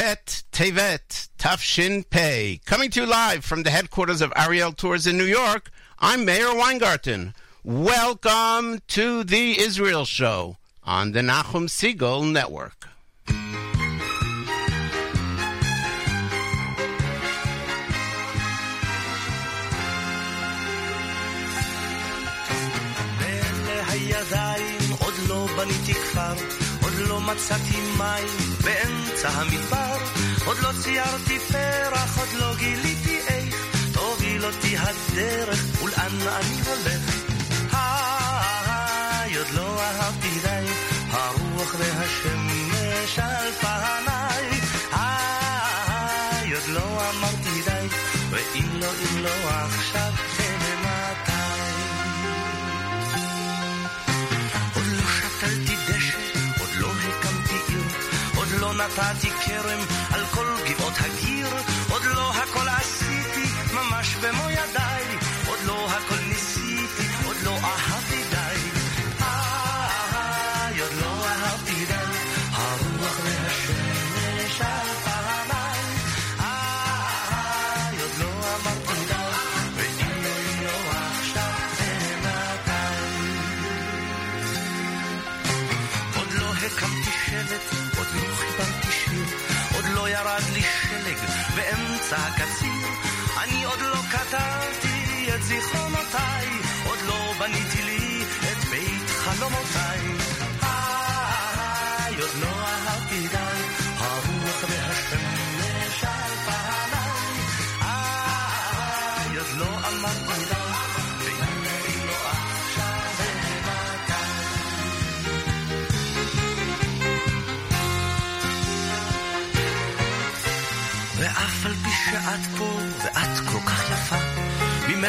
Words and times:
Tet 0.00 0.44
Tevet 0.50 1.28
Tafshin 1.38 2.08
Pei. 2.08 2.58
Coming 2.64 2.88
to 2.92 3.02
you 3.02 3.06
live 3.06 3.44
from 3.44 3.64
the 3.64 3.68
headquarters 3.68 4.22
of 4.22 4.32
Ariel 4.34 4.72
Tours 4.72 5.06
in 5.06 5.18
New 5.18 5.26
York, 5.26 5.70
I'm 5.98 6.24
Meir 6.24 6.54
Weingarten. 6.54 7.34
Welcome 7.62 8.80
to 8.88 9.24
the 9.24 9.60
Israel 9.60 10.06
Show 10.06 10.56
on 10.84 11.12
the 11.12 11.20
Nachum 11.20 11.68
Segal 11.68 12.24
Network. 12.32 12.86
בניתי 25.56 25.94
כפר, 25.94 26.32
עוד 26.82 26.92
לא 27.08 27.20
מצאתי 27.20 27.80
מים 27.98 28.49
באמצע 28.64 29.28
המדבר, 29.28 29.96
עוד 30.46 30.58
לא 30.58 30.70
ציירתי 30.82 31.38
פרח, 31.38 32.18
עוד 32.18 32.28
לא 32.32 32.54
גיליתי 32.56 33.18
איך 33.28 33.54
תוביל 33.92 34.44
אותי 34.44 34.76
הדרך 34.78 35.82
ולאן 35.82 36.28
אני 36.28 36.60
הולך. 36.66 37.02
היי, 37.72 39.36
עוד 39.36 39.50
לא 39.54 39.80
אהבתי 39.82 40.38
די, 40.42 40.66
הרוח 41.10 41.74
והשמש 41.78 43.18
על 43.18 43.52
פניי. 43.60 44.60
היי, 44.92 46.52
עוד 46.54 46.68
לא 46.68 47.10
אמרתי 47.10 47.62
די, 47.64 47.86
ואם 48.30 48.80
לא, 48.80 48.86
אם 48.86 49.22
לא 49.22 49.50
עכשיו, 49.50 50.12
נתתי 58.80 59.30
כרם 59.30 59.80
על 60.14 60.26
כל 60.26 60.46
גבעות 60.68 60.92
הגיר, 61.00 61.48
עוד 61.90 62.02
לא 62.04 62.32
הכל 62.32 62.68
עשיתי 62.68 63.48
ממש 63.74 64.16
במו 64.16 64.50
ידיי, 64.50 64.59
באמצע 92.09 92.17
הקציר. 92.17 92.87
אני 93.43 93.63
עוד 93.63 93.79
לא 93.81 94.01
כתבתי 94.11 95.33
את 95.35 95.43
זיכרונותיי, 95.43 95.78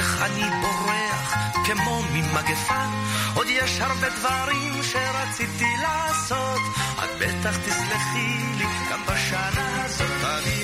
ממך 0.02 0.22
אני 0.22 0.44
בורח 0.62 1.34
כמו 1.66 2.02
ממגפה. 2.14 2.86
עוד 3.36 3.48
יש 3.50 3.82
הרבה 3.82 4.10
דברים 4.10 4.84
שרציתי 4.84 5.66
לעשות, 5.82 6.62
את 7.04 7.10
בטח 7.20 7.58
תסלחי 7.58 8.38
לי 8.58 8.66
גם 8.92 9.02
בשנה 9.06 9.84
הזאת. 9.86 10.24
אני 10.24 10.61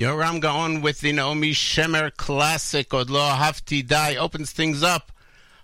Yoram 0.00 0.40
Gaon 0.40 0.80
with 0.80 1.02
the 1.02 1.12
Naomi 1.12 1.50
Shemer 1.50 2.16
classic 2.16 2.94
Od 2.94 3.10
Lo 3.10 3.20
Ahavti 3.20 3.86
Dai 3.86 4.16
opens 4.16 4.50
things 4.50 4.82
up 4.82 5.12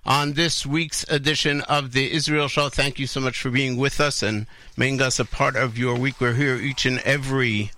on 0.05 0.35
this 0.35 0.67
week's 0.67 1.05
edition 1.05 1.63
of 1.63 1.93
the 1.93 2.13
Israel 2.13 2.47
Show. 2.47 2.69
Thank 2.69 2.99
you 2.99 3.07
so 3.07 3.19
much 3.19 3.41
for 3.41 3.49
being 3.49 3.79
with 3.79 3.99
us 3.99 4.23
and 4.23 4.47
making 4.77 5.01
us 5.01 5.19
a 5.19 5.25
part 5.25 5.57
of 5.57 5.79
your 5.79 5.99
week. 5.99 6.21
We're 6.21 6.35
here 6.35 6.57
each 6.57 6.85
and 6.85 6.99
every 6.99 7.71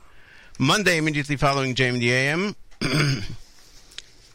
Monday 0.59 0.99
immediately 0.99 1.37
following 1.37 1.77
JM 1.77 2.03
AM, 2.03 2.57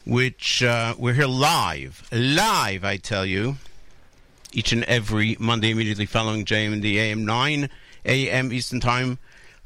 which 0.05 0.63
uh, 0.63 0.95
we're 0.97 1.15
here 1.15 1.27
live, 1.27 2.07
live, 2.09 2.85
I 2.85 2.95
tell 2.95 3.25
you, 3.25 3.57
each 4.53 4.71
and 4.71 4.85
every 4.85 5.35
Monday 5.41 5.71
immediately 5.71 6.05
following 6.05 6.45
JM 6.45 6.85
AM, 6.85 7.25
9 7.25 7.69
a.m. 8.05 8.53
Eastern 8.53 8.79
Time. 8.79 9.19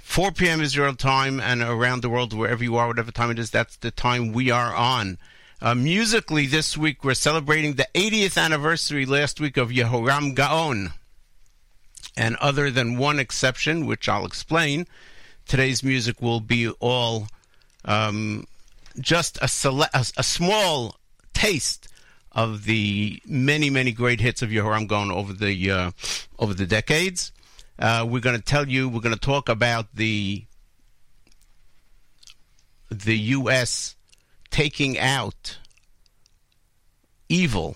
4 0.07 0.31
p.m. 0.31 0.61
Israel 0.61 0.95
time 0.95 1.39
and 1.39 1.61
around 1.61 2.01
the 2.01 2.09
world, 2.09 2.33
wherever 2.33 2.63
you 2.63 2.77
are, 2.77 2.87
whatever 2.87 3.11
time 3.11 3.29
it 3.29 3.37
is, 3.37 3.51
that's 3.51 3.75
the 3.75 3.91
time 3.91 4.31
we 4.31 4.49
are 4.49 4.73
on. 4.73 5.19
Uh, 5.61 5.75
musically, 5.75 6.47
this 6.47 6.75
week 6.75 7.03
we're 7.03 7.13
celebrating 7.13 7.73
the 7.73 7.87
80th 7.93 8.41
anniversary 8.41 9.05
last 9.05 9.39
week 9.39 9.57
of 9.57 9.69
Yehoram 9.69 10.33
Gaon. 10.33 10.93
And 12.15 12.35
other 12.37 12.71
than 12.71 12.97
one 12.97 13.19
exception, 13.19 13.85
which 13.85 14.09
I'll 14.09 14.25
explain, 14.25 14.87
today's 15.45 15.83
music 15.83 16.19
will 16.19 16.39
be 16.39 16.69
all 16.79 17.27
um, 17.85 18.47
just 18.99 19.37
a, 19.41 19.47
sele- 19.47 19.93
a, 19.93 20.05
a 20.15 20.23
small 20.23 20.95
taste 21.35 21.89
of 22.31 22.63
the 22.63 23.21
many, 23.27 23.69
many 23.69 23.91
great 23.91 24.21
hits 24.21 24.41
of 24.41 24.49
Yehoram 24.49 24.87
Gaon 24.87 25.11
over 25.11 25.33
the 25.33 25.69
uh, 25.69 25.91
over 26.39 26.55
the 26.55 26.65
decades. 26.65 27.33
Uh, 27.79 28.05
we're 28.07 28.21
going 28.21 28.35
to 28.35 28.41
tell 28.41 28.67
you, 28.67 28.89
we're 28.89 29.01
going 29.01 29.13
to 29.13 29.19
talk 29.19 29.49
about 29.49 29.87
the 29.95 30.43
the 32.89 33.17
U.S. 33.17 33.95
taking 34.49 34.97
out 34.97 35.57
evil, 37.29 37.75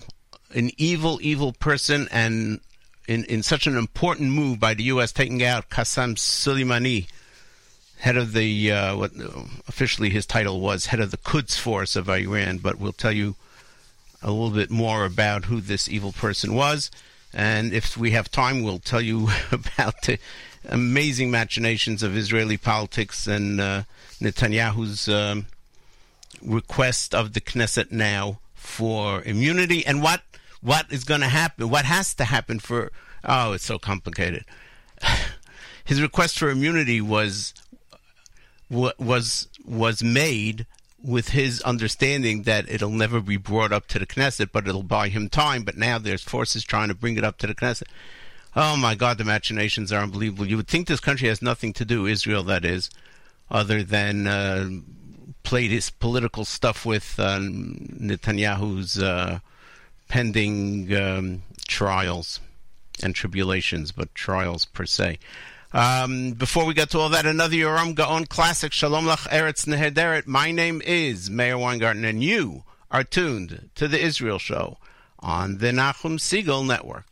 an 0.54 0.70
evil, 0.78 1.18
evil 1.22 1.52
person, 1.52 2.08
and 2.10 2.60
in, 3.06 3.24
in 3.24 3.42
such 3.42 3.66
an 3.66 3.76
important 3.76 4.30
move 4.30 4.58
by 4.58 4.74
the 4.74 4.84
U.S. 4.84 5.12
taking 5.12 5.42
out 5.42 5.68
Qasem 5.68 6.16
Soleimani, 6.16 7.06
head 7.98 8.16
of 8.16 8.32
the 8.32 8.72
uh, 8.72 8.96
what 8.96 9.12
officially 9.68 10.10
his 10.10 10.26
title 10.26 10.60
was 10.60 10.86
head 10.86 11.00
of 11.00 11.10
the 11.10 11.18
Quds 11.18 11.58
force 11.58 11.94
of 11.94 12.08
Iran. 12.08 12.58
But 12.58 12.78
we'll 12.78 12.92
tell 12.92 13.12
you 13.12 13.36
a 14.22 14.30
little 14.30 14.50
bit 14.50 14.70
more 14.70 15.04
about 15.04 15.46
who 15.46 15.60
this 15.60 15.88
evil 15.88 16.12
person 16.12 16.54
was. 16.54 16.90
And 17.34 17.72
if 17.72 17.96
we 17.96 18.10
have 18.10 18.30
time, 18.30 18.62
we'll 18.62 18.78
tell 18.78 19.00
you 19.00 19.28
about 19.52 20.02
the 20.02 20.18
amazing 20.68 21.30
machinations 21.30 22.02
of 22.02 22.16
Israeli 22.16 22.56
politics 22.56 23.26
and 23.26 23.60
uh, 23.60 23.82
Netanyahu's 24.20 25.08
um, 25.08 25.46
request 26.40 27.14
of 27.14 27.32
the 27.32 27.40
Knesset 27.40 27.90
now 27.90 28.40
for 28.54 29.22
immunity 29.22 29.84
and 29.84 30.02
what 30.02 30.22
what 30.60 30.86
is 30.92 31.02
going 31.02 31.20
to 31.20 31.28
happen, 31.28 31.68
what 31.68 31.84
has 31.84 32.14
to 32.14 32.24
happen 32.24 32.60
for. 32.60 32.92
Oh, 33.24 33.52
it's 33.52 33.64
so 33.64 33.78
complicated. 33.78 34.44
His 35.84 36.00
request 36.00 36.38
for 36.38 36.48
immunity 36.50 37.00
was 37.00 37.54
was 38.70 39.48
was 39.64 40.02
made 40.02 40.66
with 41.02 41.30
his 41.30 41.60
understanding 41.62 42.42
that 42.42 42.68
it'll 42.68 42.90
never 42.90 43.20
be 43.20 43.36
brought 43.36 43.72
up 43.72 43.86
to 43.88 43.98
the 43.98 44.06
Knesset, 44.06 44.50
but 44.52 44.68
it'll 44.68 44.82
buy 44.82 45.08
him 45.08 45.28
time. 45.28 45.64
But 45.64 45.76
now 45.76 45.98
there's 45.98 46.22
forces 46.22 46.64
trying 46.64 46.88
to 46.88 46.94
bring 46.94 47.16
it 47.16 47.24
up 47.24 47.38
to 47.38 47.46
the 47.46 47.54
Knesset. 47.54 47.88
Oh 48.54 48.76
my 48.76 48.94
God, 48.94 49.18
the 49.18 49.24
machinations 49.24 49.92
are 49.92 50.02
unbelievable. 50.02 50.46
You 50.46 50.56
would 50.58 50.68
think 50.68 50.86
this 50.86 51.00
country 51.00 51.28
has 51.28 51.42
nothing 51.42 51.72
to 51.74 51.84
do, 51.84 52.06
Israel, 52.06 52.42
that 52.44 52.64
is, 52.64 52.90
other 53.50 53.82
than 53.82 54.26
uh, 54.26 54.68
play 55.42 55.68
this 55.68 55.90
political 55.90 56.44
stuff 56.44 56.84
with 56.84 57.18
uh, 57.18 57.38
Netanyahu's 57.38 58.98
uh, 58.98 59.40
pending 60.08 60.94
um, 60.94 61.42
trials 61.66 62.40
and 63.02 63.14
tribulations, 63.14 63.90
but 63.90 64.14
trials 64.14 64.66
per 64.66 64.84
se. 64.84 65.18
Um, 65.74 66.32
before 66.32 66.66
we 66.66 66.74
get 66.74 66.90
to 66.90 66.98
all 66.98 67.08
that, 67.10 67.24
another 67.24 67.56
Yoram 67.56 67.94
Gaon 67.94 68.26
classic, 68.26 68.72
Shalom 68.74 69.06
Lach 69.06 69.26
Eretz 69.28 69.64
Nehederet. 69.64 70.26
My 70.26 70.50
name 70.50 70.82
is 70.84 71.30
Meir 71.30 71.56
Weingarten, 71.56 72.04
and 72.04 72.22
you 72.22 72.64
are 72.90 73.04
tuned 73.04 73.70
to 73.76 73.88
The 73.88 73.98
Israel 73.98 74.38
Show 74.38 74.76
on 75.20 75.58
the 75.58 75.72
Nachum 75.72 76.18
Segal 76.18 76.66
Network. 76.66 77.06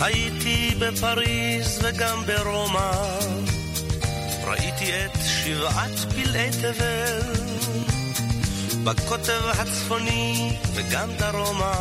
הייתי 0.00 0.74
בפריז 0.78 1.80
וגם 1.82 2.22
ברומא, 2.26 2.92
ראיתי 4.44 5.04
את 5.04 5.18
שבעת 5.24 6.12
פלאי 6.14 6.50
תבל. 6.50 7.97
בקוטב 8.84 9.42
הצפוני 9.48 10.56
וגם 10.74 11.08
דרומה, 11.18 11.72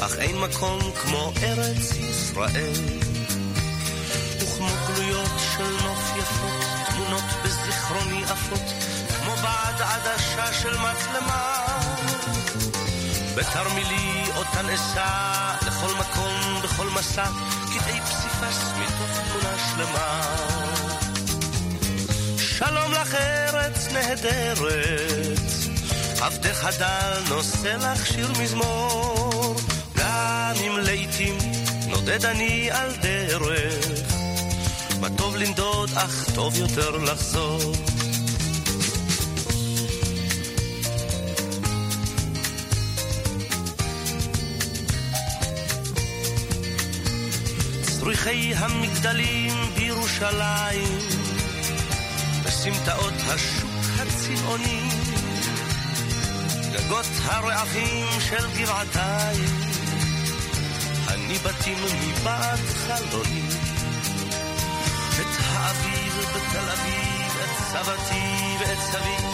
אך 0.00 0.18
אין 0.18 0.38
מקום 0.38 0.78
כמו 1.02 1.32
ארץ 1.42 1.96
ישראל. 1.96 2.72
וכמו 4.40 4.68
גלויות 4.86 5.30
של 5.56 5.70
נוף 5.86 6.12
יפות, 6.16 6.64
תמונות 6.88 7.24
בזיכרוני 7.44 8.24
עפות, 8.24 8.62
כמו 9.18 9.32
בעד 9.36 9.82
עדשה 9.82 10.52
של 10.52 10.76
מצלמה. 10.78 11.66
בתרמילי 13.36 14.24
אותן 14.36 14.68
אשא 14.68 15.54
לכל 15.66 15.94
מקום, 16.00 16.62
בכל 16.62 16.86
מסע, 16.88 17.26
קטעי 17.74 18.00
פסיפס 18.00 18.72
מתוך 18.78 19.18
תמונה 19.24 19.54
שלמה. 19.58 20.63
שלום 22.68 22.92
לך 22.92 23.14
ארץ 23.14 23.88
נהדרת, 23.92 25.38
עבדך 26.20 26.68
דל 26.78 27.22
נושא 27.28 27.76
לך 27.80 28.06
שיר 28.06 28.28
מזמור, 28.40 29.54
גם 29.96 30.52
אם 30.66 30.72
לעתים 30.78 31.38
נודד 31.88 32.24
אני 32.24 32.70
על 32.70 32.92
דרך, 33.02 33.88
מה 35.00 35.08
טוב 35.16 35.36
לנדוד 35.36 35.90
אך 35.94 36.30
טוב 36.34 36.56
יותר 36.56 36.96
לחזור. 36.96 37.72
צריכי 47.82 48.54
המגדלים 48.54 49.52
בירושלים, 49.76 51.23
בסמטאות 52.64 53.14
השוק 53.26 54.00
הצבעוני, 54.00 54.88
גגות 56.72 57.06
הרעפים 57.24 58.06
של 58.20 58.50
גבעתיים, 58.56 59.48
הניבטים 61.08 61.78
מבעד 61.84 62.58
חלוני. 62.58 63.42
את 65.20 65.40
האביב 65.40 66.14
בתל 66.34 66.70
אביב, 66.70 67.32
את 67.44 67.64
סבתי 67.72 68.56
ואת 68.60 68.78
סבי, 68.78 69.26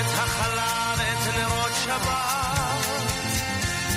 את 0.00 0.18
החלה 0.18 0.94
ואת 0.98 1.34
נרות 1.38 1.72
שבת, 1.84 2.86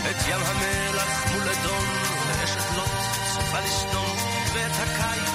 את 0.09 0.27
ים 0.27 0.41
המלח 0.45 1.31
מול 1.31 1.49
אדום 1.49 1.85
ואשת 2.27 2.75
לוט 2.75 2.89
סופה 3.33 3.59
לסדום, 3.59 4.17
ואת 4.53 4.71
הקיץ 4.71 5.32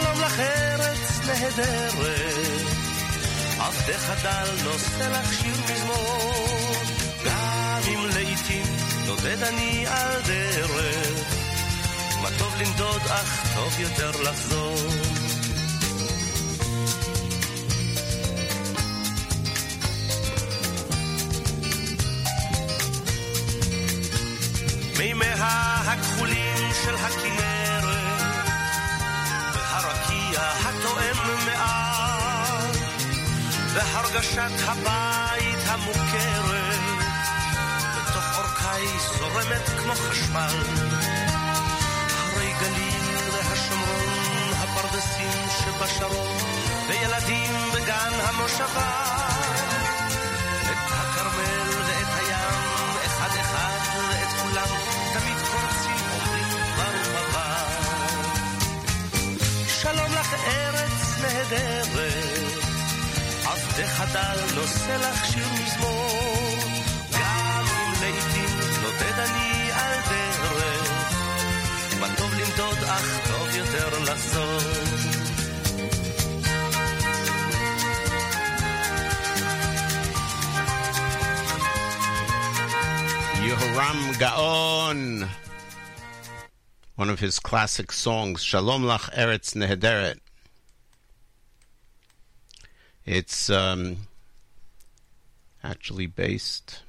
שלום 0.00 0.20
לך 0.20 0.40
ארץ 0.40 1.20
נהדרת, 1.26 2.66
עבדך 3.58 4.22
דל 4.22 4.48
נושא 4.64 5.02
לך 5.02 5.32
שיר 5.34 5.54
מזמור, 5.70 6.74
גם 7.24 7.80
אם 7.88 8.06
לעתים 8.06 8.66
נודד 9.06 9.42
אני 9.42 9.86
על 9.86 10.22
דרך, 10.26 11.26
מה 12.22 12.28
טוב 12.38 12.54
לנדוד 12.60 13.00
אך 13.06 13.54
טוב 13.54 13.80
יותר 13.80 14.10
לחזור. 14.10 14.76
מימיה 24.98 25.34
הכחולים 25.86 26.70
של 26.84 26.94
הכנרת, 26.94 27.65
והרגשת 34.16 34.68
הבית 34.68 35.58
המוכרת, 35.66 36.80
בתוך 37.96 38.38
אורכי 38.38 38.98
זורמת 39.18 39.68
כמו 39.78 39.94
חשמל. 39.94 40.56
הרי 42.34 42.52
גליל 42.60 43.18
והשומרון, 43.32 44.52
הפרדסים 44.58 45.48
שבשרון, 45.58 46.36
וילדים 46.88 47.50
בגן 47.74 48.12
המושבה. 48.22 48.90
את 50.62 50.90
הכרמל 50.90 51.70
ואת 51.86 52.12
הים, 52.18 52.96
אחד 53.06 53.30
אחד 53.40 53.78
ואת 54.10 54.40
כולם, 54.42 54.68
תמיד 55.12 55.38
קורצים 55.50 56.04
אומרים 56.12 56.48
ברוך 56.76 57.20
הבא. 57.20 57.56
שלום 59.82 60.12
לך 60.12 60.34
ארץ 60.34 61.20
נהדרת, 61.22 61.85
עבדך 64.15 64.15
דל 64.15 64.55
נושא 64.55 64.97
לך 65.01 65.25
שיר 65.25 65.47
מזמור, 65.63 66.57
גם 67.11 67.65
אם 67.65 67.93
לעתים 68.01 68.59
נודד 68.81 69.19
אני 69.19 69.71
על 69.71 69.97
דרך, 70.09 71.13
מה 71.99 72.07
טוב 72.17 72.33
לנדוד 72.33 72.77
אך 72.83 73.27
טוב 73.27 73.55
יותר 73.55 73.99
לחזור. 74.03 74.59
Yehoram 83.43 84.01
Gaon, 84.21 85.27
one 86.95 87.09
of 87.09 87.19
his 87.19 87.39
classic 87.39 87.91
songs, 87.91 88.43
Shalom 88.43 88.83
Lach 88.83 89.09
Eretz 89.13 89.55
Nehederet. 89.55 90.19
It's 93.05 93.49
um, 93.49 93.97
actually 95.66 96.06
based. 96.06 96.80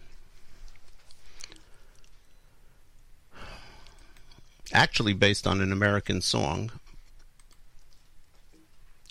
Actually, 4.74 5.13
based 5.13 5.48
on 5.48 5.62
an 5.62 5.72
American 5.72 6.22
song, 6.22 6.72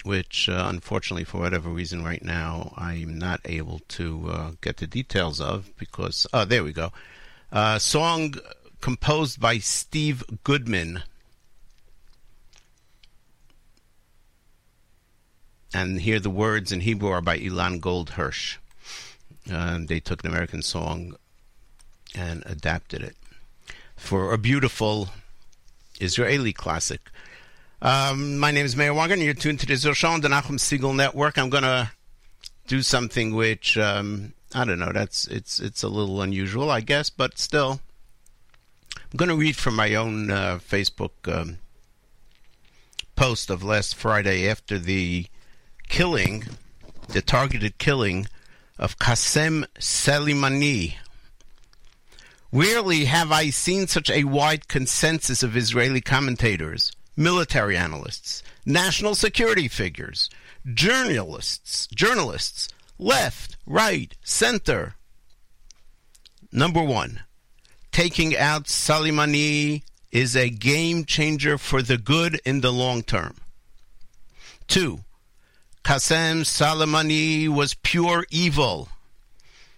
which 0.04 0.48
uh, 0.48 0.66
unfortunately, 0.68 1.24
for 1.24 1.38
whatever 1.40 1.68
reason, 1.70 2.04
right 2.04 2.22
now 2.22 2.72
I'm 2.76 3.18
not 3.18 3.40
able 3.44 3.80
to 3.88 4.28
uh, 4.30 4.50
get 4.60 4.76
the 4.76 4.86
details 4.86 5.40
of 5.40 5.76
because. 5.76 6.26
Oh, 6.32 6.44
there 6.44 6.62
we 6.62 6.72
go. 6.72 6.92
Uh, 7.50 7.78
song 7.78 8.34
composed 8.80 9.40
by 9.40 9.58
Steve 9.58 10.22
Goodman. 10.44 11.02
And 15.74 16.00
here 16.00 16.20
the 16.20 16.30
words 16.30 16.70
in 16.70 16.80
Hebrew 16.82 17.10
are 17.10 17.20
by 17.20 17.38
Ilan 17.38 17.80
Gold 17.80 18.10
Uh, 19.50 19.78
they 19.86 20.00
took 20.00 20.24
an 20.24 20.30
American 20.30 20.62
song 20.62 21.16
and 22.14 22.42
adapted 22.46 23.02
it 23.02 23.16
for 23.96 24.32
a 24.32 24.38
beautiful 24.38 25.08
Israeli 26.00 26.52
classic. 26.52 27.00
Um, 27.82 28.38
my 28.38 28.50
name 28.50 28.64
is 28.64 28.76
Meir 28.76 28.92
Wagen. 28.92 29.22
You're 29.22 29.34
tuned 29.34 29.60
to 29.60 29.66
the 29.66 30.06
on 30.06 30.20
the 30.20 30.28
Nachum 30.28 30.58
Segal 30.58 30.94
Network. 30.94 31.38
I'm 31.38 31.50
going 31.50 31.62
to 31.62 31.90
do 32.66 32.82
something 32.82 33.34
which 33.34 33.76
um, 33.78 34.32
I 34.54 34.64
don't 34.64 34.78
know. 34.78 34.92
That's 34.92 35.26
it's 35.26 35.60
it's 35.60 35.82
a 35.82 35.88
little 35.88 36.22
unusual, 36.22 36.70
I 36.70 36.80
guess, 36.80 37.10
but 37.10 37.38
still, 37.38 37.80
I'm 38.96 39.16
going 39.16 39.28
to 39.28 39.36
read 39.36 39.56
from 39.56 39.76
my 39.76 39.94
own 39.94 40.30
uh, 40.30 40.58
Facebook 40.58 41.10
um, 41.28 41.58
post 43.14 43.50
of 43.50 43.62
last 43.62 43.94
Friday 43.94 44.48
after 44.48 44.78
the 44.78 45.26
killing, 45.88 46.44
the 47.08 47.22
targeted 47.22 47.78
killing 47.78 48.26
of 48.78 48.98
Qasem 48.98 49.64
Soleimani. 49.78 50.96
Rarely 52.52 53.06
have 53.06 53.32
I 53.32 53.50
seen 53.50 53.86
such 53.86 54.10
a 54.10 54.24
wide 54.24 54.68
consensus 54.68 55.42
of 55.42 55.56
Israeli 55.56 56.00
commentators, 56.00 56.92
military 57.16 57.76
analysts, 57.76 58.42
national 58.64 59.14
security 59.14 59.68
figures, 59.68 60.30
journalists, 60.74 61.86
journalists, 61.88 62.68
left, 62.98 63.56
right, 63.66 64.16
center. 64.22 64.94
Number 66.52 66.82
one, 66.82 67.20
taking 67.92 68.36
out 68.36 68.64
Soleimani 68.64 69.82
is 70.12 70.36
a 70.36 70.48
game 70.48 71.04
changer 71.04 71.58
for 71.58 71.82
the 71.82 71.98
good 71.98 72.40
in 72.44 72.60
the 72.60 72.72
long 72.72 73.02
term. 73.02 73.36
Two, 74.66 75.00
Qasem 75.86 76.40
Soleimani 76.40 77.46
was 77.46 77.74
pure 77.74 78.26
evil 78.28 78.88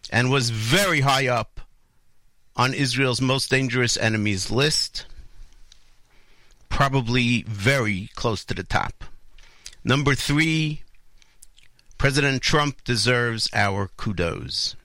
and 0.08 0.30
was 0.30 0.48
very 0.48 1.00
high 1.00 1.26
up 1.26 1.60
on 2.56 2.72
Israel's 2.72 3.20
most 3.20 3.50
dangerous 3.50 3.98
enemies 3.98 4.50
list, 4.50 5.04
probably 6.70 7.42
very 7.42 8.08
close 8.14 8.42
to 8.46 8.54
the 8.54 8.62
top. 8.62 9.04
Number 9.84 10.14
three, 10.14 10.80
President 11.98 12.40
Trump 12.40 12.82
deserves 12.84 13.50
our 13.52 13.90
kudos. 13.98 14.76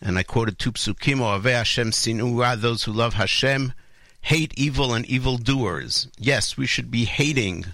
And 0.00 0.18
I 0.18 0.24
quoted 0.24 0.58
two 0.58 0.72
psukim, 0.72 1.20
Oave 1.20 1.44
Hashem 1.44 1.92
sinura, 1.92 2.60
those 2.60 2.82
who 2.82 2.92
love 2.92 3.14
Hashem, 3.14 3.72
hate 4.22 4.54
evil 4.56 4.92
and 4.92 5.06
evildoers. 5.06 6.08
Yes, 6.18 6.56
we 6.56 6.66
should 6.66 6.90
be 6.90 7.04
hating 7.04 7.66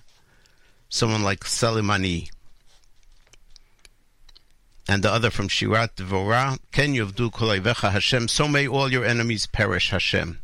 someone 0.90 1.22
like 1.22 1.40
Soleimani. 1.40 2.30
And 4.86 5.02
the 5.02 5.10
other 5.10 5.30
from 5.30 5.48
Shirat 5.48 5.94
Devorah, 5.94 6.58
Ken 6.72 6.92
Yovdu 6.92 7.30
Kolayvecha 7.30 7.92
Hashem, 7.92 8.28
so 8.28 8.48
may 8.48 8.68
all 8.68 8.92
your 8.92 9.04
enemies 9.04 9.46
perish, 9.46 9.90
Hashem. 9.90 10.40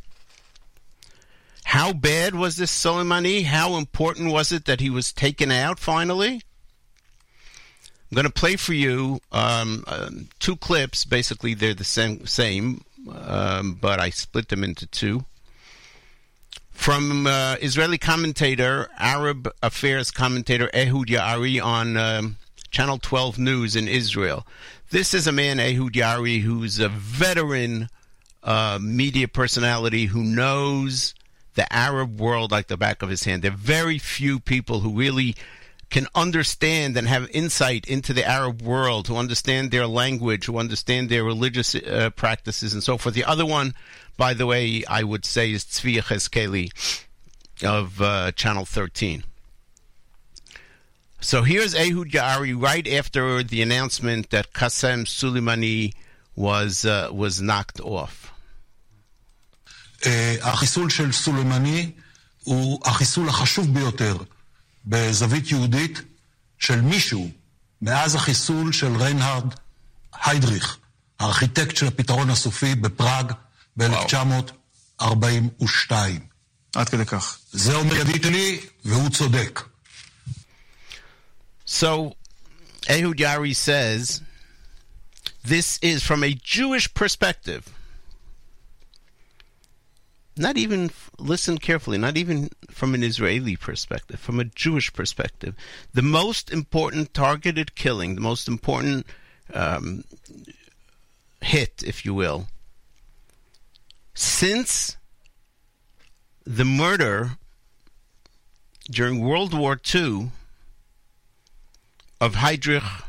How 1.65 1.91
bad 1.91 2.33
was 2.33 2.55
this 2.55 2.71
Soleimani? 2.71 3.43
How 3.43 3.75
important 3.75 4.31
was 4.31 4.53
it 4.53 4.65
that 4.65 4.79
he 4.79 4.89
was 4.89 5.11
taken 5.11 5.51
out 5.51 5.77
finally? 5.79 6.41
I'm 8.09 8.15
going 8.15 8.25
to 8.25 8.31
play 8.31 8.55
for 8.55 8.73
you 8.73 9.19
um, 9.33 9.83
uh, 9.85 10.09
two 10.39 10.55
clips. 10.55 11.03
Basically, 11.03 11.53
they're 11.53 11.73
the 11.73 11.83
same, 11.83 12.25
same 12.25 12.85
um, 13.11 13.77
but 13.81 13.99
I 13.99 14.11
split 14.11 14.47
them 14.47 14.63
into 14.63 14.87
two. 14.87 15.25
From 16.77 17.27
uh, 17.27 17.57
Israeli 17.59 17.97
commentator, 17.97 18.87
Arab 18.97 19.51
affairs 19.61 20.09
commentator 20.09 20.69
Ehud 20.73 21.07
Yaari 21.07 21.61
on 21.61 21.97
um, 21.97 22.37
Channel 22.71 22.99
12 22.99 23.37
News 23.39 23.75
in 23.75 23.89
Israel. 23.89 24.47
This 24.91 25.13
is 25.13 25.27
a 25.27 25.33
man, 25.33 25.59
Ehud 25.59 25.91
Yaari, 25.93 26.39
who's 26.41 26.79
a 26.79 26.87
veteran 26.87 27.89
uh, 28.41 28.79
media 28.81 29.27
personality 29.27 30.05
who 30.05 30.23
knows 30.23 31.13
the 31.55 31.71
Arab 31.73 32.21
world 32.21 32.51
like 32.51 32.67
the 32.67 32.77
back 32.77 33.01
of 33.01 33.09
his 33.09 33.25
hand. 33.25 33.41
There 33.41 33.51
are 33.51 33.57
very 33.57 33.97
few 33.97 34.39
people 34.39 34.79
who 34.79 34.91
really 34.91 35.35
can 35.89 36.07
understand 36.15 36.95
and 36.95 37.07
have 37.07 37.29
insight 37.31 37.85
into 37.87 38.13
the 38.13 38.25
Arab 38.25 38.61
world, 38.61 39.07
who 39.07 39.17
understand 39.17 39.71
their 39.71 39.87
language, 39.87 40.45
who 40.45 40.57
understand 40.57 41.09
their 41.09 41.23
religious 41.25 41.75
uh, 41.75 42.11
practices, 42.15 42.73
and 42.73 42.83
so 42.83 42.97
forth. 42.97 43.15
The 43.15 43.25
other 43.25 43.45
one, 43.45 43.73
by 44.17 44.33
the 44.33 44.45
way, 44.45 44.83
I 44.89 45.03
would 45.03 45.25
say 45.25 45.51
is 45.51 45.63
Tzvi 45.63 45.97
Yechezkeli 45.97 46.65
of 47.63 48.01
uh, 48.01 48.31
Channel 48.31 48.65
13. 48.65 49.23
So 51.21 51.43
here's 51.43 51.73
Ehud 51.73 52.11
Yaari 52.11 52.59
right 52.61 52.87
after 52.87 53.43
the 53.43 53.61
announcement 53.61 54.29
that 54.29 54.53
Qasem 54.53 55.05
Soleimani 55.05 55.93
was 56.35 56.85
uh, 56.85 57.09
was 57.11 57.41
knocked 57.41 57.79
off. 57.81 58.31
Uh, 60.05 60.09
החיסול 60.41 60.89
של 60.89 61.11
סולימני 61.11 61.91
הוא 62.43 62.81
החיסול 62.85 63.29
החשוב 63.29 63.73
ביותר 63.73 64.17
בזווית 64.85 65.51
יהודית 65.51 66.01
של 66.59 66.81
מישהו 66.81 67.29
מאז 67.81 68.15
החיסול 68.15 68.71
של 68.73 68.95
ריינהרד 68.95 69.53
היידריך, 70.23 70.77
הארכיטקט 71.19 71.75
של 71.75 71.87
הפתרון 71.87 72.29
הסופי 72.29 72.75
בפראג 72.75 73.31
ב-1942. 73.77 75.93
עד 76.75 76.89
כדי 76.89 77.05
כך. 77.05 77.39
זה 77.51 77.75
אומר 77.75 77.95
ידיד 77.95 78.25
והוא 78.85 79.09
צודק. 79.09 79.61
So, 81.65 82.13
Ehud 82.87 83.17
Yaari 83.17 83.55
says, 83.55 84.21
this 85.43 85.79
is 85.81 86.03
from 86.03 86.23
a 86.23 86.33
Jewish 86.33 86.93
perspective. 86.93 87.73
Not 90.37 90.57
even, 90.57 90.91
listen 91.17 91.57
carefully, 91.57 91.97
not 91.97 92.15
even 92.15 92.49
from 92.69 92.93
an 92.93 93.03
Israeli 93.03 93.55
perspective, 93.55 94.19
from 94.19 94.39
a 94.39 94.45
Jewish 94.45 94.93
perspective. 94.93 95.55
The 95.93 96.03
most 96.03 96.51
important 96.51 97.13
targeted 97.13 97.75
killing, 97.75 98.15
the 98.15 98.21
most 98.21 98.47
important 98.47 99.07
um, 99.53 100.03
hit, 101.41 101.83
if 101.85 102.05
you 102.05 102.13
will, 102.13 102.47
since 104.17 104.97
the 106.43 106.65
murder 106.65 107.37
during 108.89 109.19
World 109.19 109.53
War 109.53 109.79
II 109.93 110.31
of 112.19 112.33
Heydrich, 112.33 113.03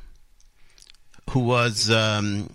who 1.30 1.40
was 1.40 1.90
um, 1.90 2.50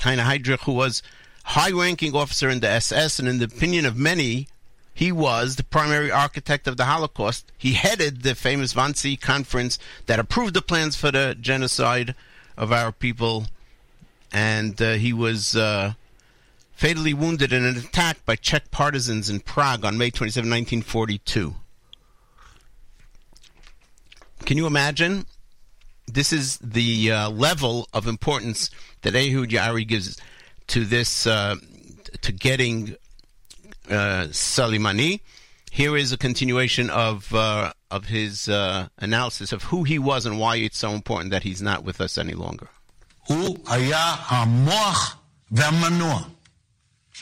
Heine 0.00 0.18
Heydrich, 0.18 0.62
who 0.62 0.72
was 0.72 1.00
high-ranking 1.44 2.16
officer 2.16 2.48
in 2.48 2.58
the 2.58 2.68
SS, 2.68 3.20
and 3.20 3.28
in 3.28 3.38
the 3.38 3.44
opinion 3.44 3.86
of 3.86 3.96
many, 3.96 4.48
he 4.92 5.12
was 5.12 5.54
the 5.54 5.64
primary 5.64 6.10
architect 6.10 6.66
of 6.66 6.76
the 6.76 6.86
Holocaust. 6.86 7.52
He 7.56 7.74
headed 7.74 8.22
the 8.22 8.34
famous 8.34 8.74
Wannsee 8.74 9.20
conference 9.20 9.78
that 10.06 10.18
approved 10.18 10.54
the 10.54 10.62
plans 10.62 10.96
for 10.96 11.12
the 11.12 11.36
genocide 11.40 12.16
of 12.56 12.72
our 12.72 12.90
people, 12.90 13.46
and 14.32 14.82
uh, 14.82 14.94
he 14.94 15.12
was 15.12 15.54
uh, 15.54 15.94
fatally 16.82 17.14
wounded 17.14 17.52
in 17.52 17.64
an 17.64 17.76
attack 17.76 18.26
by 18.26 18.34
Czech 18.34 18.72
partisans 18.72 19.30
in 19.30 19.38
Prague 19.38 19.84
on 19.84 19.96
May 19.96 20.10
27, 20.10 20.50
1942. 20.50 21.54
Can 24.44 24.56
you 24.56 24.66
imagine? 24.66 25.24
This 26.08 26.32
is 26.32 26.58
the 26.58 27.12
uh, 27.12 27.30
level 27.30 27.86
of 27.92 28.08
importance 28.08 28.68
that 29.02 29.14
Ehud 29.14 29.50
Yaari 29.50 29.86
gives 29.86 30.20
to 30.66 30.84
this, 30.84 31.24
uh, 31.24 31.54
to 32.20 32.32
getting 32.32 32.96
uh, 33.88 34.26
Soleimani. 34.32 35.20
Here 35.70 35.96
is 35.96 36.10
a 36.10 36.18
continuation 36.18 36.90
of 36.90 37.32
uh, 37.32 37.72
of 37.92 38.06
his 38.06 38.48
uh, 38.48 38.88
analysis 38.98 39.52
of 39.52 39.62
who 39.62 39.84
he 39.84 40.00
was 40.00 40.26
and 40.26 40.40
why 40.40 40.56
it's 40.56 40.78
so 40.78 40.90
important 40.90 41.30
that 41.30 41.44
he's 41.44 41.62
not 41.62 41.84
with 41.84 42.00
us 42.00 42.18
any 42.18 42.34
longer. 42.34 42.68
הוא 43.28 43.58
היה 43.66 44.16
המוח 44.28 45.16
והמנוע 45.52 46.22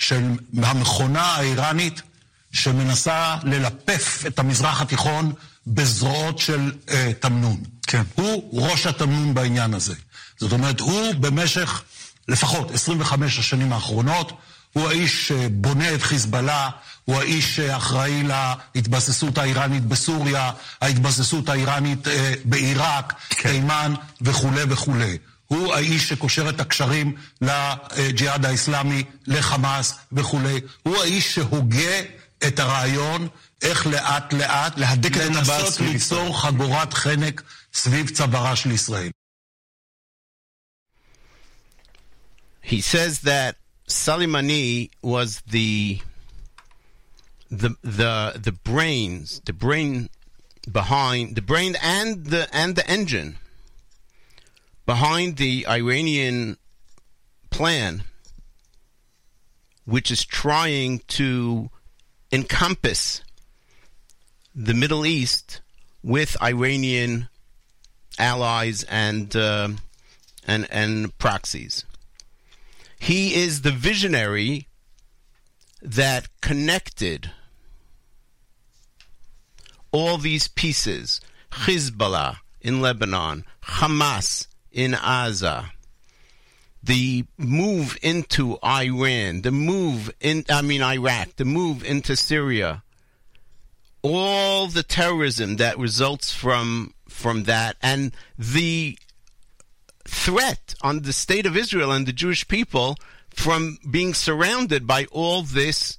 של 0.01 0.23
המכונה 0.63 1.23
האיראנית 1.23 2.03
שמנסה 2.53 3.37
ללפף 3.43 4.23
את 4.27 4.39
המזרח 4.39 4.83
התיכון 4.83 5.33
בזרועות 5.67 6.39
של 6.39 6.73
uh, 6.87 6.91
תמנון. 7.21 7.61
כן. 7.87 8.03
הוא 8.15 8.63
ראש 8.63 8.87
התמנון 8.87 9.35
בעניין 9.35 9.75
הזה. 9.75 9.95
זאת 10.39 10.53
אומרת, 10.53 10.81
הוא 10.81 11.15
במשך 11.15 11.83
לפחות 12.29 12.71
25 12.71 13.39
השנים 13.39 13.73
האחרונות, 13.73 14.33
הוא 14.73 14.89
האיש 14.89 15.29
שבונה 15.29 15.95
את 15.95 16.03
חיזבאללה, 16.03 16.69
הוא 17.05 17.17
האיש 17.17 17.57
שאחראי 17.57 18.23
להתבססות 18.75 19.39
האיראנית 19.39 19.85
בסוריה, 19.85 20.51
ההתבססות 20.81 21.49
האיראנית 21.49 22.09
אה, 22.09 22.35
בעיראק, 22.45 23.15
כן. 23.31 23.53
תימן 23.53 23.95
וכולי 24.21 24.63
וכולי. 24.69 25.19
הוא 25.51 25.75
האיש 25.75 26.09
שקושר 26.09 26.49
את 26.49 26.61
הקשרים 26.61 27.17
לג'יהאד 27.41 28.47
האסלאמי, 28.47 29.05
לחמאס 29.27 29.95
וכולי. 30.13 30.61
הוא 30.83 30.97
האיש 30.97 31.35
שהוגה 31.35 32.01
את 32.47 32.59
הרעיון 32.59 33.29
איך 33.63 33.87
לאט 33.87 34.33
לאט 34.33 34.79
להדק 34.79 35.17
את 35.17 35.21
לנסות. 35.21 35.81
ליצור 35.81 36.41
חגורת 36.41 36.95
חנק 36.95 37.43
סביב 37.75 38.11
צווארה 38.11 38.57
של 38.57 38.71
ישראל. 38.71 39.11
He 42.63 42.81
says 42.81 43.21
that 43.21 43.57
Soleimani 43.89 44.91
was 45.03 45.31
the 45.57 45.99
the 47.51 47.71
the 47.83 48.15
the 48.47 48.55
brains, 48.71 49.41
the 49.45 49.57
brain 49.65 50.09
behind 50.81 51.35
the 51.39 51.45
brain 51.51 51.73
and 51.99 52.27
the 52.33 52.43
and 52.63 52.77
the 52.77 52.87
engine 52.97 53.31
behind 54.91 55.37
the 55.37 55.65
Iranian 55.69 56.57
plan, 57.49 58.03
which 59.85 60.11
is 60.11 60.25
trying 60.25 60.99
to 61.07 61.71
encompass 62.33 63.23
the 64.53 64.75
Middle 64.75 65.07
East 65.07 65.61
with 66.03 66.37
Iranian 66.43 67.29
allies 68.19 68.83
and 68.91 69.37
uh, 69.37 69.69
and 70.45 70.67
and 70.73 71.17
proxies. 71.19 71.85
He 72.99 73.37
is 73.37 73.63
the 73.63 73.71
visionary 73.71 74.67
that 75.81 76.27
connected 76.41 77.31
all 79.93 80.19
these 80.19 80.49
pieces 80.49 81.21
Hezbollah 81.53 82.39
in 82.61 82.81
Lebanon, 82.81 83.45
Hamas 83.63 84.49
in 84.73 84.93
Gaza, 84.93 85.73
the 86.83 87.25
move 87.37 87.99
into 88.03 88.59
Iran, 88.65 89.43
the 89.43 89.51
move 89.51 90.13
in, 90.21 90.45
I 90.49 90.63
mean, 90.63 90.83
Iraq, 90.83 91.37
the 91.37 91.45
move 91.45 91.85
into 91.85 92.17
Syria, 92.17 92.83
all 94.03 94.67
the 94.67 94.83
terrorism 94.83 95.57
that 95.57 95.79
results 95.79 96.33
from 96.33 96.95
from 97.09 97.43
that, 97.45 97.77
and 97.83 98.13
the 98.39 98.99
threat 100.07 100.75
on 100.81 101.01
the 101.03 101.13
state 101.13 101.45
of 101.45 101.57
Israel 101.57 101.93
and 101.93 102.07
the 102.07 102.13
Jewish 102.13 102.49
people 102.49 102.97
from 103.29 103.79
being 103.89 104.15
surrounded 104.15 104.87
by 104.87 105.05
all 105.11 105.43
this 105.43 105.99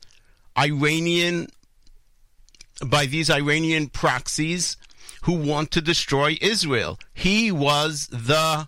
Iranian, 0.58 1.48
by 2.86 3.06
these 3.06 3.30
Iranian 3.30 3.88
proxies 3.88 4.78
who 5.22 5.34
want 5.34 5.72
to 5.72 5.82
destroy 5.82 6.38
Israel. 6.42 7.00
He 7.14 7.52
was 7.52 8.08
the 8.08 8.68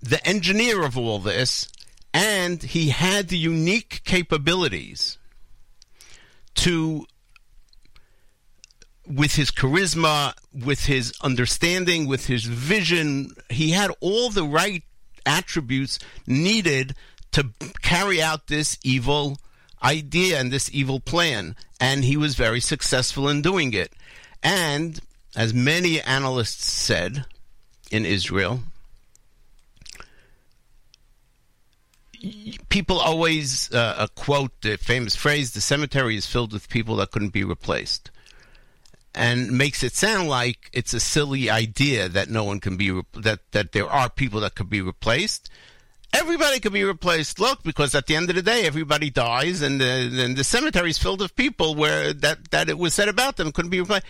the 0.00 0.26
engineer 0.26 0.84
of 0.84 0.98
all 0.98 1.20
this, 1.20 1.68
and 2.12 2.62
he 2.62 2.88
had 2.88 3.28
the 3.28 3.38
unique 3.38 4.02
capabilities 4.04 5.18
to 6.56 7.06
with 9.06 9.34
his 9.34 9.50
charisma, 9.50 10.34
with 10.52 10.86
his 10.86 11.12
understanding, 11.22 12.06
with 12.06 12.26
his 12.26 12.44
vision, 12.44 13.32
he 13.48 13.70
had 13.70 13.90
all 14.00 14.30
the 14.30 14.44
right 14.44 14.84
attributes 15.26 15.98
needed 16.26 16.94
to 17.32 17.50
carry 17.82 18.22
out 18.22 18.46
this 18.46 18.78
evil 18.84 19.38
idea 19.82 20.38
and 20.38 20.52
this 20.52 20.70
evil 20.72 21.00
plan. 21.00 21.56
And 21.80 22.04
he 22.04 22.16
was 22.16 22.36
very 22.36 22.60
successful 22.60 23.28
in 23.28 23.42
doing 23.42 23.72
it. 23.72 23.92
And 24.42 25.00
as 25.34 25.54
many 25.54 26.00
analysts 26.00 26.64
said 26.66 27.24
in 27.90 28.04
Israel, 28.04 28.60
people 32.68 32.98
always 32.98 33.72
uh, 33.72 34.06
quote 34.14 34.52
the 34.60 34.76
famous 34.76 35.16
phrase 35.16 35.52
the 35.52 35.60
cemetery 35.60 36.16
is 36.16 36.26
filled 36.26 36.52
with 36.52 36.68
people 36.68 36.96
that 36.96 37.10
couldn't 37.10 37.32
be 37.32 37.44
replaced 37.44 38.10
and 39.14 39.52
makes 39.52 39.82
it 39.82 39.94
sound 39.94 40.28
like 40.28 40.70
it's 40.72 40.94
a 40.94 41.00
silly 41.00 41.50
idea 41.50 42.08
that 42.08 42.30
no 42.30 42.44
one 42.44 42.60
can 42.60 42.76
be 42.76 42.90
re- 42.90 43.02
that 43.14 43.40
that 43.52 43.72
there 43.72 43.88
are 43.88 44.08
people 44.08 44.40
that 44.40 44.54
could 44.54 44.70
be 44.70 44.80
replaced. 44.80 45.50
Everybody 46.14 46.60
could 46.60 46.72
be 46.72 46.84
replaced. 46.84 47.38
Look 47.38 47.62
because 47.62 47.94
at 47.94 48.06
the 48.06 48.16
end 48.16 48.30
of 48.30 48.36
the 48.36 48.42
day 48.42 48.66
everybody 48.66 49.10
dies 49.10 49.62
and 49.62 49.80
the, 49.80 50.22
and 50.24 50.36
the 50.36 50.44
cemetery 50.44 50.90
is 50.90 50.98
filled 50.98 51.20
with 51.20 51.36
people 51.36 51.74
where 51.74 52.12
that 52.12 52.50
that 52.52 52.68
it 52.68 52.78
was 52.78 52.94
said 52.94 53.08
about 53.08 53.36
them 53.36 53.52
couldn't 53.52 53.70
be 53.70 53.80
replaced 53.80 54.06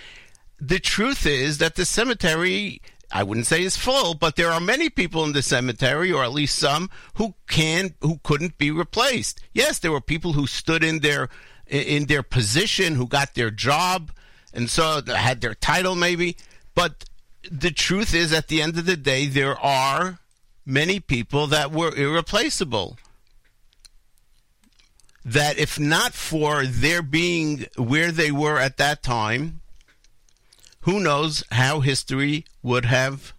the 0.63 0.79
truth 0.79 1.27
is 1.27 1.59
that 1.59 1.75
the 1.75 1.85
cemetery 1.85 2.81
I 3.11 3.25
wouldn't 3.25 3.47
say 3.47 3.63
is 3.63 3.77
full, 3.77 4.15
but 4.15 4.37
there 4.37 4.51
are 4.51 4.61
many 4.61 4.89
people 4.89 5.25
in 5.25 5.33
the 5.33 5.43
cemetery, 5.43 6.11
or 6.11 6.25
at 6.25 6.33
least 6.33 6.59
some, 6.59 6.89
who 7.15 7.35
can 7.49 7.95
who 8.01 8.21
couldn't 8.23 8.57
be 8.59 8.71
replaced. 8.71 9.41
Yes, 9.53 9.79
there 9.79 9.93
were 9.93 10.01
people 10.01 10.33
who 10.33 10.47
stood 10.47 10.83
in 10.83 11.01
their 11.01 11.29
in 11.67 12.07
their 12.07 12.23
position, 12.23 12.95
who 12.95 13.07
got 13.07 13.35
their 13.35 13.51
job, 13.51 14.13
and 14.55 14.71
so 14.71 15.03
had 15.07 15.41
their 15.41 15.55
title 15.55 15.95
maybe. 15.95 16.37
But 16.75 17.05
the 17.51 17.71
truth 17.71 18.15
is, 18.15 18.33
at 18.33 18.49
the 18.49 18.63
end 18.63 18.79
of 18.79 18.87
the 18.87 18.97
day, 18.97 19.27
there 19.27 19.59
are 19.59 20.21
many 20.65 21.01
people 21.01 21.49
that 21.49 21.73
were 21.73 21.95
irreplaceable. 21.95 22.97
That 25.25 25.59
if 25.59 25.79
not 25.79 26.15
for 26.15 26.65
their 26.65 27.03
being 27.03 27.67
where 27.77 28.11
they 28.11 28.33
were 28.33 28.59
at 28.59 28.79
that 28.79 29.03
time, 29.03 29.62
who 30.83 31.01
knows 31.01 31.43
how 31.51 31.81
history 31.81 32.45
would 32.63 32.85
have 32.85 33.33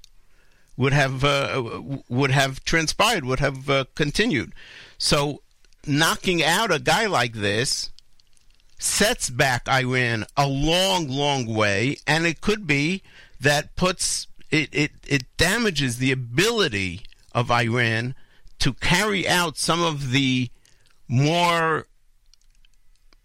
would 0.76 0.94
have 0.94 1.24
uh, 1.24 1.82
would 2.10 2.32
have 2.32 2.64
transpired, 2.64 3.26
would 3.26 3.40
have 3.40 3.70
uh, 3.70 3.86
continued. 3.96 4.54
So 4.98 5.42
knocking 5.86 6.44
out 6.44 6.72
a 6.72 6.80
guy 6.80 7.06
like 7.06 7.34
this 7.34 7.92
sets 8.80 9.30
back 9.30 9.70
Iran 9.70 10.26
a 10.36 10.48
long, 10.48 11.08
long 11.08 11.46
way, 11.46 11.98
and 12.08 12.26
it 12.26 12.42
could 12.42 12.66
be 12.66 13.04
that 13.40 13.76
puts 13.76 14.28
it, 14.50 14.70
it, 14.72 14.92
it 15.08 15.24
damages 15.38 15.98
the 15.98 16.12
ability 16.12 17.02
of 17.34 17.52
Iran 17.52 18.16
to 18.60 18.74
carry 18.74 19.28
out 19.28 19.58
some 19.58 19.82
of 19.82 20.12
the 20.12 20.50
more 21.08 21.88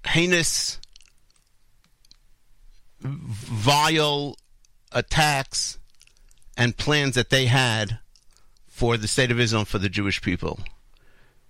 heinous 0.07 0.81
vile 3.01 4.37
attacks 4.93 5.79
and 6.57 6.77
plans 6.77 7.15
that 7.15 7.31
they 7.31 7.47
had 7.47 7.99
for 8.67 8.97
the 8.97 9.09
state 9.09 9.31
of 9.31 9.41
Israel 9.41 9.65
for 9.65 9.79
the 9.79 9.89
Jewish 9.89 10.21
people. 10.21 10.61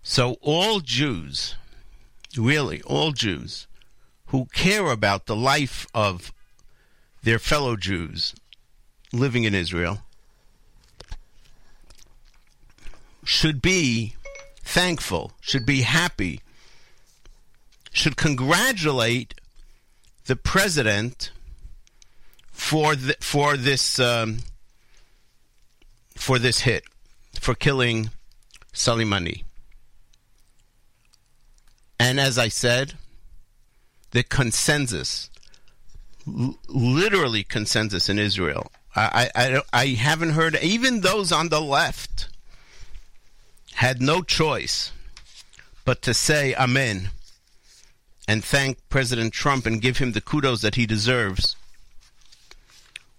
So 0.02 0.36
all 0.40 0.80
Jews, 0.80 1.56
really 2.36 2.82
all 2.82 3.12
Jews, 3.12 3.66
who 4.26 4.46
care 4.46 4.90
about 4.90 5.26
the 5.26 5.36
life 5.36 5.86
of 5.94 6.32
their 7.22 7.38
fellow 7.38 7.76
Jews 7.76 8.34
living 9.12 9.44
in 9.44 9.54
Israel 9.54 10.02
should 13.24 13.60
be 13.60 14.14
thankful, 14.62 15.32
should 15.40 15.66
be 15.66 15.82
happy, 15.82 16.40
should 17.92 18.16
congratulate 18.16 19.34
the 20.26 20.36
president 20.36 21.30
for 22.58 22.96
the, 22.96 23.16
for 23.20 23.56
this 23.56 24.00
um, 24.00 24.38
for 26.16 26.40
this 26.40 26.60
hit 26.60 26.82
for 27.40 27.54
killing 27.54 28.10
Soleimani. 28.74 29.44
And 32.00 32.18
as 32.18 32.36
I 32.36 32.48
said, 32.48 32.94
the 34.10 34.24
consensus, 34.24 35.30
l- 36.26 36.58
literally 36.68 37.44
consensus 37.44 38.08
in 38.08 38.18
Israel. 38.18 38.70
I, 38.96 39.30
I, 39.34 39.62
I 39.72 39.86
haven't 39.86 40.30
heard, 40.30 40.56
even 40.60 41.02
those 41.02 41.30
on 41.30 41.50
the 41.50 41.60
left 41.60 42.28
had 43.74 44.02
no 44.02 44.22
choice 44.22 44.90
but 45.84 46.02
to 46.02 46.12
say 46.12 46.54
Amen 46.56 47.10
and 48.26 48.44
thank 48.44 48.78
President 48.88 49.32
Trump 49.32 49.64
and 49.64 49.80
give 49.80 49.98
him 49.98 50.12
the 50.12 50.20
kudos 50.20 50.62
that 50.62 50.74
he 50.74 50.84
deserves 50.84 51.54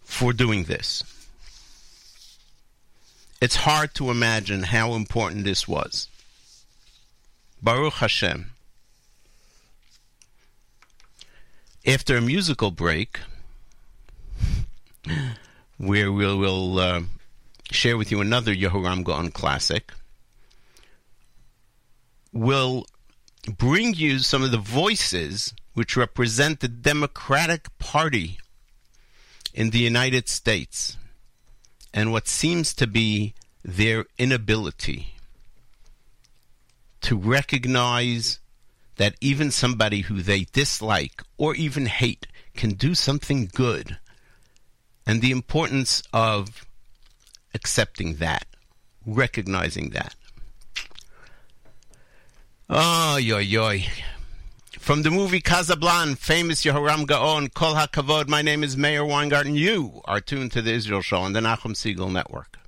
for 0.10 0.34
doing 0.34 0.64
this. 0.64 1.04
It's 3.40 3.56
hard 3.56 3.94
to 3.94 4.10
imagine 4.10 4.64
how 4.64 4.96
important 4.96 5.46
this 5.46 5.68
was. 5.68 6.10
Baruch 7.62 7.94
Hashem. 7.94 8.52
After 11.86 12.18
a 12.18 12.22
musical 12.22 12.72
break, 12.72 13.20
where 15.78 16.12
we'll, 16.12 16.80
uh, 16.80 17.02
share 17.72 17.96
with 17.96 18.12
you 18.12 18.20
another 18.20 18.54
Yehoram 18.54 19.04
Gaon 19.04 19.30
classic, 19.30 19.94
we'll 22.34 22.86
bring 23.58 23.94
you 23.94 24.20
some 24.20 24.44
of 24.44 24.52
the 24.52 24.58
voices 24.58 25.54
which 25.76 25.96
represent 25.96 26.60
the 26.60 26.68
Democratic 26.68 27.68
Party 27.78 28.40
in 29.54 29.72
the 29.72 29.80
United 29.80 30.28
States 30.30 30.98
and 31.94 32.12
what 32.12 32.28
seems 32.28 32.74
to 32.76 32.88
be 32.88 33.34
their 33.64 34.06
inability 34.18 35.16
to 37.02 37.18
recognize 37.18 38.40
that 38.98 39.16
even 39.22 39.50
somebody 39.50 40.02
who 40.02 40.22
they 40.22 40.46
dislike 40.52 41.24
or 41.38 41.56
even 41.56 41.86
hate 41.86 42.28
can 42.56 42.72
do 42.72 42.94
something 42.94 43.50
good 43.54 43.98
and 45.06 45.22
the 45.22 45.32
importance 45.32 46.04
of 46.14 46.66
accepting 47.54 48.16
that, 48.16 48.46
recognizing 49.06 49.90
that. 49.92 50.16
Oh, 52.70 53.18
yo, 53.18 53.40
yo. 53.40 53.80
From 54.80 55.04
the 55.04 55.12
movie 55.12 55.42
Casablanca, 55.42 56.16
famous 56.16 56.64
Yehoram 56.64 57.06
Gaon, 57.06 57.50
Kol 57.50 57.76
HaKavod, 57.76 58.28
my 58.28 58.42
name 58.42 58.64
is 58.64 58.76
Meir 58.76 59.06
Weingarten. 59.06 59.54
You 59.54 60.02
are 60.06 60.20
tuned 60.20 60.52
to 60.54 60.64
the 60.64 60.72
Israel 60.72 61.02
Show 61.02 61.18
on 61.18 61.34
the 61.34 61.42
Nachum 61.42 61.76
Segal 61.76 62.12
Network. 62.12 62.59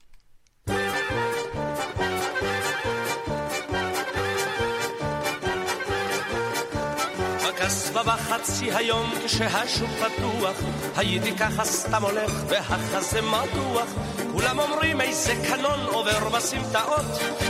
בחצי 8.41 8.71
היום 8.71 9.13
כשהשוק 9.25 9.89
פתוח 9.89 10.56
הייתי 10.95 11.38
ככה 11.38 11.65
סתם 11.65 12.04
הולך 12.04 12.32
והחזה 12.47 13.21
מתוח. 13.21 13.89
כולם 14.32 14.60
אומרים 14.60 15.01
איזה 15.01 15.34
קנון 15.47 15.80
עובר 15.86 16.30
בסמטאות 16.30 17.06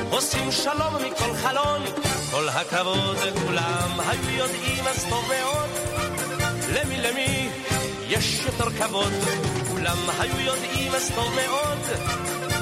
עושים 0.09 0.51
שלום 0.51 0.95
מכל 0.95 1.33
חלון. 1.33 1.81
כל 2.31 2.49
הכבוד 2.49 3.17
כולם 3.45 3.99
היו 3.99 4.29
יודעים 4.37 4.87
אז 4.87 5.05
טוב 5.09 5.25
מאוד. 5.29 5.69
למי 6.73 6.97
למי 6.97 7.49
יש 8.07 8.41
יותר 8.45 8.71
כבוד. 8.71 9.13
כולם 9.71 9.97
היו 10.19 10.39
יודעים 10.39 10.95
אז 10.95 11.11
טוב 11.15 11.35
מאוד. 11.35 11.79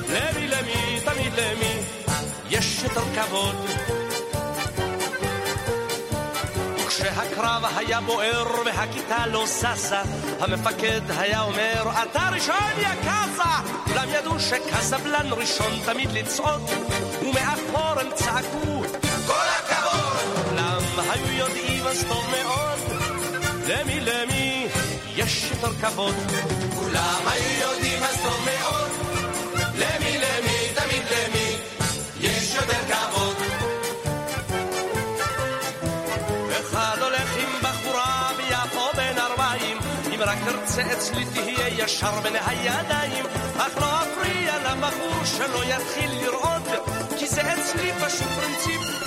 למי 0.10 0.48
למי 0.48 1.00
תמיד 1.06 1.34
למי 1.34 1.80
יש 2.50 2.84
יותר 2.84 3.04
כבוד 3.16 3.56
וכשהקרב 6.90 7.64
היה 7.76 8.02
בוער 8.02 8.48
והכיתה 8.66 9.28
לא 9.28 9.46
זזה, 9.48 9.96
המפקד 10.40 11.02
היה 11.18 11.42
אומר, 11.42 11.84
אתה 12.04 12.30
ראשון 12.34 12.56
יא 12.78 12.88
קאזה! 13.04 13.70
כולם 13.86 14.10
ידעו 14.10 14.40
שקזבלן 14.40 15.28
ראשון 15.32 15.72
תמיד 15.86 16.12
לצעוד, 16.12 16.62
ומאחור 17.22 18.00
הם 18.00 18.08
צעקו, 18.16 18.84
כל 19.28 19.46
הכבוד! 19.60 20.46
כולם 20.50 20.82
היו 21.10 21.38
יודעים 21.38 21.88
אז 21.88 22.06
טוב 22.08 22.26
מאוד, 22.32 23.02
למי 23.68 24.00
למי 24.00 24.68
יש 25.16 25.52
יותר 25.52 25.74
כבוד. 25.82 26.16
כולם 26.80 27.22
היו 27.28 27.62
יודעים 27.62 28.04
אז 28.04 28.22
טוב 28.24 28.46
מאוד, 28.46 28.90
למי 29.76 30.19
תרצה 40.80 40.94
אצלי 40.94 41.26
תהיה 41.26 41.84
ישר 41.84 42.20
בין 42.24 42.34
הידיים, 42.46 43.26
אך 43.58 43.78
לא 43.82 44.02
אפריע 44.02 44.54
לבחור 44.60 45.26
שלא 45.26 45.64
יתחיל 45.66 46.12
לרעוד, 46.12 46.68
כי 47.18 47.28
זה 47.28 47.42
אצלי 47.42 47.92
פשוט 47.94 48.28
פרינציפ, 48.28 48.99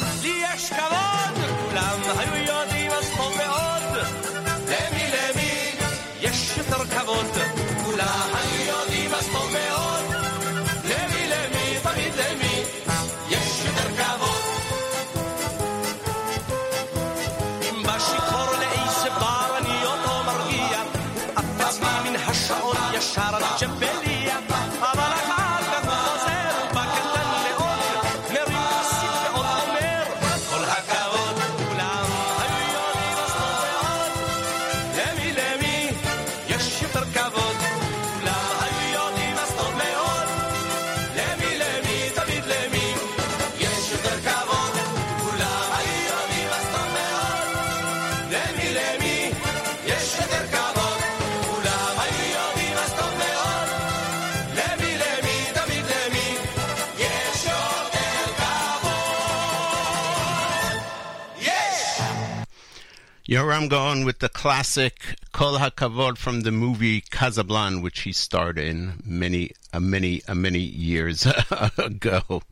Yoram 63.33 63.71
Gaon 63.71 64.05
with 64.05 64.19
the 64.19 64.29
classic 64.29 65.17
Kol 65.33 65.57
HaKavod 65.57 66.19
from 66.19 66.43
the 66.43 66.53
movie 66.53 67.01
Casablanca, 67.01 67.81
which 67.81 68.01
he 68.01 68.13
starred 68.13 68.59
in 68.59 69.03
many, 69.07 69.53
uh, 69.73 69.81
many, 69.81 70.21
uh, 70.29 70.35
many 70.35 70.59
years 70.59 71.27
ago. 71.79 72.43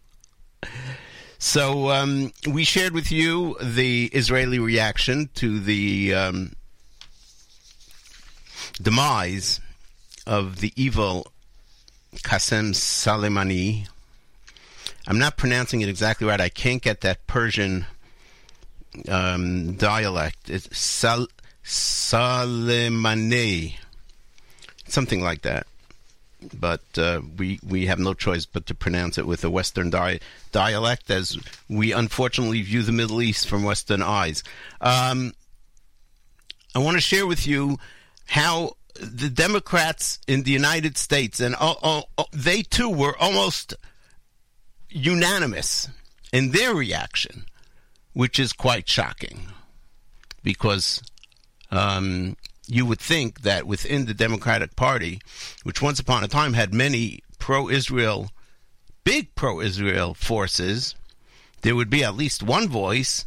So 1.39 1.91
um, 1.91 2.33
we 2.51 2.65
shared 2.65 2.95
with 2.95 3.13
you 3.13 3.59
the 3.61 4.07
Israeli 4.15 4.59
reaction 4.59 5.29
to 5.35 5.61
the 5.61 6.15
um, 6.15 6.53
demise 8.81 9.61
of 10.27 10.61
the 10.61 10.73
evil 10.77 11.31
Qasem 12.17 12.71
Soleimani. 12.71 13.87
I'm 15.07 15.19
not 15.19 15.37
pronouncing 15.37 15.83
it 15.83 15.91
exactly 15.91 16.27
right. 16.27 16.41
I 16.41 16.49
can't 16.49 16.81
get 16.81 17.03
that 17.03 17.27
Persian 17.27 17.85
um, 19.09 19.75
dialect. 19.75 20.51
It's 20.51 20.77
Sal- 20.77 21.29
Salemane, 21.65 22.95
something 24.89 25.23
like 25.23 25.43
that. 25.43 25.67
But 26.59 26.81
uh, 26.97 27.21
we 27.37 27.61
we 27.67 27.85
have 27.87 27.99
no 27.99 28.15
choice 28.15 28.47
but 28.47 28.65
to 28.67 28.75
pronounce 28.75 29.19
it 29.19 29.27
with 29.27 29.45
a 29.45 29.51
Western 29.51 29.91
di- 29.91 30.21
dialect, 30.53 31.11
as 31.11 31.39
we 31.69 31.93
unfortunately 31.93 32.63
view 32.63 32.83
the 32.83 32.93
Middle 32.93 33.21
East 33.21 33.47
from 33.47 33.63
Western 33.63 34.03
eyes. 34.03 34.43
Um, 34.81 35.35
I 36.75 36.79
want 36.79 36.97
to 36.97 37.03
share 37.03 37.27
with 37.27 37.47
you 37.47 37.79
how 38.27 38.77
the 38.95 39.29
Democrats 39.29 40.19
in 40.27 40.45
the 40.45 40.51
United 40.51 40.97
States, 40.97 41.41
and 41.41 41.55
oh, 41.61 41.77
oh, 41.83 42.05
oh, 42.17 42.25
they 42.33 42.63
too 42.63 42.89
were 42.89 43.17
almost 43.19 43.75
unanimous 44.89 45.89
in 46.33 46.53
their 46.53 46.75
reaction 46.75 47.45
which 48.13 48.39
is 48.39 48.53
quite 48.53 48.89
shocking 48.89 49.49
because 50.43 51.03
um, 51.71 52.37
you 52.67 52.87
would 52.87 53.01
think 53.01 53.43
that 53.43 53.67
within 53.67 54.07
the 54.07 54.15
Democratic 54.15 54.77
Party, 54.77 55.21
which 55.63 55.83
once 55.83 56.01
upon 56.01 56.25
a 56.25 56.29
time 56.29 56.55
had 56.55 56.73
many 56.75 57.23
pro 57.39 57.69
Israel, 57.69 58.31
big 59.05 59.35
pro 59.35 59.61
Israel 59.61 60.15
forces, 60.15 60.95
there 61.63 61.75
would 61.75 61.91
be 61.91 62.05
at 62.05 62.17
least 62.17 62.43
one 62.43 62.69
voice 62.69 63.27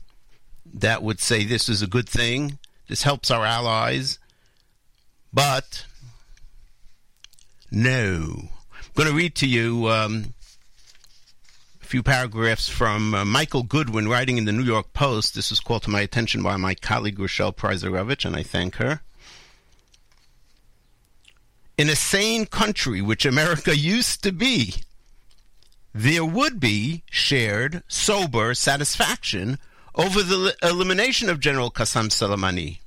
that 0.73 1.03
would 1.03 1.19
say 1.19 1.43
this 1.43 1.69
is 1.69 1.81
a 1.81 1.87
good 1.87 2.09
thing, 2.09 2.57
this 2.87 3.03
helps 3.03 3.29
our 3.29 3.45
allies. 3.45 4.19
But 5.31 5.85
no. 7.71 8.49
I'm 8.71 8.91
going 8.95 9.09
to 9.09 9.15
read 9.15 9.35
to 9.35 9.47
you. 9.47 9.89
Um, 9.89 10.33
few 11.93 12.01
paragraphs 12.01 12.67
from 12.67 13.13
uh, 13.13 13.23
Michael 13.23 13.61
Goodwin 13.61 14.07
writing 14.07 14.39
in 14.39 14.45
the 14.45 14.51
New 14.51 14.63
York 14.63 14.93
Post. 14.93 15.35
This 15.35 15.51
was 15.51 15.59
called 15.59 15.83
to 15.83 15.91
my 15.91 16.01
attention 16.01 16.41
by 16.41 16.57
my 16.57 16.73
colleague 16.73 17.19
Rochelle 17.19 17.53
Pryzerovich, 17.53 18.25
and 18.25 18.35
I 18.35 18.41
thank 18.41 18.77
her. 18.77 19.01
In 21.77 21.89
a 21.89 21.95
sane 21.95 22.47
country, 22.47 22.99
which 22.99 23.27
America 23.27 23.77
used 23.77 24.23
to 24.23 24.31
be, 24.31 24.73
there 25.93 26.25
would 26.25 26.59
be 26.59 27.03
shared, 27.11 27.83
sober 27.87 28.55
satisfaction 28.55 29.59
over 29.93 30.23
the 30.23 30.37
li- 30.37 30.53
elimination 30.63 31.29
of 31.29 31.39
General 31.39 31.69
Qasem 31.69 32.09
Soleimani. 32.09 32.79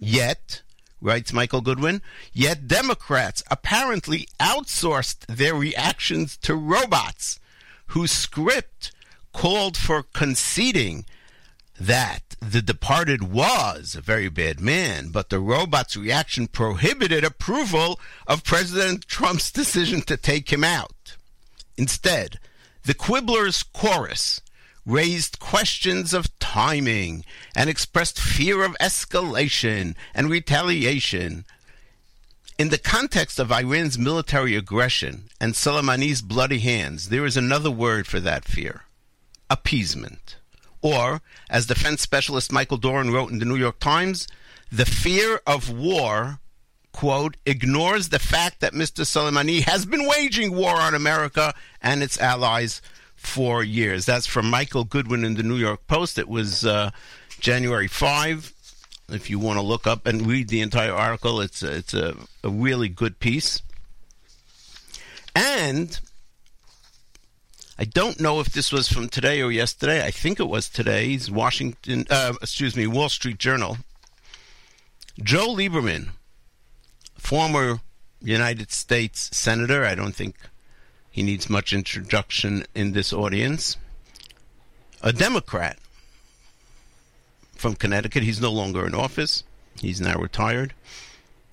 Yet, 0.00 0.62
writes 1.00 1.32
Michael 1.32 1.60
Goodwin, 1.60 2.02
yet 2.32 2.66
Democrats 2.66 3.44
apparently 3.52 4.26
outsourced 4.40 5.26
their 5.28 5.54
reactions 5.54 6.36
to 6.38 6.56
robots 6.56 7.38
whose 7.88 8.10
script 8.10 8.92
called 9.32 9.76
for 9.76 10.02
conceding 10.02 11.04
that 11.78 12.36
the 12.40 12.62
departed 12.62 13.32
was 13.32 13.94
a 13.94 14.00
very 14.00 14.28
bad 14.28 14.60
man, 14.60 15.08
but 15.10 15.28
the 15.28 15.38
robot's 15.38 15.96
reaction 15.96 16.46
prohibited 16.46 17.24
approval 17.24 18.00
of 18.26 18.44
President 18.44 19.06
Trump's 19.06 19.50
decision 19.50 20.00
to 20.02 20.16
take 20.16 20.52
him 20.52 20.64
out. 20.64 21.16
Instead, 21.76 22.38
the 22.84 22.94
Quibbler's 22.94 23.62
chorus 23.62 24.40
raised 24.84 25.38
questions 25.38 26.14
of 26.14 26.36
timing 26.38 27.24
and 27.54 27.68
expressed 27.68 28.18
fear 28.18 28.64
of 28.64 28.76
escalation 28.80 29.94
and 30.14 30.30
retaliation. 30.30 31.44
In 32.58 32.70
the 32.70 32.78
context 32.78 33.38
of 33.38 33.52
Iran's 33.52 33.96
military 33.96 34.56
aggression 34.56 35.28
and 35.40 35.54
Soleimani's 35.54 36.20
bloody 36.20 36.58
hands, 36.58 37.08
there 37.08 37.24
is 37.24 37.36
another 37.36 37.70
word 37.70 38.08
for 38.08 38.18
that 38.18 38.44
fear 38.44 38.82
appeasement. 39.48 40.38
Or, 40.82 41.22
as 41.48 41.66
defense 41.66 42.02
specialist 42.02 42.50
Michael 42.50 42.76
Doran 42.76 43.12
wrote 43.12 43.30
in 43.30 43.38
the 43.38 43.44
New 43.44 43.54
York 43.54 43.78
Times, 43.78 44.26
the 44.72 44.84
fear 44.84 45.40
of 45.46 45.70
war, 45.70 46.40
quote, 46.90 47.36
ignores 47.46 48.08
the 48.08 48.18
fact 48.18 48.58
that 48.58 48.72
Mr. 48.72 49.04
Soleimani 49.06 49.60
has 49.60 49.86
been 49.86 50.08
waging 50.08 50.56
war 50.56 50.80
on 50.80 50.96
America 50.96 51.54
and 51.80 52.02
its 52.02 52.18
allies 52.18 52.82
for 53.14 53.62
years. 53.62 54.04
That's 54.04 54.26
from 54.26 54.50
Michael 54.50 54.82
Goodwin 54.82 55.24
in 55.24 55.34
the 55.34 55.44
New 55.44 55.58
York 55.58 55.86
Post. 55.86 56.18
It 56.18 56.28
was 56.28 56.66
uh, 56.66 56.90
January 57.38 57.86
5 57.86 58.52
if 59.08 59.30
you 59.30 59.38
want 59.38 59.58
to 59.58 59.62
look 59.62 59.86
up 59.86 60.06
and 60.06 60.26
read 60.26 60.48
the 60.48 60.60
entire 60.60 60.92
article, 60.92 61.40
it's 61.40 61.62
a, 61.62 61.76
it's 61.76 61.94
a, 61.94 62.14
a 62.42 62.48
really 62.48 62.88
good 62.88 63.18
piece. 63.18 63.62
And 65.34 65.98
I 67.78 67.84
don't 67.84 68.20
know 68.20 68.40
if 68.40 68.48
this 68.48 68.72
was 68.72 68.88
from 68.88 69.08
today 69.08 69.40
or 69.40 69.52
yesterday. 69.52 70.04
I 70.04 70.10
think 70.10 70.40
it 70.40 70.48
was 70.48 70.68
today's 70.68 71.30
Washington, 71.30 72.06
uh, 72.10 72.34
excuse 72.42 72.76
me, 72.76 72.86
Wall 72.86 73.08
Street 73.08 73.38
Journal. 73.38 73.78
Joe 75.22 75.54
Lieberman, 75.54 76.10
former 77.16 77.80
United 78.20 78.72
States 78.72 79.30
senator, 79.36 79.84
I 79.84 79.94
don't 79.94 80.14
think 80.14 80.36
he 81.10 81.22
needs 81.22 81.48
much 81.48 81.72
introduction 81.72 82.64
in 82.74 82.92
this 82.92 83.12
audience, 83.12 83.76
a 85.02 85.12
Democrat 85.12 85.78
from 87.58 87.74
Connecticut. 87.74 88.22
He's 88.22 88.40
no 88.40 88.52
longer 88.52 88.86
in 88.86 88.94
office. 88.94 89.44
He's 89.80 90.00
now 90.00 90.18
retired. 90.18 90.74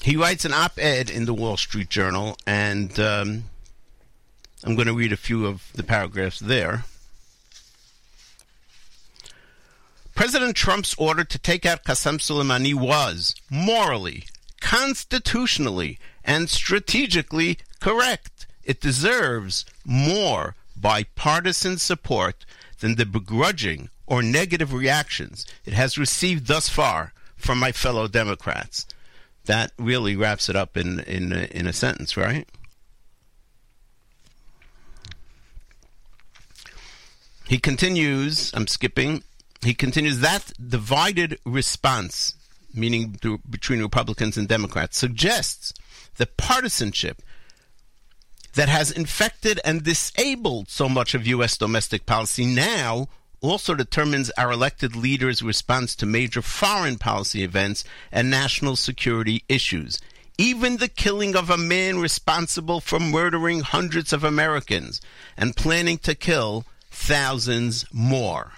He 0.01 0.15
writes 0.15 0.45
an 0.45 0.53
op-ed 0.53 1.09
in 1.09 1.25
the 1.25 1.33
Wall 1.33 1.57
Street 1.57 1.89
Journal, 1.89 2.37
and 2.45 2.99
um, 2.99 3.45
I'm 4.63 4.75
going 4.75 4.87
to 4.87 4.93
read 4.93 5.13
a 5.13 5.17
few 5.17 5.45
of 5.45 5.71
the 5.73 5.83
paragraphs 5.83 6.39
there. 6.39 6.85
President 10.13 10.55
Trump's 10.55 10.95
order 10.97 11.23
to 11.23 11.37
take 11.37 11.65
out 11.65 11.83
Qasem 11.83 12.19
Soleimani 12.19 12.73
was 12.73 13.35
morally, 13.49 14.25
constitutionally, 14.61 15.99
and 16.23 16.49
strategically 16.49 17.59
correct. 17.79 18.47
It 18.63 18.79
deserves 18.79 19.65
more 19.83 20.55
bipartisan 20.75 21.77
support 21.77 22.45
than 22.79 22.95
the 22.95 23.05
begrudging 23.05 23.89
or 24.07 24.21
negative 24.21 24.73
reactions 24.73 25.45
it 25.65 25.73
has 25.73 25.97
received 25.97 26.47
thus 26.47 26.69
far 26.69 27.13
from 27.35 27.59
my 27.59 27.71
fellow 27.71 28.07
Democrats. 28.07 28.85
That 29.45 29.71
really 29.77 30.15
wraps 30.15 30.49
it 30.49 30.55
up 30.55 30.75
in 30.77 30.99
in 31.01 31.31
uh, 31.33 31.47
in 31.51 31.67
a 31.67 31.73
sentence, 31.73 32.17
right? 32.17 32.47
He 37.47 37.59
continues, 37.59 38.51
I'm 38.55 38.65
skipping. 38.65 39.23
He 39.61 39.75
continues 39.75 40.19
that 40.19 40.51
divided 40.57 41.39
response, 41.45 42.35
meaning 42.73 43.19
between 43.47 43.81
Republicans 43.81 44.35
and 44.35 44.47
Democrats, 44.47 44.97
suggests 44.97 45.73
the 46.17 46.25
partisanship 46.25 47.21
that 48.55 48.69
has 48.69 48.89
infected 48.89 49.59
and 49.63 49.83
disabled 49.83 50.69
so 50.69 50.89
much 50.89 51.13
of 51.13 51.27
U.S. 51.27 51.57
domestic 51.57 52.05
policy 52.05 52.45
now 52.45 53.09
also 53.49 53.75
determines 53.75 54.29
our 54.31 54.51
elected 54.51 54.95
leaders' 54.95 55.41
response 55.41 55.95
to 55.95 56.05
major 56.05 56.41
foreign 56.41 56.97
policy 56.97 57.43
events 57.43 57.83
and 58.11 58.29
national 58.29 58.75
security 58.75 59.43
issues. 59.49 59.99
Even 60.37 60.77
the 60.77 60.87
killing 60.89 61.35
of 61.35 61.49
a 61.49 61.57
man 61.57 61.99
responsible 61.99 62.81
for 62.81 62.99
murdering 62.99 63.61
hundreds 63.61 64.11
of 64.11 64.23
Americans 64.23 65.01
and 65.37 65.55
planning 65.55 65.97
to 65.99 66.13
kill 66.15 66.65
thousands 66.91 67.85
more. 67.91 68.51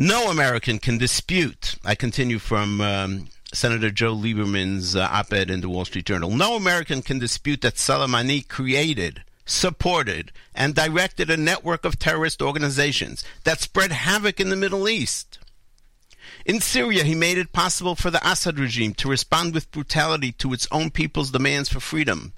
No 0.00 0.30
American 0.30 0.78
can 0.78 0.96
dispute, 0.96 1.74
I 1.84 1.96
continue 1.96 2.38
from 2.38 2.80
um, 2.80 3.28
Senator 3.52 3.90
Joe 3.90 4.14
Lieberman's 4.14 4.94
uh, 4.94 5.08
op 5.10 5.32
ed 5.32 5.50
in 5.50 5.62
the 5.62 5.68
Wall 5.68 5.86
Street 5.86 6.04
Journal. 6.04 6.30
No 6.30 6.54
American 6.54 7.00
can 7.00 7.18
dispute 7.18 7.62
that 7.62 7.76
Soleimani 7.76 8.46
created, 8.46 9.22
supported, 9.46 10.32
and 10.54 10.74
directed 10.74 11.30
a 11.30 11.36
network 11.36 11.84
of 11.84 11.98
terrorist 11.98 12.42
organizations 12.42 13.24
that 13.44 13.60
spread 13.60 13.92
havoc 13.92 14.38
in 14.38 14.50
the 14.50 14.56
Middle 14.56 14.88
East. 14.88 15.38
In 16.44 16.60
Syria, 16.60 17.04
he 17.04 17.14
made 17.14 17.38
it 17.38 17.52
possible 17.52 17.94
for 17.94 18.10
the 18.10 18.26
Assad 18.26 18.58
regime 18.58 18.94
to 18.94 19.08
respond 19.08 19.54
with 19.54 19.70
brutality 19.70 20.32
to 20.32 20.52
its 20.52 20.68
own 20.70 20.90
people's 20.90 21.30
demands 21.30 21.68
for 21.68 21.80
freedom. 21.80 22.32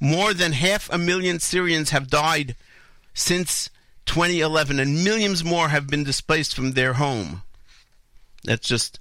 More 0.00 0.34
than 0.34 0.52
half 0.52 0.90
a 0.92 0.98
million 0.98 1.38
Syrians 1.38 1.90
have 1.90 2.08
died 2.10 2.56
since 3.14 3.70
2011, 4.06 4.78
and 4.80 5.04
millions 5.04 5.44
more 5.44 5.68
have 5.68 5.86
been 5.86 6.04
displaced 6.04 6.54
from 6.54 6.72
their 6.72 6.94
home. 6.94 7.42
That's 8.44 8.68
just 8.68 9.00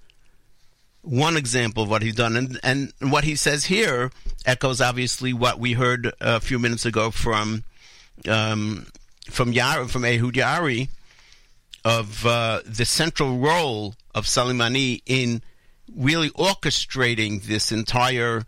one 1.05 1.37
example 1.37 1.83
of 1.83 1.89
what 1.89 2.01
he's 2.01 2.15
done. 2.15 2.35
And, 2.35 2.59
and 2.63 2.93
what 2.99 3.23
he 3.23 3.35
says 3.35 3.65
here 3.65 4.11
echoes 4.45 4.81
obviously 4.81 5.33
what 5.33 5.59
we 5.59 5.73
heard 5.73 6.11
a 6.19 6.39
few 6.39 6.59
minutes 6.59 6.85
ago 6.85 7.11
from 7.11 7.63
um, 8.27 8.87
from 9.29 9.53
Yar- 9.53 9.87
from 9.87 10.05
Ehud 10.05 10.33
Yaari 10.33 10.89
of 11.83 12.25
uh, 12.25 12.61
the 12.65 12.85
central 12.85 13.37
role 13.37 13.95
of 14.13 14.25
Soleimani 14.25 15.01
in 15.05 15.41
really 15.95 16.29
orchestrating 16.31 17.43
this 17.43 17.71
entire 17.71 18.43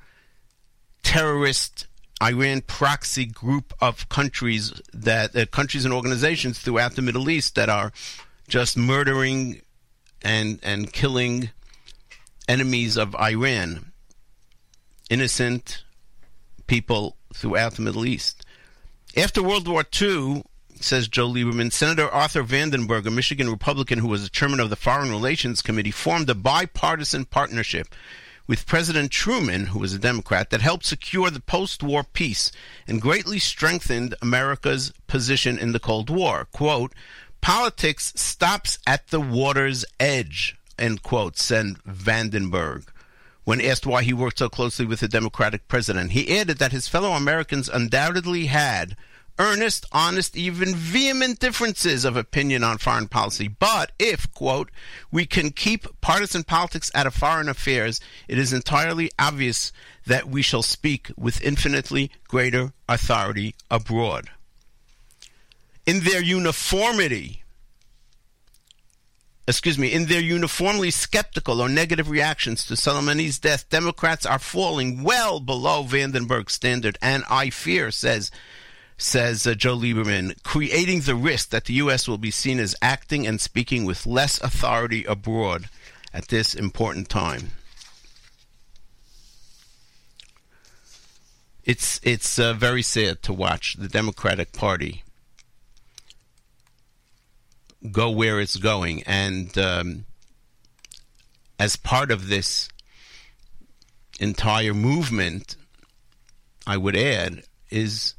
terrorist 1.04 1.88
Iran 2.22 2.62
proxy 2.62 3.26
group 3.26 3.74
of 3.80 4.10
countries 4.10 4.74
that 4.93 5.36
uh, 5.36 5.46
countries 5.46 5.86
and 5.86 5.93
organizations 5.93 6.60
throughout 6.60 6.96
the 6.96 7.04
Middle 7.04 7.30
East 7.30 7.56
that 7.56 7.70
are 7.70 7.91
just 8.48 8.76
murdering 8.76 9.62
and 10.24 10.60
and 10.63 10.91
killing 10.91 11.52
enemies 12.47 12.97
of 12.97 13.15
Iran, 13.15 13.91
innocent 15.10 15.83
people 16.67 17.17
throughout 17.33 17.75
the 17.75 17.81
Middle 17.81 18.05
East. 18.05 18.45
After 19.15 19.41
World 19.41 19.67
War 19.67 19.86
II, 19.99 20.43
says 20.79 21.07
Joe 21.07 21.27
Lieberman, 21.27 21.71
Senator 21.71 22.07
Arthur 22.07 22.43
Vandenberg, 22.43 23.05
a 23.05 23.12
Michigan 23.12 23.49
Republican 23.49 23.99
who 23.99 24.07
was 24.07 24.23
the 24.23 24.29
chairman 24.29 24.60
of 24.60 24.69
the 24.69 24.75
Foreign 24.75 25.10
Relations 25.10 25.62
Committee, 25.62 25.91
formed 25.91 26.29
a 26.29 26.36
bipartisan 26.36 27.25
partnership 27.25 27.88
with 28.47 28.65
President 28.65 29.12
Truman, 29.12 29.67
who 29.67 29.79
was 29.79 29.93
a 29.93 29.99
Democrat, 29.99 30.49
that 30.49 30.62
helped 30.62 30.86
secure 30.86 31.29
the 31.29 31.39
post 31.39 31.83
war 31.83 32.03
peace 32.03 32.51
and 32.88 33.01
greatly 33.01 33.39
strengthened 33.39 34.15
America's 34.21 34.93
position 35.07 35.57
in 35.57 35.73
the 35.73 35.79
Cold 35.79 36.10
War. 36.10 36.47
Quote, 36.51 36.93
politics 37.41 38.13
stops 38.15 38.79
at 38.88 39.07
the 39.07 39.19
water's 39.19 39.83
edge, 39.99 40.57
end 40.80 41.04
quote, 41.04 41.38
said 41.38 41.78
Vandenberg. 41.86 42.86
When 43.44 43.62
asked 43.62 43.86
why 43.86 44.04
he 44.04 44.13
worked 44.13 44.40
so 44.40 44.50
closely 44.50 44.86
with 44.86 45.00
the 45.00 45.08
Democratic 45.08 45.68
president, 45.68 46.12
he 46.12 46.38
added 46.38 46.58
that 46.58 46.74
his 46.74 46.88
fellow 46.90 47.12
Americans 47.12 47.70
undoubtedly 47.70 48.48
had 48.48 48.98
earnest, 49.40 49.86
honest, 49.92 50.36
even 50.36 50.76
vehement 50.76 51.40
differences 51.40 52.04
of 52.04 52.18
opinion 52.18 52.63
on 52.63 52.78
foreign 52.78 53.08
policy. 53.08 53.48
But 53.48 53.92
if, 54.00 54.32
quote, 54.34 54.70
we 55.12 55.26
can 55.26 55.52
keep 55.52 55.88
partisan 56.02 56.44
politics 56.44 56.92
out 56.96 57.08
of 57.08 57.13
foreign 57.13 57.50
affairs, 57.50 58.00
it 58.28 58.38
is 58.38 58.54
entirely 58.54 59.12
obvious 59.20 59.72
that 60.06 60.28
we 60.28 60.42
shall 60.42 60.63
speak 60.63 61.12
with 61.18 61.42
infinitely 61.42 62.12
greater 62.28 62.74
authority 62.90 63.56
abroad. 63.70 64.30
In 65.86 66.02
their 66.02 66.22
uniformity, 66.22 67.44
excuse 69.47 69.77
me, 69.77 69.93
in 69.93 70.05
their 70.05 70.19
uniformly 70.19 70.91
skeptical 70.91 71.62
or 71.62 71.69
negative 71.69 72.10
reactions 72.10 72.65
to 72.65 72.73
Soleimani's 72.73 73.39
death, 73.39 73.69
Democrats 73.69 74.25
are 74.25 74.39
falling 74.39 75.03
well 75.03 75.39
below 75.39 75.83
Vandenberg's 75.83 76.53
standard, 76.53 76.97
and 77.01 77.23
I 77.29 77.49
fear, 77.49 77.91
says 77.91 78.29
says 78.99 79.45
uh, 79.45 79.53
Joe 79.53 79.77
Lieberman, 79.77 80.41
creating 80.43 81.01
the 81.01 81.15
risk 81.15 81.49
that 81.49 81.65
the 81.65 81.73
U.S. 81.75 82.07
will 82.07 82.17
be 82.17 82.31
seen 82.31 82.60
as 82.60 82.75
acting 82.81 83.27
and 83.27 83.39
speaking 83.39 83.86
with 83.86 84.07
less 84.07 84.41
authority 84.41 85.05
abroad 85.05 85.69
at 86.13 86.29
this 86.29 86.55
important 86.55 87.07
time. 87.07 87.51
It's 91.63 91.99
it's 92.01 92.39
uh, 92.39 92.53
very 92.53 92.81
sad 92.81 93.21
to 93.23 93.33
watch 93.33 93.75
the 93.77 93.88
Democratic 93.88 94.51
Party 94.51 95.03
go 97.91 98.10
where 98.10 98.39
it's 98.39 98.58
going, 98.58 99.04
and 99.04 99.58
um, 99.58 100.06
as 101.60 101.76
part 101.76 102.12
of 102.12 102.28
this 102.28 102.69
entire 104.19 104.73
movement, 104.73 105.56
I 106.65 106.78
would 106.78 106.95
add 106.95 107.43
is 107.69 108.15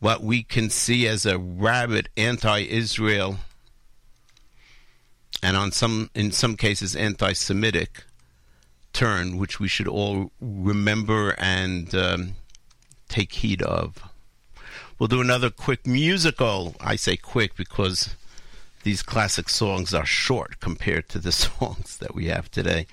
what 0.00 0.22
we 0.22 0.42
can 0.42 0.70
see 0.70 1.06
as 1.06 1.26
a 1.26 1.38
rabid 1.38 2.08
anti-Israel 2.16 3.38
and 5.42 5.56
on 5.56 5.72
some 5.72 6.10
in 6.14 6.32
some 6.32 6.56
cases 6.56 6.96
anti-Semitic 6.96 8.04
turn, 8.92 9.36
which 9.38 9.60
we 9.60 9.68
should 9.68 9.88
all 9.88 10.32
remember 10.40 11.34
and 11.38 11.94
um, 11.94 12.34
take 13.08 13.32
heed 13.32 13.62
of. 13.62 14.02
We'll 14.98 15.08
do 15.08 15.20
another 15.20 15.50
quick 15.50 15.86
musical. 15.86 16.74
I 16.80 16.96
say 16.96 17.16
quick 17.16 17.54
because 17.54 18.16
these 18.82 19.02
classic 19.02 19.48
songs 19.48 19.92
are 19.94 20.06
short 20.06 20.60
compared 20.60 21.08
to 21.10 21.18
the 21.18 21.32
songs 21.44 21.98
that 21.98 22.14
we 22.14 22.26
have 22.26 22.50
today. 22.50 22.86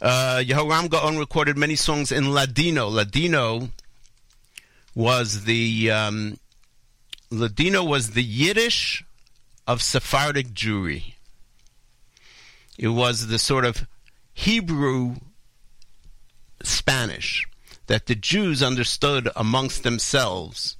Uh, 0.00 0.42
Yehoram 0.44 0.90
Gaon 0.90 1.16
recorded 1.18 1.56
many 1.56 1.76
songs 1.76 2.10
in 2.10 2.32
Ladino. 2.32 2.88
Ladino 2.88 3.70
was 4.94 5.44
the 5.44 5.90
um, 5.90 6.38
Ladino 7.30 7.84
was 7.84 8.10
the 8.10 8.22
Yiddish 8.22 9.04
of 9.66 9.80
Sephardic 9.80 10.48
Jewry. 10.48 11.14
It 12.78 12.88
was 12.88 13.28
the 13.28 13.38
sort 13.38 13.64
of 13.64 13.86
Hebrew 14.34 15.16
Spanish 16.62 17.46
that 17.86 18.06
the 18.06 18.14
Jews 18.14 18.62
understood 18.62 19.28
amongst 19.36 19.82
themselves. 19.82 20.76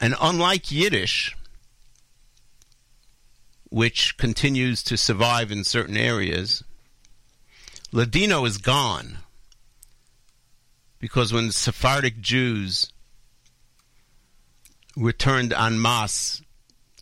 And 0.00 0.16
unlike 0.20 0.70
Yiddish, 0.70 1.36
which 3.72 4.18
continues 4.18 4.82
to 4.82 4.98
survive 4.98 5.50
in 5.50 5.64
certain 5.64 5.96
areas, 5.96 6.62
Ladino 7.90 8.44
is 8.44 8.58
gone. 8.58 9.16
Because 10.98 11.32
when 11.32 11.50
Sephardic 11.50 12.20
Jews 12.20 12.92
returned 14.94 15.54
en 15.54 15.80
masse 15.80 16.42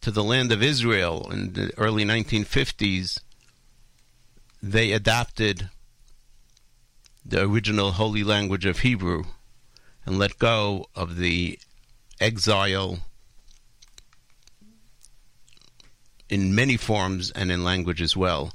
to 0.00 0.12
the 0.12 0.22
land 0.22 0.52
of 0.52 0.62
Israel 0.62 1.28
in 1.32 1.54
the 1.54 1.72
early 1.76 2.04
1950s, 2.04 3.20
they 4.62 4.92
adopted 4.92 5.70
the 7.26 7.42
original 7.42 7.92
holy 7.92 8.22
language 8.22 8.64
of 8.64 8.78
Hebrew 8.78 9.24
and 10.06 10.20
let 10.20 10.38
go 10.38 10.86
of 10.94 11.16
the 11.16 11.58
exile 12.20 13.00
in 16.30 16.54
many 16.54 16.76
forms 16.76 17.30
and 17.32 17.50
in 17.50 17.64
language 17.64 18.00
as 18.00 18.16
well. 18.16 18.52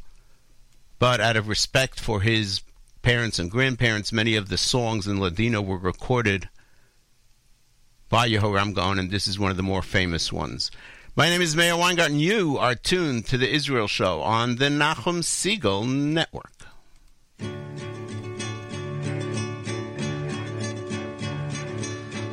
But 0.97 1.19
out 1.19 1.35
of 1.35 1.47
respect 1.47 1.99
for 1.99 2.21
his 2.21 2.61
parents 3.01 3.38
and 3.38 3.51
grandparents, 3.51 4.11
many 4.11 4.35
of 4.35 4.49
the 4.49 4.57
songs 4.57 5.07
in 5.07 5.19
Ladino 5.19 5.61
were 5.61 5.77
recorded 5.77 6.49
by 8.09 8.29
Yehoram 8.29 8.73
Gaon, 8.73 8.97
and 8.97 9.11
this 9.11 9.27
is 9.27 9.38
one 9.38 9.51
of 9.51 9.57
the 9.57 9.63
more 9.63 9.81
famous 9.81 10.31
ones. 10.31 10.71
My 11.15 11.29
name 11.29 11.41
is 11.41 11.55
Meir 11.55 11.77
Weingarten. 11.77 12.19
You 12.19 12.57
are 12.57 12.75
tuned 12.75 13.25
to 13.27 13.38
the 13.38 13.49
Israel 13.53 13.88
Show 13.88 14.21
on 14.21 14.55
the 14.57 14.65
Nachum 14.65 15.21
Segal 15.21 15.88
Network. 15.88 16.51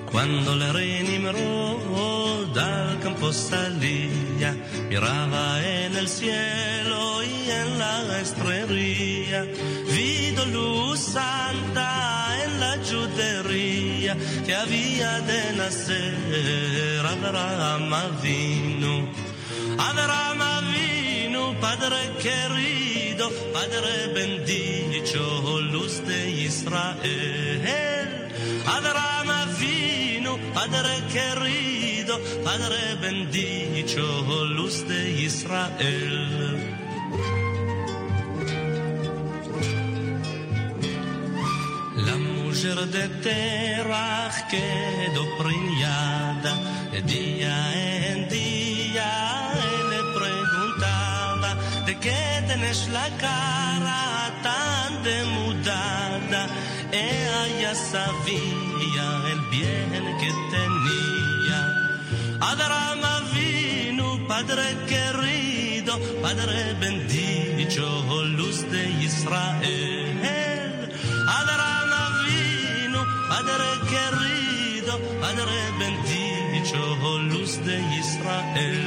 Cuando 0.07 0.55
le 0.55 0.73
Nimrod 1.03 2.59
al 2.59 3.01
campo 3.01 3.33
salía, 3.33 4.55
miraba 4.93 5.59
en 5.65 5.97
el 5.97 6.07
cielo 6.07 7.23
y 7.23 7.51
en 7.51 7.79
la 7.79 8.21
estrella, 8.21 9.47
vido 9.91 10.45
luz 10.47 11.01
santa 11.01 11.89
en 12.45 12.61
la 12.61 12.75
judería 12.91 14.15
que 14.45 14.55
había 14.55 15.21
de 15.21 15.53
nacer 15.55 17.07
Abraham 17.07 17.95
Avinu. 17.95 19.09
Abraham 19.79 20.41
Avinu, 20.59 21.43
Padre 21.59 22.01
querido, 22.27 23.31
Padre 23.57 23.93
bendito, 24.19 25.61
luz 25.73 26.07
de 26.07 26.21
Israel. 26.49 28.09
Abraham 28.67 29.31
Avinu, 29.45 30.33
Padre 30.53 30.95
querido, 31.15 31.92
Padre 32.45 32.97
bendito, 33.01 34.45
luz 34.57 34.87
de 34.89 35.11
Israel. 35.23 36.19
La 42.07 42.17
mujer 42.17 42.79
de 42.95 43.09
Terach 43.23 44.49
quedó 44.51 45.25
preñada 45.39 46.73
día 47.07 48.11
en 48.11 48.29
día 48.29 49.51
le 49.91 50.01
preguntaba 50.19 51.57
de 51.87 51.99
qué 51.99 52.45
tenés 52.47 52.89
la 52.89 53.09
cara 53.19 54.31
tan 54.43 55.03
demudada. 55.03 56.47
Ella 56.93 57.75
sabía 57.75 59.07
el 59.33 59.41
bien 59.51 60.17
que 60.21 60.31
tenía. 60.51 60.72
Abraham 62.51 63.05
vino, 63.33 64.19
Padre 64.27 64.67
querido, 64.91 65.93
Padre 66.21 66.75
bendito, 66.81 68.25
luz 68.37 68.69
de 68.71 68.83
Israel. 69.09 70.89
Abraham 71.41 71.93
vino, 72.27 73.01
Padre 73.29 73.69
querido, 73.93 74.93
Padre 75.21 75.57
bendito, 75.79 77.19
luz 77.31 77.53
de 77.65 77.77
Israel. 78.03 78.83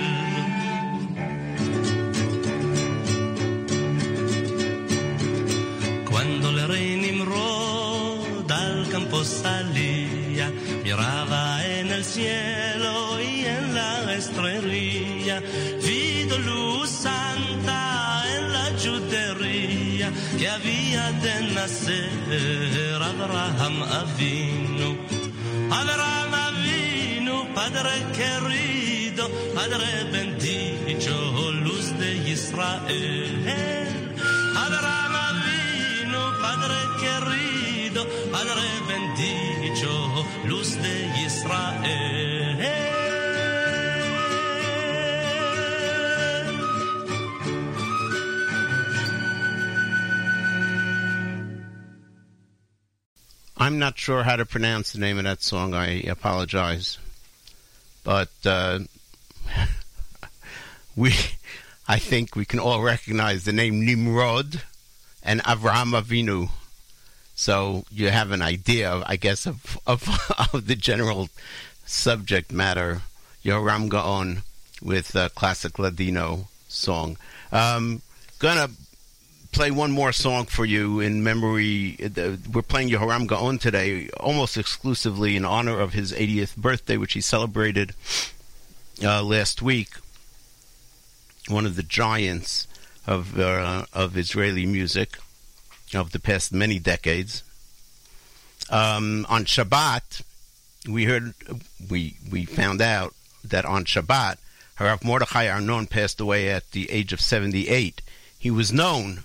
Cuando 6.09 6.49
el 6.49 6.67
rey 6.67 6.89
Nimrod 6.97 8.51
al 8.51 8.89
campo 8.89 9.23
salía, 9.23 10.51
miraba 10.83 11.24
Abraham 23.25 23.81
Avinu. 23.81 24.89
Abraham 25.71 26.33
Avinu, 26.47 27.35
Padre 27.55 28.05
querido, 28.13 29.25
Padre 29.55 30.05
bendito, 30.11 31.15
luz 31.65 31.89
de 31.97 32.11
Israel. 32.29 33.33
Abraham 34.65 35.15
Avinu, 35.29 36.21
Padre 36.43 36.81
querido, 37.01 38.05
Padre 38.31 38.67
bendito, 38.87 40.25
luz 40.47 40.77
de 40.77 41.25
Israel. 41.25 43.04
I'm 53.65 53.79
not 53.79 53.97
sure 53.97 54.21
how 54.21 54.35
to 54.35 54.45
pronounce 54.45 54.91
the 54.91 54.99
name 54.99 55.17
of 55.17 55.23
that 55.23 55.41
song. 55.41 55.73
I 55.73 56.01
apologize. 56.01 56.99
But 58.03 58.29
uh, 58.45 58.81
we, 60.95 61.15
I 61.87 61.97
think 61.97 62.35
we 62.35 62.45
can 62.45 62.59
all 62.59 62.83
recognize 62.83 63.43
the 63.43 63.53
name 63.53 63.83
Nimrod 63.83 64.61
and 65.23 65.41
Avraham 65.41 65.99
Avinu. 65.99 66.51
So 67.33 67.85
you 67.89 68.11
have 68.11 68.29
an 68.29 68.43
idea, 68.43 69.01
I 69.07 69.15
guess, 69.15 69.47
of, 69.47 69.79
of, 69.87 70.07
of 70.53 70.67
the 70.67 70.75
general 70.75 71.29
subject 71.87 72.51
matter. 72.51 73.01
Yoram 73.43 73.89
Gaon 73.89 74.43
with 74.79 75.15
a 75.15 75.31
classic 75.31 75.79
Ladino 75.79 76.49
song. 76.67 77.17
Um, 77.51 78.03
gonna 78.37 78.69
play 79.55 79.71
one 79.71 79.91
more 79.91 80.11
song 80.11 80.45
for 80.45 80.65
you 80.65 80.99
in 80.99 81.23
memory. 81.23 81.97
uh, 82.03 82.35
We're 82.51 82.61
playing 82.61 82.89
Yehoram 82.89 83.25
Gaon 83.25 83.57
today, 83.57 84.09
almost 84.19 84.57
exclusively 84.57 85.37
in 85.37 85.45
honor 85.45 85.79
of 85.79 85.93
his 85.93 86.11
80th 86.11 86.57
birthday, 86.57 86.97
which 86.97 87.13
he 87.13 87.21
celebrated 87.21 87.93
uh, 89.01 89.23
last 89.23 89.61
week. 89.61 89.91
One 91.47 91.65
of 91.65 91.77
the 91.77 91.83
giants 91.83 92.67
of 93.07 93.39
uh, 93.39 93.85
of 93.93 94.17
Israeli 94.17 94.65
music 94.65 95.17
of 95.93 96.11
the 96.11 96.19
past 96.19 96.51
many 96.51 96.77
decades. 96.77 97.41
Um, 98.69 99.25
on 99.29 99.45
Shabbat, 99.45 100.21
we 100.89 101.05
heard 101.05 101.33
we 101.89 102.17
we 102.29 102.43
found 102.43 102.81
out 102.81 103.13
that 103.41 103.63
on 103.63 103.85
Shabbat, 103.85 104.35
Harav 104.79 105.05
Mordechai 105.05 105.47
Arnon 105.47 105.87
passed 105.87 106.19
away 106.19 106.49
at 106.49 106.71
the 106.71 106.91
age 106.91 107.13
of 107.13 107.21
78. 107.21 108.01
He 108.37 108.51
was 108.51 108.73
known 108.73 109.23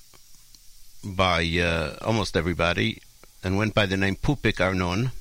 by 1.04 1.44
uh, 1.58 1.96
almost 2.02 2.36
everybody 2.36 3.00
and 3.42 3.56
went 3.56 3.74
by 3.74 3.86
the 3.86 3.96
name 3.96 4.16
Pupik 4.16 4.60
Arnon. 4.60 5.12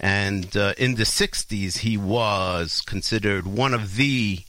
And 0.00 0.56
uh, 0.56 0.74
in 0.78 0.94
the 0.94 1.04
60s, 1.04 1.78
he 1.78 1.96
was 1.96 2.80
considered 2.80 3.46
one 3.46 3.74
of 3.74 3.96
the 3.96 4.40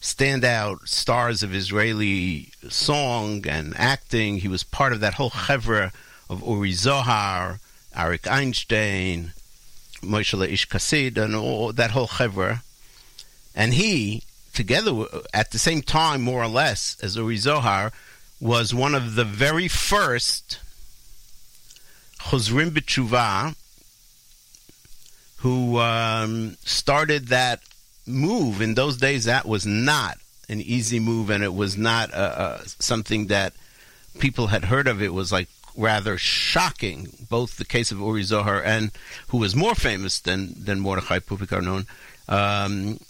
standout 0.00 0.86
stars 0.86 1.42
of 1.42 1.54
Israeli 1.54 2.50
song 2.68 3.46
and 3.48 3.74
acting. 3.78 4.38
He 4.38 4.48
was 4.48 4.62
part 4.62 4.92
of 4.92 5.00
that 5.00 5.14
whole 5.14 5.30
chevra 5.30 5.92
of 6.28 6.42
Uri 6.46 6.72
Zohar, 6.72 7.60
Arik 7.96 8.30
Einstein, 8.30 9.32
Moshe 10.02 10.48
Ish 10.48 10.68
Kassid, 10.68 11.16
and 11.16 11.34
all 11.34 11.72
that 11.72 11.92
whole 11.92 12.08
chevra. 12.08 12.62
And 13.54 13.74
he, 13.74 14.22
together 14.52 15.06
at 15.32 15.52
the 15.52 15.58
same 15.58 15.80
time, 15.80 16.20
more 16.20 16.42
or 16.42 16.48
less, 16.48 16.98
as 17.00 17.16
Uri 17.16 17.36
Zohar, 17.36 17.92
was 18.44 18.74
one 18.74 18.94
of 18.94 19.14
the 19.14 19.24
very 19.24 19.68
first 19.68 20.60
Chozrim 22.20 22.68
B'Tshuva 22.68 23.56
who 25.38 25.78
um, 25.78 26.58
started 26.62 27.28
that 27.28 27.60
move. 28.06 28.60
In 28.60 28.74
those 28.74 28.98
days, 28.98 29.24
that 29.24 29.46
was 29.46 29.64
not 29.64 30.18
an 30.50 30.60
easy 30.60 31.00
move, 31.00 31.30
and 31.30 31.42
it 31.42 31.54
was 31.54 31.78
not 31.78 32.12
uh, 32.12 32.16
uh, 32.16 32.58
something 32.78 33.28
that 33.28 33.54
people 34.18 34.48
had 34.48 34.66
heard 34.66 34.88
of. 34.88 35.00
It 35.00 35.14
was 35.14 35.32
like 35.32 35.48
rather 35.74 36.18
shocking. 36.18 37.08
Both 37.30 37.56
the 37.56 37.64
case 37.64 37.90
of 37.90 37.98
Uri 37.98 38.24
Zohar 38.24 38.62
and 38.62 38.90
who 39.28 39.38
was 39.38 39.56
more 39.56 39.74
famous 39.74 40.20
than 40.20 40.52
than 40.62 40.80
Mordechai 40.80 41.20
Pupik. 41.20 41.86
Um, 42.28 43.00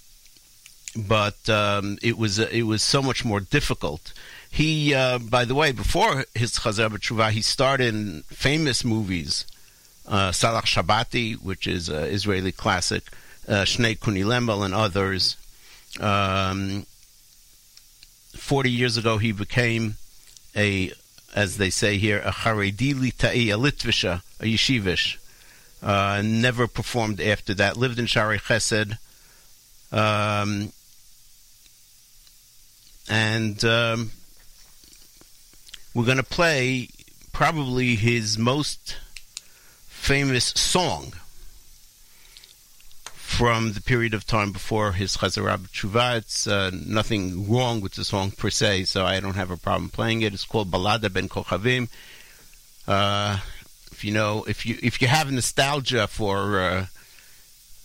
but 0.97 1.49
um, 1.49 1.99
it 2.03 2.17
was 2.17 2.39
it 2.39 2.63
was 2.63 2.83
so 2.83 3.03
much 3.03 3.25
more 3.25 3.41
difficult. 3.41 4.13
He, 4.55 4.95
uh, 4.95 5.19
by 5.19 5.45
the 5.45 5.55
way, 5.57 5.73
before 5.73 6.27
his 6.33 6.53
Chazar 6.53 6.89
B'Tshuva, 6.89 7.33
he 7.33 7.43
starred 7.43 7.81
in 7.81 8.23
famous 8.29 8.85
movies 8.85 9.47
uh, 10.07 10.31
Shabati, 10.31 11.35
which 11.43 11.67
is 11.67 11.89
an 11.89 12.05
Israeli 12.05 12.53
classic, 12.53 13.03
uh, 13.49 13.65
Shnei 13.65 14.01
Kuni 14.01 14.21
and 14.21 14.73
others. 14.73 15.37
Um, 15.99 16.87
40 18.37 18.71
years 18.71 18.97
ago, 18.97 19.19
he 19.19 19.33
became 19.33 19.97
a, 20.55 20.93
as 21.35 21.57
they 21.57 21.71
say 21.71 21.99
here, 21.99 22.21
a 22.21 22.31
Haredi 22.31 22.95
Litai, 22.95 23.53
a 23.53 23.59
Litvisha, 23.59 24.23
a 24.39 24.45
Yeshivish. 24.45 25.17
Uh, 25.83 26.23
never 26.25 26.69
performed 26.69 27.21
after 27.21 27.55
that. 27.55 27.77
Lived 27.77 27.99
in 27.99 28.07
Shari 28.07 28.39
Chesed. 28.39 28.99
Um, 29.91 30.73
and 33.11 33.65
um, 33.65 34.13
we're 35.95 36.05
going 36.05 36.17
to 36.17 36.23
play 36.25 36.89
probably 37.33 37.95
his 37.95 38.37
most 38.37 38.97
famous 39.87 40.47
song 40.47 41.13
from 43.05 43.73
the 43.73 43.81
period 43.81 44.13
of 44.13 44.27
time 44.27 44.53
before 44.53 44.93
his 44.93 45.17
Chazarah 45.17 45.59
B'Tshuva. 45.59 46.19
It's 46.19 46.47
uh, 46.47 46.71
nothing 46.73 47.51
wrong 47.51 47.81
with 47.81 47.95
the 47.95 48.05
song 48.05 48.33
per 48.33 48.51
se, 48.51 48.85
so 48.85 49.05
I 49.05 49.21
don't 49.21 49.35
have 49.35 49.51
a 49.51 49.57
problem 49.57 49.89
playing 49.89 50.23
it. 50.23 50.35
It's 50.35 50.45
called 50.45 50.71
Balada 50.71 51.13
Ben 51.13 51.29
Kochavim. 51.29 51.89
Uh, 52.87 53.39
if 53.91 54.05
you 54.05 54.13
know, 54.13 54.45
if 54.49 54.67
you 54.67 54.77
if 54.83 55.01
you 55.01 55.09
have 55.09 55.31
nostalgia 55.33 56.07
for 56.07 56.61
uh, 56.61 56.87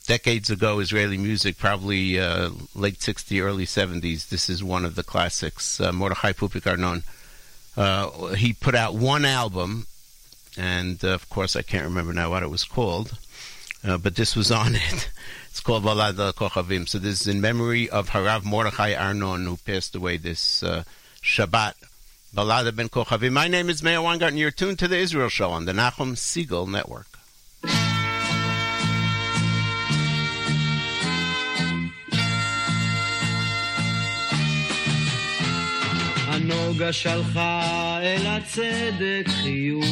decades 0.08 0.50
ago 0.50 0.80
Israeli 0.80 1.18
music, 1.18 1.58
probably 1.58 2.20
uh, 2.20 2.50
late 2.76 3.00
60s, 3.00 3.42
early 3.42 3.66
70s, 3.66 4.30
this 4.30 4.50
is 4.50 4.64
one 4.64 4.84
of 4.84 4.96
the 4.96 5.04
classics. 5.04 5.80
Uh, 5.80 5.92
Mordechai 5.92 6.34
Pupik 6.34 6.68
Arnon. 6.68 7.04
Uh, 7.80 8.34
he 8.34 8.52
put 8.52 8.76
out 8.76 8.94
one 8.94 9.24
album, 9.24 9.88
and 10.58 11.02
uh, 11.02 11.14
of 11.14 11.30
course 11.30 11.56
I 11.56 11.62
can't 11.62 11.86
remember 11.86 12.12
now 12.12 12.30
what 12.30 12.44
it 12.44 12.50
was 12.50 12.66
called, 12.66 13.18
uh, 13.86 13.98
but 13.98 14.18
this 14.18 14.36
was 14.36 14.52
on 14.52 14.76
it. 14.90 15.10
It's 15.50 15.62
called 15.62 15.86
Balada 15.86 16.34
Kochavim. 16.34 16.90
So 16.90 17.00
this 17.00 17.22
is 17.22 17.28
in 17.28 17.40
memory 17.40 17.90
of 17.90 18.10
Harav 18.10 18.44
Mordechai 18.44 18.94
Arnon, 18.96 19.46
who 19.46 19.56
passed 19.56 19.96
away 19.96 20.18
this 20.18 20.62
uh, 20.62 20.84
Shabbat. 21.24 21.76
Balada 22.36 22.76
Ben 22.76 22.90
Kochavim. 22.90 23.32
My 23.32 23.48
name 23.48 23.70
is 23.70 23.82
Meir 23.82 24.02
Weingarten. 24.02 24.38
You're 24.38 24.52
tuned 24.52 24.78
to 24.80 24.88
the 24.90 24.98
Israel 24.98 25.30
Show 25.30 25.50
on 25.50 25.64
the 25.64 25.72
Nachum 25.72 26.16
Segal 26.16 26.68
Network. 26.68 27.19
הנוגה 36.52 36.94
שלחה 36.94 38.00
אל 38.02 38.28
הצדק 38.28 39.28
חיוך, 39.28 39.86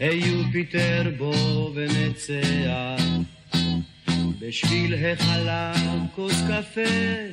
היופיטר 0.00 1.10
בו 1.18 1.32
ונצח. 1.74 3.02
בשביל 4.38 4.94
החלב 4.94 6.00
כוס 6.14 6.34
קפה 6.48 6.80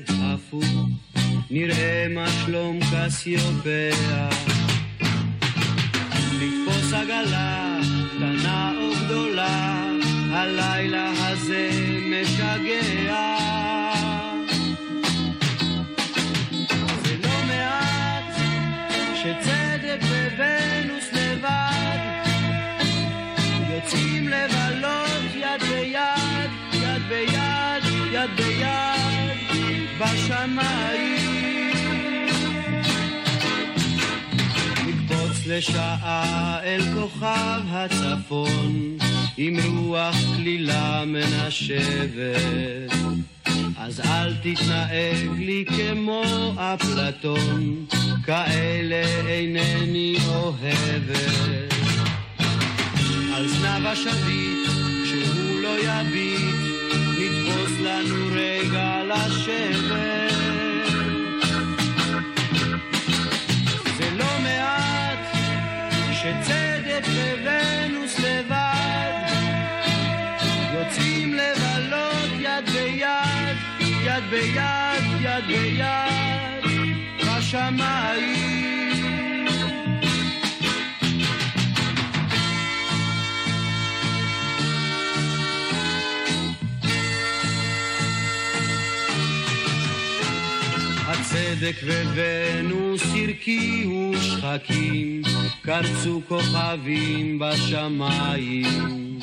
הפוך, 0.09 0.65
נראה 1.51 2.07
מה 2.09 2.25
שלום 2.45 2.79
קסיופיה. 2.79 4.29
לתפוס 6.31 6.93
עגלה, 6.93 7.79
קטנה 8.15 8.73
או 8.79 9.05
גדולה, 9.05 9.89
הלילה 10.31 11.11
הזה 11.17 11.69
משגע. 12.09 13.54
שצדק 19.25 19.99
וונוס 20.37 21.13
לבד 21.13 21.97
יוצאים 23.73 24.29
לבלות 24.29 25.35
יד 25.35 25.61
ביד, 25.69 26.51
יד 26.73 27.01
ביד, 27.09 27.83
יד 28.11 28.29
ביד 28.37 29.77
בשמיים. 29.99 31.75
נקפוץ 34.87 35.47
לשעה 35.47 36.59
אל 36.63 36.81
כוכב 36.93 37.61
הצפון 37.69 38.97
עם 39.37 39.57
רוח 39.77 40.15
כלילה 40.35 41.03
מנשבת 41.05 42.45
אז 43.77 43.99
אל 43.99 44.33
תתנהג 44.35 45.39
לי 45.39 45.65
כמו 45.67 46.23
אפלטון, 46.57 47.85
כאלה 48.25 49.27
אינני 49.27 50.17
אוהבת. 50.27 51.73
על 53.35 53.47
זנב 53.47 53.85
השביט, 53.85 54.67
כשהוא 55.03 55.61
לא 55.61 55.79
יביט, 55.79 56.55
נתפוס 57.19 57.71
לנו 57.79 58.25
רגע 58.31 59.01
לשבת. 59.07 60.33
זה 63.97 64.09
לא 64.15 64.39
מעט 64.43 65.19
שצדק 66.11 67.05
וונוס 67.07 67.84
ביד, 74.29 75.03
יד 75.21 75.47
ביד, 75.47 76.65
בשמיים. 77.27 78.55
הצדק 91.07 91.75
וונוס 91.83 93.01
הרקיעו 93.03 94.13
שחקים, 94.21 95.21
קרצו 95.61 96.21
כוכבים 96.27 97.39
בשמיים. 97.39 99.14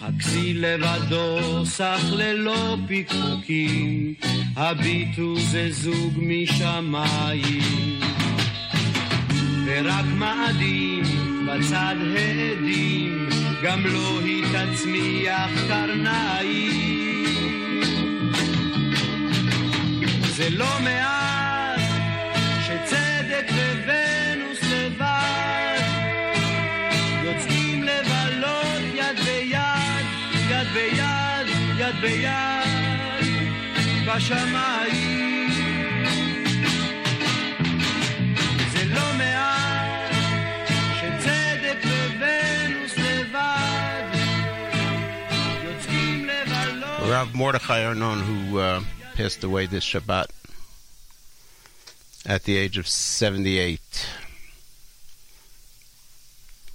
הכסיל 0.00 0.66
לבדו 0.66 1.66
סך 1.66 2.00
ללא 2.12 2.76
פיקפוקים, 2.86 4.14
הביטו 4.56 5.36
זה 5.38 5.68
זוג 5.70 6.14
משמיים. 6.16 8.00
ורק 9.66 10.04
מאדים 10.14 11.02
בצד 11.46 11.96
העדים, 12.16 13.28
גם 13.62 13.86
לא 13.86 14.20
היא 14.24 14.44
תצמיח 14.44 15.50
קרניים. 15.68 16.86
זה 20.36 20.50
לא 20.50 20.80
מעט 20.80 21.80
שצדק 22.66 23.46
וונוס 23.50 23.95
ביד, 31.95 31.95
יד 31.95 32.01
ביד 32.01 33.21
בשמיים. 34.05 35.51
זה 38.73 38.85
לא 38.85 39.13
מעט 39.17 40.11
שצדק 40.95 41.77
וונוס 42.19 42.97
לבד 42.97 44.03
יוצאים 45.63 46.25
לבלות 46.25 46.99
Rav 47.01 47.35
Mordechai 47.35 47.83
Arnon, 47.89 48.19
who 48.21 48.59
uh, 48.59 48.81
passed 49.15 49.43
away 49.43 49.65
this 49.65 49.83
Shabbat 49.83 50.27
at 52.25 52.43
the 52.43 52.57
age 52.57 52.77
of 52.77 52.87
78. 52.87 54.07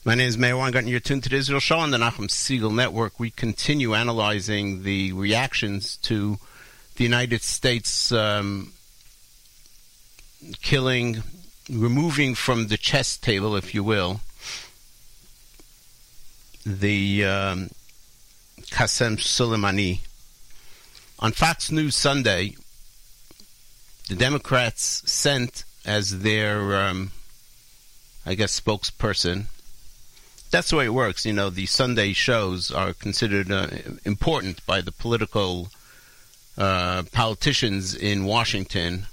My 0.04 0.16
name 0.16 0.30
is 0.30 0.36
Meir 0.36 0.58
Weingarten. 0.58 0.90
You're 0.90 1.00
tuned 1.00 1.22
to 1.26 1.30
the 1.30 1.36
Israel 1.36 1.60
Show 1.60 1.78
on 1.78 1.92
the 1.92 2.00
Nachum 2.00 2.28
Segal 2.28 2.74
Network. 2.74 3.20
We 3.20 3.30
continue 3.30 3.94
analyzing 3.94 4.82
the 4.82 5.14
reactions 5.14 5.98
to 5.98 6.40
the 6.96 7.04
United 7.04 7.44
States 7.44 8.12
um, 8.12 8.74
killing, 10.64 11.22
removing 11.70 12.34
from 12.34 12.70
the 12.70 12.78
chess 12.78 13.16
table, 13.16 13.56
if 13.56 13.76
you 13.76 13.84
will, 13.84 14.22
the 16.66 17.24
um, 17.24 17.70
Qasem 18.72 19.18
Soleimani. 19.18 20.00
On 21.20 21.32
Fox 21.32 21.72
News 21.72 21.96
Sunday, 21.96 22.56
the 24.10 24.16
Democrats 24.16 25.04
sent 25.06 25.64
as 25.86 26.22
their, 26.22 26.76
um, 26.88 27.12
I 28.26 28.34
guess, 28.34 28.60
spokesperson. 28.60 29.46
That's 30.52 30.70
the 30.70 30.76
way 30.76 30.86
it 30.86 30.94
works. 30.94 31.26
You 31.26 31.34
know, 31.34 31.50
the 31.50 31.66
Sunday 31.66 32.14
shows 32.14 32.72
are 32.72 32.94
considered 32.94 33.52
uh, 33.52 33.68
important 34.06 34.66
by 34.66 34.82
the 34.82 34.92
political 34.92 35.70
uh, 36.58 37.04
politicians 37.12 37.96
in 37.96 38.26
Washington. 38.26 39.08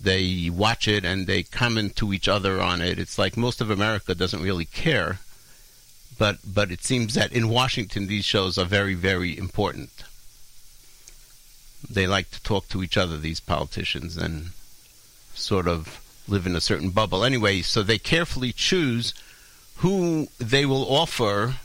They 0.00 0.50
watch 0.50 0.88
it 0.88 1.04
and 1.04 1.26
they 1.26 1.42
comment 1.44 1.94
to 1.96 2.12
each 2.12 2.28
other 2.28 2.60
on 2.60 2.80
it. 2.80 2.98
It's 2.98 3.18
like 3.18 3.36
most 3.36 3.60
of 3.60 3.70
America 3.70 4.14
doesn't 4.14 4.42
really 4.42 4.64
care. 4.64 5.20
but 6.18 6.38
but 6.44 6.70
it 6.70 6.82
seems 6.82 7.14
that 7.14 7.32
in 7.32 7.48
Washington 7.48 8.06
these 8.06 8.24
shows 8.24 8.58
are 8.58 8.64
very 8.64 8.94
very 8.94 9.36
important. 9.36 9.90
They 11.88 12.06
like 12.06 12.30
to 12.30 12.42
talk 12.42 12.68
to 12.68 12.82
each 12.82 12.96
other, 12.96 13.18
these 13.18 13.40
politicians, 13.40 14.16
and 14.16 14.50
sort 15.34 15.66
of 15.66 16.00
live 16.28 16.46
in 16.46 16.54
a 16.56 16.60
certain 16.60 16.90
bubble. 16.90 17.24
Anyway, 17.24 17.62
so 17.62 17.82
they 17.82 17.98
carefully 17.98 18.52
choose 18.52 19.12
who 19.82 20.28
they 20.38 20.64
will 20.64 20.86
offer. 20.92 21.56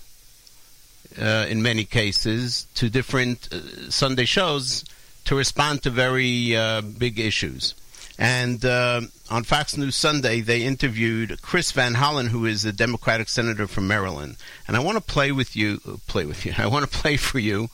Uh, 1.19 1.47
in 1.49 1.63
many 1.63 1.83
cases, 1.83 2.67
to 2.75 2.91
different 2.91 3.51
uh, 3.51 3.89
Sunday 3.89 4.25
shows 4.25 4.85
to 5.25 5.35
respond 5.35 5.81
to 5.81 5.89
very 5.89 6.55
uh, 6.55 6.81
big 6.81 7.17
issues. 7.17 7.73
And 8.19 8.63
uh, 8.63 9.01
on 9.31 9.43
Fox 9.43 9.77
News 9.77 9.95
Sunday, 9.95 10.41
they 10.41 10.61
interviewed 10.63 11.41
Chris 11.41 11.71
Van 11.71 11.95
Hollen, 11.95 12.27
who 12.27 12.45
is 12.45 12.65
a 12.65 12.73
Democratic 12.73 13.29
senator 13.29 13.65
from 13.65 13.87
Maryland. 13.87 14.37
And 14.67 14.77
I 14.77 14.79
want 14.79 14.97
to 14.97 15.01
play 15.01 15.31
with 15.31 15.55
you, 15.55 15.79
play 16.07 16.25
with 16.25 16.45
you. 16.45 16.53
I 16.57 16.67
want 16.67 16.89
to 16.89 16.97
play 16.99 17.17
for 17.17 17.39
you 17.39 17.69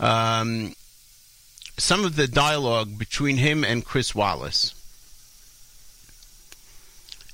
um, 0.00 0.74
some 1.76 2.04
of 2.04 2.16
the 2.16 2.26
dialogue 2.26 2.98
between 2.98 3.36
him 3.36 3.64
and 3.64 3.84
Chris 3.84 4.12
Wallace. 4.12 4.74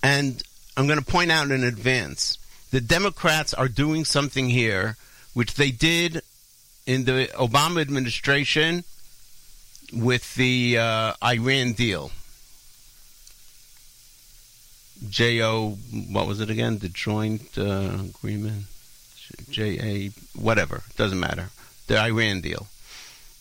And 0.02 0.42
I'm 0.76 0.86
going 0.86 0.98
to 0.98 1.04
point 1.04 1.30
out 1.30 1.50
in 1.50 1.64
advance 1.64 2.38
the 2.75 2.81
Democrats 2.81 3.55
are 3.55 3.68
doing 3.68 4.05
something 4.05 4.51
here, 4.51 4.97
which 5.33 5.55
they 5.55 5.70
did 5.70 6.20
in 6.87 7.05
the 7.05 7.31
Obama 7.35 7.81
administration 7.81 8.83
with 9.93 10.35
the 10.35 10.77
uh, 10.77 11.12
Iran 11.22 11.75
deal. 11.75 12.11
JO, 15.09 15.79
what 16.11 16.27
was 16.27 16.41
it 16.41 16.51
again? 16.51 16.79
The 16.79 16.89
joint 16.89 17.57
uh, 17.57 17.99
agreement? 18.09 18.64
JA, 19.49 20.09
whatever, 20.35 20.83
doesn't 20.97 21.20
matter. 21.20 21.51
The 21.87 22.01
Iran 22.01 22.41
deal, 22.41 22.66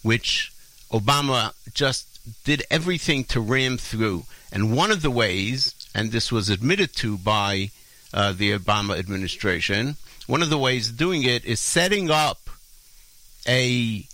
which 0.03 0.53
Obama 0.91 1.53
just 1.73 2.19
did 2.43 2.61
everything 2.69 3.23
to 3.33 3.41
ram 3.41 3.79
through. 3.79 4.25
And 4.51 4.77
one 4.77 4.91
of 4.91 5.01
the 5.01 5.09
ways, 5.09 5.73
and 5.95 6.11
this 6.11 6.31
was 6.31 6.49
admitted 6.49 6.95
to 6.97 7.17
by 7.17 7.71
uh, 8.13 8.31
the 8.33 8.57
Obama 8.57 8.97
administration, 8.97 9.95
one 10.27 10.41
of 10.41 10.49
the 10.49 10.57
ways 10.57 10.89
of 10.89 10.97
doing 10.97 11.23
it 11.23 11.43
is 11.45 11.59
setting 11.59 12.09
up 12.09 12.49
a 13.47 14.05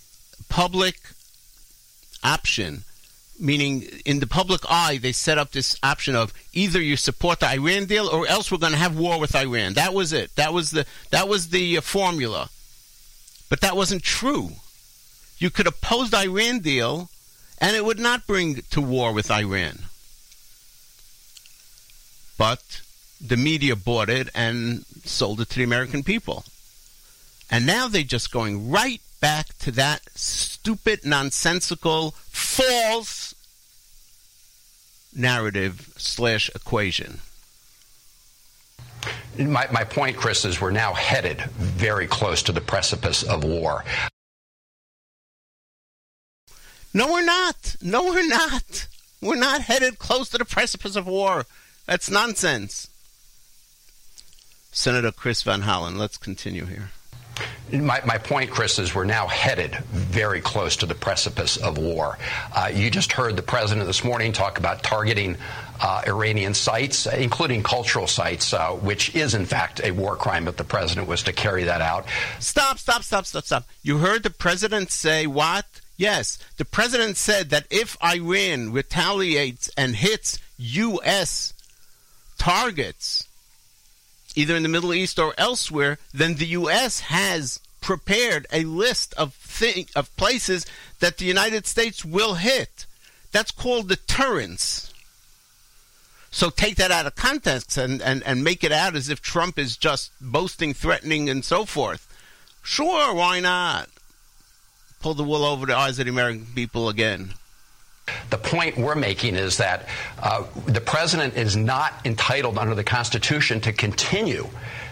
public 0.50 0.96
option 2.24 2.84
meaning 3.40 3.84
in 4.06 4.20
the 4.20 4.28
public 4.28 4.62
eye 4.70 4.98
they 4.98 5.12
set 5.12 5.38
up 5.38 5.52
this 5.52 5.78
option 5.82 6.16
of 6.16 6.34
either 6.54 6.82
you 6.82 6.98
support 6.98 7.40
the 7.40 7.48
Iran 7.48 7.86
deal 7.86 8.08
or 8.08 8.28
else 8.28 8.52
we're 8.52 8.58
going 8.58 8.74
to 8.74 8.78
have 8.78 8.98
war 8.98 9.20
with 9.20 9.36
Iran. 9.36 9.74
That 9.74 9.94
was 9.94 10.12
it. 10.12 10.36
That 10.36 10.54
was 10.54 10.72
the 10.72 10.86
that 11.12 11.28
was 11.28 11.50
the 11.50 11.78
uh, 11.78 11.82
formula. 11.82 12.50
But 13.50 13.62
that 13.62 13.76
wasn't 13.76 14.04
true. 14.04 14.52
You 15.38 15.50
could 15.50 15.68
oppose 15.68 16.10
the 16.12 16.18
Iran 16.18 16.60
deal 16.60 17.10
and 17.60 17.76
it 17.76 17.86
would 17.86 18.00
not 18.00 18.28
bring 18.28 18.62
to 18.72 18.82
war 18.82 19.14
with 19.14 19.32
Iran. 19.32 19.86
But 22.38 22.82
the 23.22 23.38
media 23.38 23.76
bought 23.76 24.10
it 24.10 24.30
and 24.34 24.86
sold 25.04 25.42
it 25.42 25.50
to 25.50 25.58
the 25.58 25.64
American 25.64 26.04
people. 26.04 26.44
And 27.52 27.66
now 27.66 27.88
they're 27.88 28.04
just 28.04 28.32
going 28.32 28.70
right 28.70 29.02
back 29.20 29.58
to 29.60 29.72
that 29.72 30.02
stupid, 30.16 31.06
nonsensical, 31.06 32.12
false 32.30 33.36
narrative 35.16 35.94
slash 35.98 36.50
equation. 36.56 37.20
My, 39.38 39.68
my 39.72 39.84
point, 39.84 40.18
Chris, 40.18 40.46
is 40.46 40.60
we're 40.60 40.72
now 40.72 40.94
headed 40.94 41.42
very 41.42 42.08
close 42.08 42.44
to 42.44 42.52
the 42.52 42.62
precipice 42.62 43.24
of 43.24 43.44
war. 43.44 43.84
No, 46.94 47.12
we're 47.12 47.26
not. 47.26 47.76
No, 47.82 48.04
we're 48.06 48.28
not. 48.28 48.88
We're 49.22 49.36
not 49.36 49.62
headed 49.62 50.00
close 50.00 50.30
to 50.30 50.38
the 50.38 50.46
precipice 50.46 50.96
of 50.96 51.08
war. 51.08 51.46
That's 51.86 52.10
nonsense. 52.10 52.89
Senator 54.72 55.12
Chris 55.12 55.44
Van 55.44 55.62
Hollen, 55.62 55.98
let's 55.98 56.18
continue 56.18 56.66
here. 56.66 56.92
My, 57.72 58.02
my, 58.06 58.18
point, 58.18 58.50
Chris, 58.50 58.80
is 58.80 58.96
we're 58.96 59.06
now 59.06 59.28
headed 59.28 59.76
very 59.92 60.42
close 60.42 60.76
to 60.78 60.86
the 60.86 60.96
precipice 60.96 61.56
of 61.58 61.78
war. 61.78 62.18
Uh, 62.54 62.72
you 62.74 62.90
just 62.90 63.12
heard 63.12 63.36
the 63.36 63.44
president 63.44 63.86
this 63.86 64.04
morning 64.04 64.32
talk 64.32 64.58
about 64.58 64.82
targeting 64.82 65.38
uh, 65.80 66.02
Iranian 66.08 66.54
sites, 66.54 67.06
including 67.06 67.62
cultural 67.64 68.08
sites, 68.08 68.54
uh, 68.54 68.72
which 68.72 69.16
is, 69.16 69.36
in 69.36 69.46
fact, 69.46 69.82
a 69.84 69.92
war 69.92 70.16
crime 70.16 70.48
if 70.48 70.58
the 70.58 70.64
president 70.64 71.08
was 71.08 71.24
to 71.24 71.34
carry 71.34 71.64
that 71.66 71.82
out. 71.82 72.08
Stop, 72.40 72.80
stop, 72.80 73.04
stop, 73.04 73.26
stop, 73.26 73.46
stop. 73.46 73.66
You 73.84 74.00
heard 74.00 74.24
the 74.24 74.32
president 74.32 74.92
say 74.92 75.28
what? 75.28 75.66
Yes, 75.96 76.40
the 76.58 76.66
president 76.66 77.18
said 77.18 77.52
that 77.52 77.66
if 77.70 77.98
Iran 78.04 78.72
retaliates 78.72 79.70
and 79.78 79.96
hits 79.96 80.40
U.S. 80.58 81.54
targets, 82.38 83.29
either 84.36 84.56
in 84.56 84.64
the 84.64 84.70
Middle 84.70 84.94
East 84.94 85.20
or 85.20 85.34
elsewhere, 85.38 85.98
then 86.14 86.36
the 86.36 86.46
U.S. 86.48 87.02
has 87.02 87.60
prepared 87.82 88.46
a 88.52 88.64
list 88.64 89.14
of 89.16 89.34
thing, 89.34 89.88
of 89.96 90.16
places 90.18 90.66
that 91.00 91.18
the 91.18 91.26
United 91.26 91.66
States 91.66 92.04
will 92.04 92.36
hit. 92.36 92.86
That's 93.32 93.52
called 93.52 93.90
deterrence. 93.90 94.94
So 96.32 96.50
take 96.50 96.76
that 96.76 96.92
out 96.92 97.06
of 97.06 97.16
context 97.16 97.78
and, 97.78 98.02
and, 98.02 98.22
and 98.24 98.44
make 98.44 98.64
it 98.64 98.72
out 98.72 98.96
as 98.96 99.10
if 99.10 99.22
Trump 99.22 99.58
is 99.58 99.78
just 99.78 100.12
boasting, 100.22 100.74
threatening, 100.74 101.30
and 101.30 101.44
so 101.44 101.66
forth. 101.66 102.08
Sure, 102.62 103.14
why 103.14 103.40
not? 103.40 103.90
Pull 105.02 105.16
the 105.16 105.24
wool 105.24 105.44
over 105.44 105.66
the 105.66 105.76
eyes 105.76 105.98
of 105.98 106.06
the 106.06 106.12
American 106.12 106.48
people 106.54 106.90
again. 106.90 107.34
The 108.30 108.38
point 108.38 108.78
we're 108.78 108.96
making 108.96 109.36
is 109.36 109.58
that 109.58 109.88
uh, 110.22 110.44
the 110.66 110.82
president 110.82 111.36
is 111.36 111.56
not 111.56 111.94
entitled 112.06 112.58
under 112.58 112.76
the 112.76 112.84
Constitution 112.84 113.62
to 113.62 113.74
continue 113.74 114.48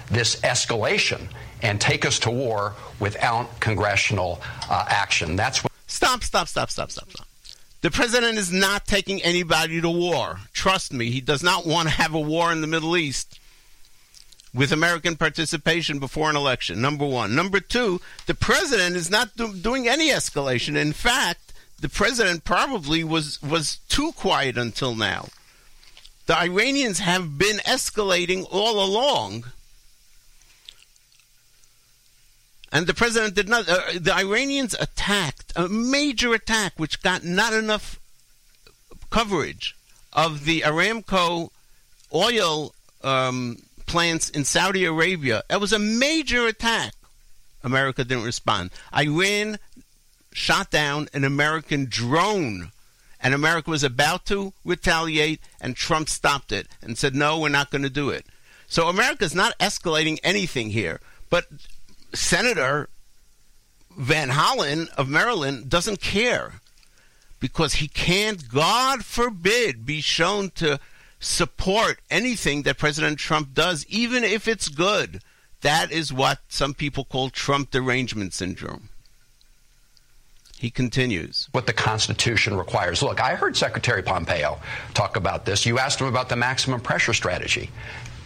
this 0.09 0.37
escalation 0.41 1.27
and 1.61 1.81
take 1.81 2.05
us 2.05 2.19
to 2.19 2.31
war 2.31 2.75
without 2.99 3.59
congressional 3.59 4.41
uh, 4.69 4.85
action. 4.87 5.35
That's 5.35 5.63
what. 5.63 5.71
Stop, 5.87 6.23
stop, 6.23 6.47
stop, 6.47 6.69
stop, 6.69 6.91
stop, 6.91 7.09
stop. 7.09 7.27
The 7.81 7.91
president 7.91 8.37
is 8.37 8.51
not 8.51 8.87
taking 8.87 9.21
anybody 9.21 9.79
to 9.81 9.89
war. 9.89 10.39
Trust 10.51 10.91
me, 10.91 11.11
he 11.11 11.21
does 11.21 11.43
not 11.43 11.65
want 11.65 11.87
to 11.87 11.93
have 11.93 12.13
a 12.13 12.19
war 12.19 12.51
in 12.51 12.61
the 12.61 12.67
Middle 12.67 12.97
East 12.97 13.39
with 14.53 14.71
American 14.71 15.15
participation 15.15 15.99
before 15.99 16.29
an 16.29 16.35
election. 16.35 16.81
Number 16.81 17.05
one. 17.05 17.35
Number 17.35 17.59
two, 17.59 18.01
the 18.25 18.33
president 18.33 18.95
is 18.95 19.11
not 19.11 19.35
do- 19.35 19.53
doing 19.53 19.87
any 19.87 20.09
escalation. 20.09 20.75
In 20.75 20.93
fact, 20.93 21.46
the 21.79 21.89
president 21.89 22.43
probably 22.43 23.03
was 23.03 23.41
was 23.41 23.77
too 23.89 24.11
quiet 24.13 24.57
until 24.57 24.95
now. 24.95 25.27
The 26.25 26.37
Iranians 26.37 26.99
have 26.99 27.37
been 27.37 27.57
escalating 27.57 28.45
all 28.51 28.83
along. 28.83 29.45
And 32.71 32.85
the 32.85 32.93
president 32.93 33.33
did 33.33 33.47
not. 33.47 33.69
Uh, 33.69 33.79
the 33.95 34.13
Iranians 34.13 34.75
attacked 34.79 35.53
a 35.55 35.69
major 35.69 36.33
attack, 36.33 36.73
which 36.77 37.01
got 37.01 37.23
not 37.23 37.53
enough 37.53 37.99
coverage 39.09 39.75
of 40.11 40.43
the 40.43 40.61
Aramco 40.61 41.49
oil 42.13 42.73
um, 43.03 43.57
plants 43.85 44.29
in 44.29 44.43
Saudi 44.43 44.83
Arabia. 44.83 45.43
That 45.49 45.61
was 45.61 45.71
a 45.71 45.79
major 45.79 46.45
attack. 46.47 46.93
America 47.63 48.03
didn't 48.03 48.25
respond. 48.25 48.71
Iran 48.93 49.59
shot 50.37 50.69
down 50.69 51.07
an 51.13 51.23
American 51.23 51.87
drone. 51.89 52.71
And 53.19 53.33
America 53.33 53.71
was 53.71 53.83
about 53.83 54.25
to 54.27 54.53
retaliate, 54.63 55.41
and 55.59 55.75
Trump 55.75 56.07
stopped 56.07 56.51
it 56.51 56.67
and 56.81 56.97
said, 56.97 57.15
no, 57.15 57.39
we're 57.39 57.49
not 57.49 57.71
going 57.71 57.81
to 57.81 57.89
do 57.89 58.09
it. 58.11 58.25
So 58.67 58.87
America's 58.87 59.33
not 59.33 59.57
escalating 59.57 60.19
anything 60.23 60.69
here. 60.69 60.99
But 61.29 61.47
Senator 62.13 62.89
Van 63.97 64.29
Hollen 64.29 64.87
of 64.93 65.09
Maryland 65.09 65.69
doesn't 65.69 65.99
care 65.99 66.61
because 67.39 67.75
he 67.75 67.87
can't, 67.87 68.47
God 68.47 69.03
forbid, 69.03 69.85
be 69.85 70.01
shown 70.01 70.51
to 70.51 70.79
support 71.19 71.99
anything 72.11 72.61
that 72.63 72.77
President 72.77 73.17
Trump 73.17 73.55
does, 73.55 73.85
even 73.89 74.23
if 74.23 74.47
it's 74.47 74.69
good. 74.69 75.21
That 75.61 75.91
is 75.91 76.13
what 76.13 76.39
some 76.47 76.75
people 76.75 77.03
call 77.03 77.31
Trump 77.31 77.71
derangement 77.71 78.33
syndrome. 78.33 78.89
He 80.57 80.69
continues. 80.69 81.47
What 81.51 81.67
the 81.67 81.73
Constitution 81.73 82.57
requires. 82.57 83.03
Look, 83.03 83.21
I 83.21 83.35
heard 83.35 83.55
Secretary 83.55 84.01
Pompeo 84.01 84.59
talk 84.93 85.15
about 85.15 85.45
this. 85.45 85.65
You 85.65 85.79
asked 85.79 85.99
him 86.01 86.07
about 86.07 86.29
the 86.29 86.35
maximum 86.35 86.79
pressure 86.81 87.13
strategy. 87.13 87.69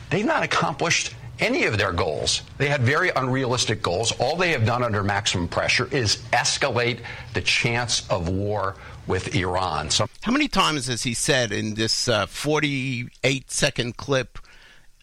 They've 0.10 0.26
not 0.26 0.44
accomplished 0.44 1.16
any 1.40 1.66
of 1.66 1.78
their 1.78 1.92
goals. 1.92 2.44
They 2.58 2.68
had 2.68 2.82
very 2.82 3.10
unrealistic 3.10 3.82
goals. 3.82 4.12
All 4.20 4.36
they 4.36 4.52
have 4.52 4.66
done 4.66 4.84
under 4.84 5.04
maximum 5.04 5.48
pressure 5.48 5.88
is 5.92 6.18
escalate 6.32 7.00
the 7.34 7.42
chance 7.42 8.08
of 8.10 8.30
war 8.30 8.76
with 9.08 9.36
Iran. 9.36 9.90
So, 9.90 10.08
how 10.22 10.32
many 10.32 10.48
times 10.48 10.88
has 10.88 11.04
he 11.04 11.14
said 11.14 11.52
in 11.52 11.74
this 11.74 12.08
uh, 12.08 12.28
48 12.28 13.52
second 13.52 13.98
clip 13.98 14.38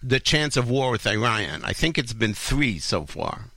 the 0.03 0.20
chance 0.20 0.57
of 0.57 0.70
war 0.70 0.91
with 0.91 1.07
Iran. 1.07 1.62
I 1.64 1.72
think 1.72 1.99
it's 1.99 2.12
been 2.12 2.35
three 2.35 2.79
so 2.79 3.05
far. 3.05 3.51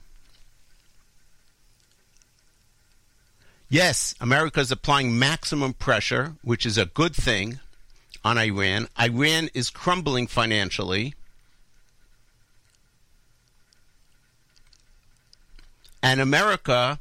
Yes, 3.72 4.14
America 4.20 4.60
is 4.60 4.70
applying 4.70 5.18
maximum 5.18 5.72
pressure, 5.72 6.34
which 6.42 6.66
is 6.66 6.76
a 6.76 6.84
good 6.84 7.16
thing, 7.16 7.58
on 8.22 8.36
Iran. 8.36 8.86
Iran 9.00 9.48
is 9.54 9.70
crumbling 9.70 10.26
financially. 10.26 11.14
And 16.02 16.20
America 16.20 16.98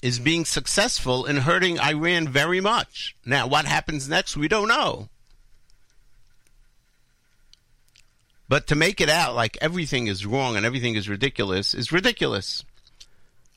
is 0.00 0.20
being 0.20 0.44
successful 0.44 1.26
in 1.26 1.38
hurting 1.38 1.80
Iran 1.80 2.28
very 2.28 2.60
much. 2.60 3.16
Now, 3.26 3.48
what 3.48 3.64
happens 3.64 4.08
next, 4.08 4.36
we 4.36 4.46
don't 4.46 4.68
know. 4.68 5.08
But 8.48 8.68
to 8.68 8.76
make 8.76 9.00
it 9.00 9.08
out 9.08 9.34
like 9.34 9.58
everything 9.60 10.06
is 10.06 10.24
wrong 10.24 10.54
and 10.54 10.64
everything 10.64 10.94
is 10.94 11.08
ridiculous 11.08 11.74
is 11.74 11.90
ridiculous. 11.90 12.62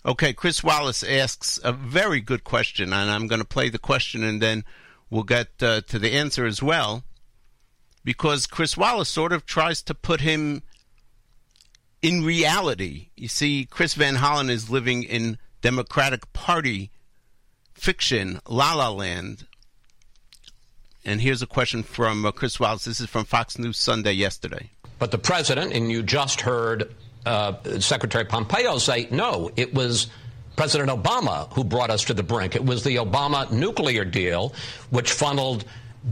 Okay, 0.06 0.34
Chris 0.34 0.64
Wallace 0.64 1.01
asks 1.04 1.60
a 1.64 1.72
very 1.72 2.20
good 2.20 2.43
question, 2.43 2.91
and 2.91 3.10
I'm 3.10 3.28
going 3.28 3.39
to 3.39 3.47
play 3.47 3.70
the 3.70 3.80
question 3.80 4.24
and 4.24 4.41
then 4.41 4.66
we'll 5.10 5.24
get 5.24 5.47
uh, 5.62 5.82
to 5.82 5.97
the 5.97 6.12
answer 6.12 6.45
as 6.45 6.62
well. 6.62 7.04
Because 8.04 8.45
Chris 8.45 8.76
Wallace 8.76 9.08
sort 9.08 9.32
of 9.32 9.45
tries 9.45 9.82
to 9.84 9.93
put 9.93 10.20
him 10.20 10.62
in 12.01 12.26
reality. 12.26 13.08
You 13.16 13.30
see, 13.30 13.66
Chris 13.70 13.93
Van 13.93 14.16
Hollen 14.16 14.49
is 14.49 14.70
living 14.70 15.04
in 15.04 15.38
Democratic 15.62 16.34
Party 16.34 16.91
fiction, 17.74 18.41
La 18.47 18.74
La 18.74 18.89
Land. 18.89 19.47
And 21.06 21.22
here's 21.22 21.41
a 21.41 21.47
question 21.47 21.82
from 21.82 22.26
uh, 22.26 22.32
Chris 22.32 22.60
Wallace. 22.60 22.84
This 22.84 22.99
is 22.99 23.10
from 23.10 23.24
Fox 23.24 23.58
News 23.58 23.78
Sunday 23.78 24.12
yesterday. 24.12 24.72
But 24.99 25.12
the 25.12 25.18
president, 25.18 25.72
and 25.72 25.89
you 25.89 26.04
just 26.04 26.41
heard 26.41 26.93
uh, 27.26 27.80
Secretary 27.80 28.26
Pompeo 28.26 28.78
say, 28.78 29.07
no, 29.11 29.51
it 29.55 29.74
was 29.74 30.07
President 30.55 30.89
Obama 30.89 31.51
who 31.53 31.63
brought 31.63 31.89
us 31.89 32.03
to 32.05 32.13
the 32.13 32.24
brink. 32.24 32.55
It 32.55 32.65
was 32.65 32.84
the 32.84 32.97
Obama 32.97 33.51
nuclear 33.51 34.05
deal, 34.05 34.53
which 34.89 35.11
funneled 35.11 35.65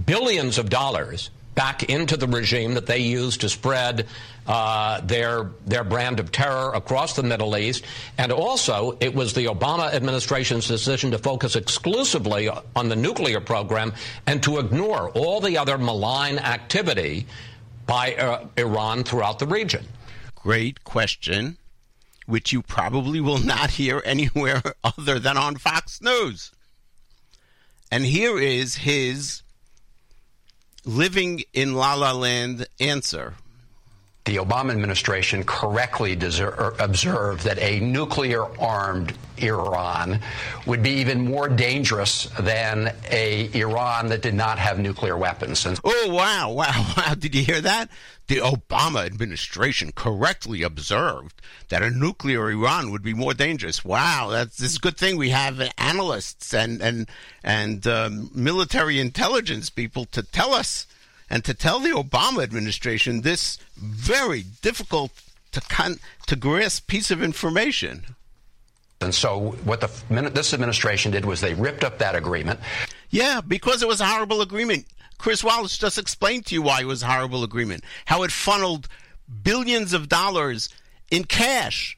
billions 0.05 0.57
of 0.57 0.69
dollars 0.69 1.29
back 1.53 1.83
into 1.83 2.15
the 2.15 2.27
regime 2.27 2.75
that 2.75 2.85
they 2.85 2.99
used 2.99 3.41
to 3.41 3.49
spread 3.49 4.07
uh, 4.47 5.01
their 5.01 5.51
their 5.65 5.83
brand 5.83 6.19
of 6.19 6.31
terror 6.31 6.71
across 6.73 7.15
the 7.15 7.23
Middle 7.23 7.55
East, 7.55 7.85
and 8.17 8.31
also 8.31 8.97
it 8.99 9.13
was 9.13 9.33
the 9.33 9.45
Obama 9.45 9.93
administration's 9.93 10.67
decision 10.67 11.11
to 11.11 11.17
focus 11.17 11.55
exclusively 11.55 12.49
on 12.75 12.89
the 12.89 12.95
nuclear 12.95 13.39
program 13.39 13.93
and 14.25 14.41
to 14.43 14.57
ignore 14.57 15.09
all 15.09 15.41
the 15.41 15.57
other 15.57 15.77
malign 15.77 16.39
activity 16.39 17.27
by 17.85 18.15
uh, 18.15 18.47
Iran 18.57 19.03
throughout 19.03 19.37
the 19.37 19.47
region? 19.47 19.85
Great 20.43 20.83
question, 20.83 21.57
which 22.25 22.51
you 22.51 22.63
probably 22.63 23.21
will 23.21 23.37
not 23.37 23.71
hear 23.71 24.01
anywhere 24.05 24.63
other 24.83 25.19
than 25.19 25.37
on 25.37 25.55
Fox 25.55 26.01
News. 26.01 26.51
And 27.91 28.05
here 28.05 28.39
is 28.39 28.77
his 28.77 29.43
living 30.83 31.43
in 31.53 31.75
La 31.75 31.93
La 31.93 32.11
Land 32.11 32.65
answer 32.79 33.35
the 34.25 34.35
Obama 34.35 34.71
administration 34.71 35.43
correctly 35.43 36.15
deser- 36.15 36.79
observed 36.79 37.43
that 37.43 37.57
a 37.57 37.79
nuclear 37.79 38.43
armed 38.59 39.13
Iran 39.37 40.19
would 40.67 40.83
be 40.83 40.91
even 40.91 41.21
more 41.25 41.49
dangerous 41.49 42.25
than 42.39 42.93
a 43.09 43.49
Iran 43.57 44.07
that 44.09 44.21
did 44.21 44.35
not 44.35 44.59
have 44.59 44.77
nuclear 44.77 45.17
weapons. 45.17 45.65
And 45.65 45.79
oh 45.83 46.09
wow, 46.09 46.51
wow, 46.51 46.93
wow! 46.97 47.15
Did 47.15 47.33
you 47.33 47.43
hear 47.43 47.61
that? 47.61 47.89
The 48.27 48.37
Obama 48.37 49.05
administration 49.05 49.91
correctly 49.93 50.61
observed 50.61 51.41
that 51.69 51.81
a 51.81 51.89
nuclear 51.89 52.51
Iran 52.51 52.91
would 52.91 53.01
be 53.01 53.15
more 53.15 53.33
dangerous. 53.33 53.83
Wow, 53.83 54.29
that's 54.29 54.57
this 54.57 54.77
good 54.77 54.97
thing 54.97 55.17
we 55.17 55.29
have 55.29 55.59
analysts 55.79 56.53
and 56.53 56.79
and 56.81 57.09
and 57.43 57.87
um, 57.87 58.29
military 58.35 58.99
intelligence 58.99 59.71
people 59.71 60.05
to 60.05 60.21
tell 60.21 60.53
us 60.53 60.85
and 61.31 61.45
to 61.45 61.53
tell 61.53 61.79
the 61.79 61.91
Obama 61.91 62.43
administration 62.43 63.21
this 63.21 63.57
very 63.77 64.43
difficult 64.61 65.11
to 65.53 65.61
con- 65.61 65.99
to 66.27 66.35
grasp 66.35 66.87
piece 66.87 67.09
of 67.09 67.23
information. 67.23 68.03
And 68.99 69.15
so, 69.15 69.51
what 69.63 69.79
the 69.79 69.89
this 70.29 70.53
administration 70.53 71.11
did 71.11 71.25
was 71.25 71.39
they 71.39 71.53
ripped 71.53 71.83
up 71.85 71.97
that 71.99 72.15
agreement. 72.15 72.59
Yeah, 73.09 73.39
because 73.41 73.81
it 73.81 73.87
was 73.87 74.01
a 74.01 74.05
horrible 74.05 74.41
agreement. 74.41 74.85
Chris 75.17 75.43
Wallace 75.43 75.77
just 75.77 75.97
explained 75.97 76.47
to 76.47 76.55
you 76.55 76.61
why 76.61 76.81
it 76.81 76.85
was 76.85 77.01
a 77.01 77.07
horrible 77.07 77.43
agreement. 77.43 77.83
How 78.05 78.23
it 78.23 78.31
funneled 78.31 78.89
billions 79.41 79.93
of 79.93 80.09
dollars 80.09 80.67
in 81.09 81.23
cash 81.23 81.97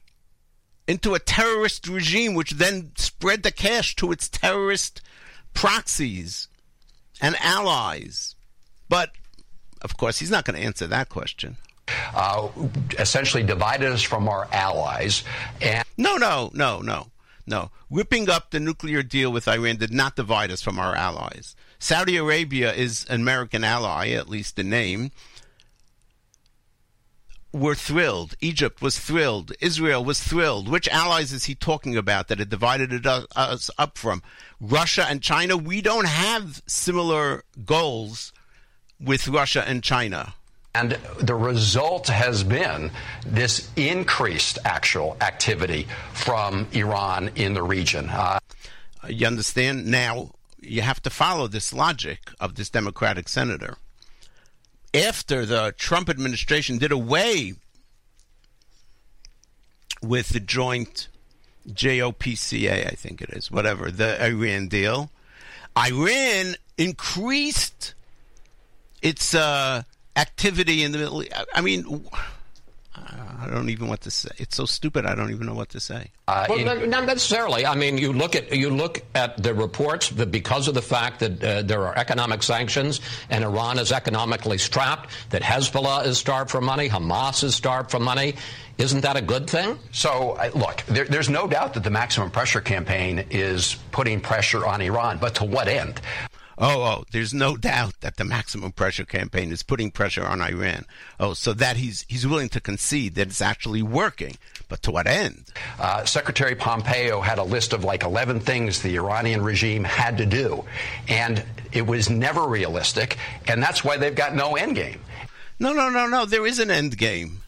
into 0.86 1.14
a 1.14 1.18
terrorist 1.18 1.88
regime, 1.88 2.34
which 2.34 2.52
then 2.52 2.92
spread 2.96 3.42
the 3.42 3.50
cash 3.50 3.96
to 3.96 4.12
its 4.12 4.28
terrorist 4.28 5.00
proxies 5.54 6.46
and 7.20 7.36
allies. 7.40 8.36
But 8.88 9.10
of 9.84 9.96
course, 9.96 10.18
he's 10.18 10.30
not 10.30 10.44
going 10.44 10.58
to 10.58 10.64
answer 10.64 10.86
that 10.86 11.10
question. 11.10 11.58
Uh, 12.14 12.48
essentially 12.98 13.42
divided 13.42 13.92
us 13.92 14.02
from 14.02 14.26
our 14.26 14.48
allies. 14.50 15.22
And 15.60 15.84
no, 15.98 16.16
no, 16.16 16.50
no, 16.54 16.80
no, 16.80 17.08
no. 17.46 17.70
Ripping 17.90 18.30
up 18.30 18.50
the 18.50 18.58
nuclear 18.58 19.02
deal 19.02 19.30
with 19.30 19.46
Iran 19.46 19.76
did 19.76 19.92
not 19.92 20.16
divide 20.16 20.50
us 20.50 20.62
from 20.62 20.78
our 20.78 20.94
allies. 20.94 21.54
Saudi 21.78 22.16
Arabia 22.16 22.72
is 22.72 23.04
an 23.10 23.20
American 23.20 23.62
ally, 23.62 24.08
at 24.08 24.30
least 24.30 24.58
in 24.58 24.70
name. 24.70 25.12
We're 27.52 27.76
thrilled. 27.76 28.34
Egypt 28.40 28.80
was 28.80 28.98
thrilled. 28.98 29.52
Israel 29.60 30.02
was 30.02 30.20
thrilled. 30.20 30.66
Which 30.66 30.88
allies 30.88 31.30
is 31.32 31.44
he 31.44 31.54
talking 31.54 31.96
about 31.96 32.28
that 32.28 32.38
had 32.38 32.48
divided 32.48 33.06
us 33.06 33.70
up 33.78 33.98
from? 33.98 34.22
Russia 34.58 35.06
and 35.08 35.22
China? 35.22 35.56
We 35.56 35.82
don't 35.82 36.08
have 36.08 36.62
similar 36.66 37.44
goals 37.64 38.32
with 39.04 39.28
Russia 39.28 39.64
and 39.66 39.82
China. 39.82 40.34
And 40.74 40.98
the 41.20 41.36
result 41.36 42.08
has 42.08 42.42
been 42.42 42.90
this 43.24 43.70
increased 43.76 44.58
actual 44.64 45.16
activity 45.20 45.86
from 46.12 46.66
Iran 46.72 47.30
in 47.36 47.54
the 47.54 47.62
region. 47.62 48.08
Uh, 48.08 48.40
you 49.08 49.26
understand? 49.26 49.86
Now, 49.86 50.32
you 50.60 50.82
have 50.82 51.00
to 51.02 51.10
follow 51.10 51.46
this 51.46 51.72
logic 51.72 52.30
of 52.40 52.56
this 52.56 52.70
Democratic 52.70 53.28
senator. 53.28 53.76
After 54.92 55.46
the 55.46 55.74
Trump 55.76 56.08
administration 56.08 56.78
did 56.78 56.90
away 56.90 57.54
with 60.02 60.30
the 60.30 60.40
joint 60.40 61.08
JOPCA, 61.68 62.86
I 62.86 62.94
think 62.94 63.22
it 63.22 63.30
is, 63.30 63.50
whatever, 63.50 63.90
the 63.90 64.22
Iran 64.24 64.68
deal, 64.68 65.10
Iran 65.76 66.56
increased 66.76 67.93
its 69.04 69.34
uh, 69.34 69.82
activity 70.16 70.82
in 70.82 70.90
the 70.90 70.98
Middle 70.98 71.22
East. 71.22 71.32
I 71.54 71.60
mean, 71.60 71.84
I 72.96 73.50
don't 73.50 73.68
even 73.68 73.88
what 73.88 74.00
to 74.02 74.10
say. 74.10 74.30
It's 74.38 74.56
so 74.56 74.64
stupid. 74.64 75.04
I 75.04 75.14
don't 75.14 75.30
even 75.30 75.46
know 75.46 75.54
what 75.54 75.68
to 75.70 75.80
say. 75.80 76.10
Uh, 76.26 76.46
well, 76.48 76.82
in, 76.82 76.88
not 76.88 77.04
necessarily. 77.04 77.66
I 77.66 77.74
mean, 77.74 77.98
you 77.98 78.12
look 78.12 78.34
at 78.34 78.52
you 78.52 78.70
look 78.70 79.02
at 79.14 79.42
the 79.42 79.52
reports 79.52 80.08
that 80.10 80.30
because 80.30 80.66
of 80.66 80.74
the 80.74 80.82
fact 80.82 81.20
that 81.20 81.44
uh, 81.44 81.62
there 81.62 81.86
are 81.86 81.96
economic 81.96 82.42
sanctions 82.42 83.00
and 83.28 83.44
Iran 83.44 83.78
is 83.78 83.92
economically 83.92 84.58
strapped, 84.58 85.10
that 85.30 85.42
Hezbollah 85.42 86.06
is 86.06 86.18
starved 86.18 86.50
for 86.50 86.62
money, 86.62 86.88
Hamas 86.88 87.44
is 87.44 87.54
starved 87.54 87.90
for 87.90 88.00
money. 88.00 88.34
Isn't 88.78 89.02
that 89.02 89.16
a 89.16 89.22
good 89.22 89.48
thing? 89.48 89.78
So, 89.92 90.32
uh, 90.32 90.50
look, 90.54 90.82
there, 90.86 91.04
there's 91.04 91.28
no 91.28 91.46
doubt 91.46 91.74
that 91.74 91.84
the 91.84 91.90
maximum 91.90 92.30
pressure 92.30 92.60
campaign 92.60 93.24
is 93.30 93.76
putting 93.92 94.20
pressure 94.20 94.66
on 94.66 94.80
Iran, 94.80 95.18
but 95.18 95.36
to 95.36 95.44
what 95.44 95.68
end? 95.68 96.00
Oh, 96.56 96.82
oh, 96.82 97.04
there's 97.10 97.34
no 97.34 97.56
doubt 97.56 98.00
that 98.00 98.16
the 98.16 98.24
maximum 98.24 98.72
pressure 98.72 99.04
campaign 99.04 99.50
is 99.50 99.62
putting 99.62 99.90
pressure 99.90 100.24
on 100.24 100.40
Iran. 100.40 100.84
Oh, 101.18 101.34
so 101.34 101.52
that 101.54 101.76
he's 101.76 102.04
he's 102.08 102.26
willing 102.26 102.48
to 102.50 102.60
concede 102.60 103.16
that 103.16 103.28
it's 103.28 103.42
actually 103.42 103.82
working, 103.82 104.36
but 104.68 104.82
to 104.82 104.92
what 104.92 105.06
end? 105.08 105.46
Uh, 105.80 106.04
Secretary 106.04 106.54
Pompeo 106.54 107.20
had 107.20 107.38
a 107.38 107.42
list 107.42 107.72
of 107.72 107.82
like 107.82 108.04
11 108.04 108.40
things 108.40 108.82
the 108.82 108.96
Iranian 108.96 109.42
regime 109.42 109.82
had 109.82 110.18
to 110.18 110.26
do, 110.26 110.64
and 111.08 111.44
it 111.72 111.86
was 111.86 112.08
never 112.08 112.46
realistic, 112.46 113.18
and 113.48 113.60
that's 113.60 113.82
why 113.82 113.96
they've 113.96 114.14
got 114.14 114.34
no 114.34 114.54
end 114.54 114.76
game. 114.76 115.00
No, 115.58 115.72
no, 115.72 115.88
no, 115.88 116.06
no. 116.06 116.24
There 116.24 116.46
is 116.46 116.58
an 116.60 116.70
end 116.70 116.96
game. 116.98 117.42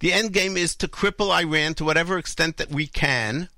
The 0.00 0.12
end 0.12 0.32
game 0.32 0.56
is 0.58 0.76
to 0.76 0.88
cripple 0.88 1.30
Iran 1.30 1.74
to 1.74 1.84
whatever 1.84 2.18
extent 2.18 2.58
that 2.58 2.68
we 2.68 2.86
can, 2.86 3.48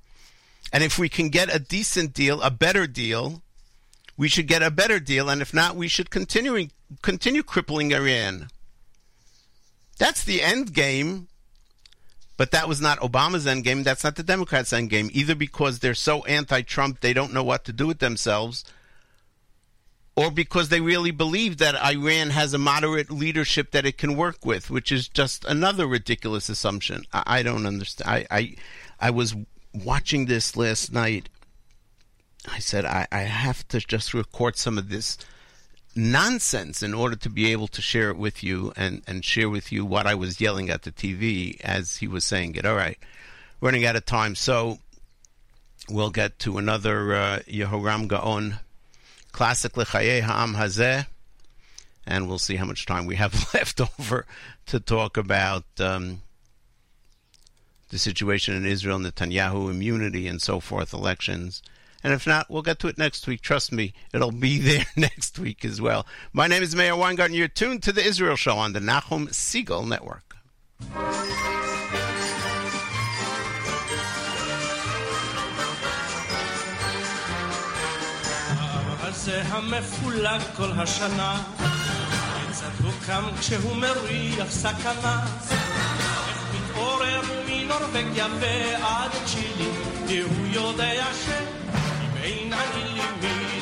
and 0.72 0.84
if 0.84 0.96
we 0.96 1.08
can 1.08 1.28
get 1.28 1.52
a 1.52 1.58
decent 1.58 2.12
deal, 2.12 2.40
a 2.40 2.52
better 2.52 2.86
deal 2.86 3.42
we 4.16 4.28
should 4.28 4.46
get 4.46 4.62
a 4.62 4.70
better 4.70 5.00
deal, 5.00 5.28
and 5.28 5.42
if 5.42 5.52
not, 5.52 5.76
we 5.76 5.88
should 5.88 6.10
continue 6.10 6.68
continue 7.02 7.42
crippling 7.42 7.92
Iran. 7.92 8.48
That's 9.98 10.24
the 10.24 10.42
end 10.42 10.72
game. 10.72 11.28
But 12.38 12.50
that 12.50 12.68
was 12.68 12.82
not 12.82 13.00
Obama's 13.00 13.46
end 13.46 13.64
game. 13.64 13.82
That's 13.82 14.04
not 14.04 14.16
the 14.16 14.22
Democrats' 14.22 14.70
end 14.70 14.90
game 14.90 15.08
either, 15.14 15.34
because 15.34 15.78
they're 15.78 15.94
so 15.94 16.22
anti-Trump 16.24 17.00
they 17.00 17.14
don't 17.14 17.32
know 17.32 17.42
what 17.42 17.64
to 17.64 17.72
do 17.72 17.86
with 17.86 17.98
themselves, 17.98 18.62
or 20.14 20.30
because 20.30 20.68
they 20.68 20.82
really 20.82 21.12
believe 21.12 21.56
that 21.56 21.82
Iran 21.82 22.28
has 22.28 22.52
a 22.52 22.58
moderate 22.58 23.10
leadership 23.10 23.70
that 23.70 23.86
it 23.86 23.96
can 23.96 24.18
work 24.18 24.44
with, 24.44 24.68
which 24.68 24.92
is 24.92 25.08
just 25.08 25.46
another 25.46 25.86
ridiculous 25.86 26.50
assumption. 26.50 27.04
I, 27.10 27.22
I 27.38 27.42
don't 27.42 27.64
understand. 27.64 28.10
I, 28.10 28.26
I, 28.30 28.54
I 29.00 29.10
was 29.10 29.34
watching 29.72 30.26
this 30.26 30.58
last 30.58 30.92
night. 30.92 31.30
I 32.48 32.58
said 32.58 32.84
I, 32.84 33.06
I 33.10 33.20
have 33.20 33.66
to 33.68 33.80
just 33.80 34.14
record 34.14 34.56
some 34.56 34.78
of 34.78 34.88
this 34.88 35.18
nonsense 35.94 36.82
in 36.82 36.92
order 36.92 37.16
to 37.16 37.30
be 37.30 37.50
able 37.50 37.68
to 37.68 37.80
share 37.80 38.10
it 38.10 38.18
with 38.18 38.42
you 38.42 38.72
and, 38.76 39.02
and 39.06 39.24
share 39.24 39.48
with 39.48 39.72
you 39.72 39.84
what 39.84 40.06
I 40.06 40.14
was 40.14 40.40
yelling 40.40 40.68
at 40.68 40.82
the 40.82 40.92
TV 40.92 41.60
as 41.62 41.96
he 41.96 42.06
was 42.06 42.24
saying 42.24 42.54
it. 42.54 42.66
All 42.66 42.76
right, 42.76 42.98
running 43.60 43.84
out 43.84 43.96
of 43.96 44.04
time, 44.04 44.34
so 44.34 44.78
we'll 45.88 46.10
get 46.10 46.38
to 46.40 46.58
another 46.58 47.14
uh, 47.14 47.38
Yehoram 47.48 48.08
Gaon 48.08 48.58
classic 49.32 49.72
Lechaye 49.74 50.22
Ha'am 50.22 50.54
Hazeh, 50.54 51.06
and 52.06 52.28
we'll 52.28 52.38
see 52.38 52.56
how 52.56 52.64
much 52.64 52.86
time 52.86 53.06
we 53.06 53.16
have 53.16 53.34
left 53.54 53.80
over 53.80 54.26
to 54.66 54.80
talk 54.80 55.16
about 55.16 55.64
um, 55.78 56.22
the 57.90 57.98
situation 57.98 58.54
in 58.54 58.64
Israel, 58.64 58.98
Netanyahu 58.98 59.70
immunity, 59.70 60.26
and 60.26 60.40
so 60.40 60.60
forth, 60.60 60.92
elections. 60.92 61.62
And 62.06 62.14
if 62.14 62.24
not, 62.24 62.48
we'll 62.48 62.62
get 62.62 62.78
to 62.78 62.86
it 62.86 62.98
next 62.98 63.26
week. 63.26 63.40
Trust 63.40 63.72
me, 63.72 63.92
it'll 64.14 64.30
be 64.30 64.58
there 64.68 64.86
next 64.94 65.40
week 65.40 65.64
as 65.64 65.80
well. 65.80 66.06
My 66.32 66.46
name 66.46 66.62
is 66.62 66.72
Meir 66.76 66.94
Weingarten. 66.94 67.34
You're 67.34 67.48
tuned 67.48 67.82
to 67.82 67.90
The 67.90 68.00
Israel 68.00 68.36
Show 68.36 68.56
on 68.58 68.74
the 68.74 68.78
Nachum 68.78 69.26
Segal 69.30 69.84
Network. 69.84 70.22
המפולג 79.28 80.40
כל 80.56 80.70
השנה, 80.72 81.42
הוא 82.82 82.92
קם 83.06 83.24
כשהוא 83.40 83.76
מריח 83.76 84.50
סכנה, 84.50 85.26
איך 86.28 86.54
מתעורר 86.54 87.20
מנורבגיה 87.48 88.26
ועד 88.40 89.10
צ'ילי, 89.24 89.70
כי 90.08 90.20
הוא 90.20 90.46
יודע 90.46 91.04
ש... 91.12 91.28
عين 92.26 92.54
عن 92.54 92.72
اللي 92.80 93.02
ميلي 93.22 93.56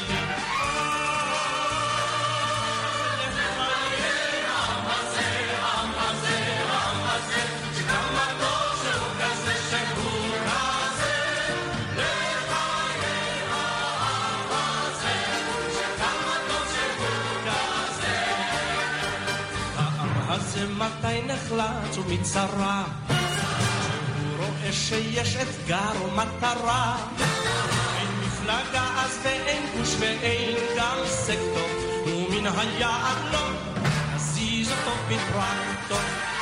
זה 20.54 20.66
מתי 20.66 21.22
נחלץ 21.26 21.98
ומצרה, 21.98 22.84
שהוא 23.08 24.36
רואה 24.36 24.72
שיש 24.72 25.36
אתגר 25.36 25.92
ומטרה. 26.04 27.13
מפלגה 28.44 28.88
אז 28.96 29.18
ואין 29.22 29.62
גוש 29.76 29.94
ואין 29.98 30.56
גם 30.76 30.96
סקטור 31.06 31.68
ומן 32.06 32.46
היעד 32.46 33.32
לא 33.32 33.48
נזיז 34.14 34.70
אותו 34.72 34.96
בטרקטור 35.08 36.33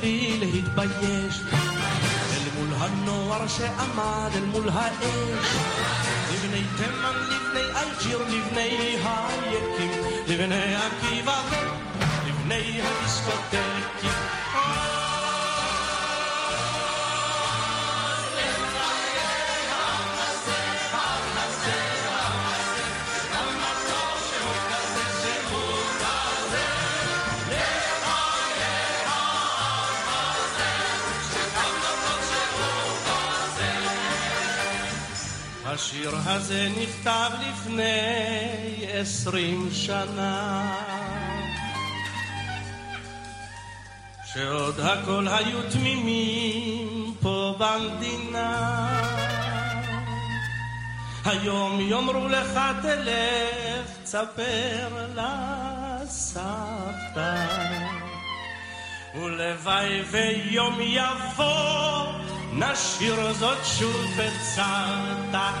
בלי 0.00 0.38
להתבייש. 0.40 1.40
אל 2.32 2.58
מול 2.58 2.68
הנוער 2.78 3.48
שעמד 3.48 4.30
אל 4.34 4.44
מול 4.44 4.68
האש. 4.68 5.54
לבני 6.32 6.62
תימן, 6.76 7.14
לבני 7.30 7.80
אלג'יר, 7.80 8.18
לבני 8.18 8.60
היקים 8.60 9.90
לבני 10.30 10.74
עקיבא 10.74 11.42
ולבני 11.50 12.80
הדיסקוטקים 12.82 14.29
השיר 35.80 36.12
הזה 36.26 36.68
נכתב 36.82 37.30
לפני 37.48 38.86
עשרים 38.92 39.68
שנה. 39.72 40.74
שעוד 44.24 44.80
הכל 44.80 45.28
היו 45.28 45.70
תמימים 45.70 47.14
פה 47.20 47.54
במדינה. 47.58 48.86
היום 51.24 51.80
יאמרו 51.80 52.28
לך 52.28 52.60
תלך 52.82 53.86
תספר 54.02 55.06
לסבתא. 56.04 57.46
ולוואי 59.14 60.02
ויום 60.10 60.78
יבוא 60.80 62.29
נשיר 62.53 63.33
זאת 63.33 63.57
שוב 63.65 64.05
בצעתה. 64.17 65.51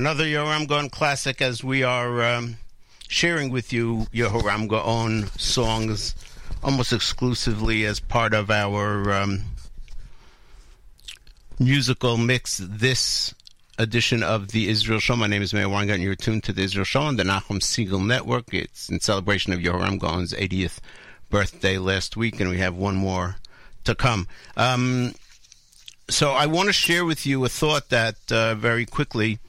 Another 0.00 0.24
Yoram 0.24 0.66
Gaon 0.66 0.88
classic 0.88 1.42
as 1.42 1.62
we 1.62 1.82
are 1.82 2.22
um, 2.24 2.56
sharing 3.06 3.50
with 3.50 3.70
you 3.70 4.06
Yehoram 4.14 4.66
Gaon 4.66 5.26
songs 5.36 6.14
almost 6.62 6.94
exclusively 6.94 7.84
as 7.84 8.00
part 8.00 8.32
of 8.32 8.50
our 8.50 9.12
um, 9.12 9.42
musical 11.58 12.16
mix 12.16 12.56
this 12.56 13.34
edition 13.76 14.22
of 14.22 14.52
the 14.52 14.70
Israel 14.70 15.00
Show. 15.00 15.16
My 15.16 15.26
name 15.26 15.42
is 15.42 15.52
Meir 15.52 15.68
and 15.68 16.02
You're 16.02 16.14
tuned 16.14 16.44
to 16.44 16.54
the 16.54 16.62
Israel 16.62 16.86
Show 16.86 17.02
on 17.02 17.16
the 17.16 17.24
Nachum 17.24 17.60
Segal 17.60 18.02
Network. 18.02 18.54
It's 18.54 18.88
in 18.88 19.00
celebration 19.00 19.52
of 19.52 19.58
Yehoram 19.58 19.98
Gaon's 19.98 20.32
80th 20.32 20.78
birthday 21.28 21.76
last 21.76 22.16
week, 22.16 22.40
and 22.40 22.48
we 22.48 22.56
have 22.56 22.74
one 22.74 22.96
more 22.96 23.36
to 23.84 23.94
come. 23.94 24.28
Um, 24.56 25.12
so 26.08 26.30
I 26.30 26.46
want 26.46 26.70
to 26.70 26.72
share 26.72 27.04
with 27.04 27.26
you 27.26 27.44
a 27.44 27.50
thought 27.50 27.90
that 27.90 28.16
uh, 28.32 28.54
very 28.54 28.86
quickly 28.86 29.40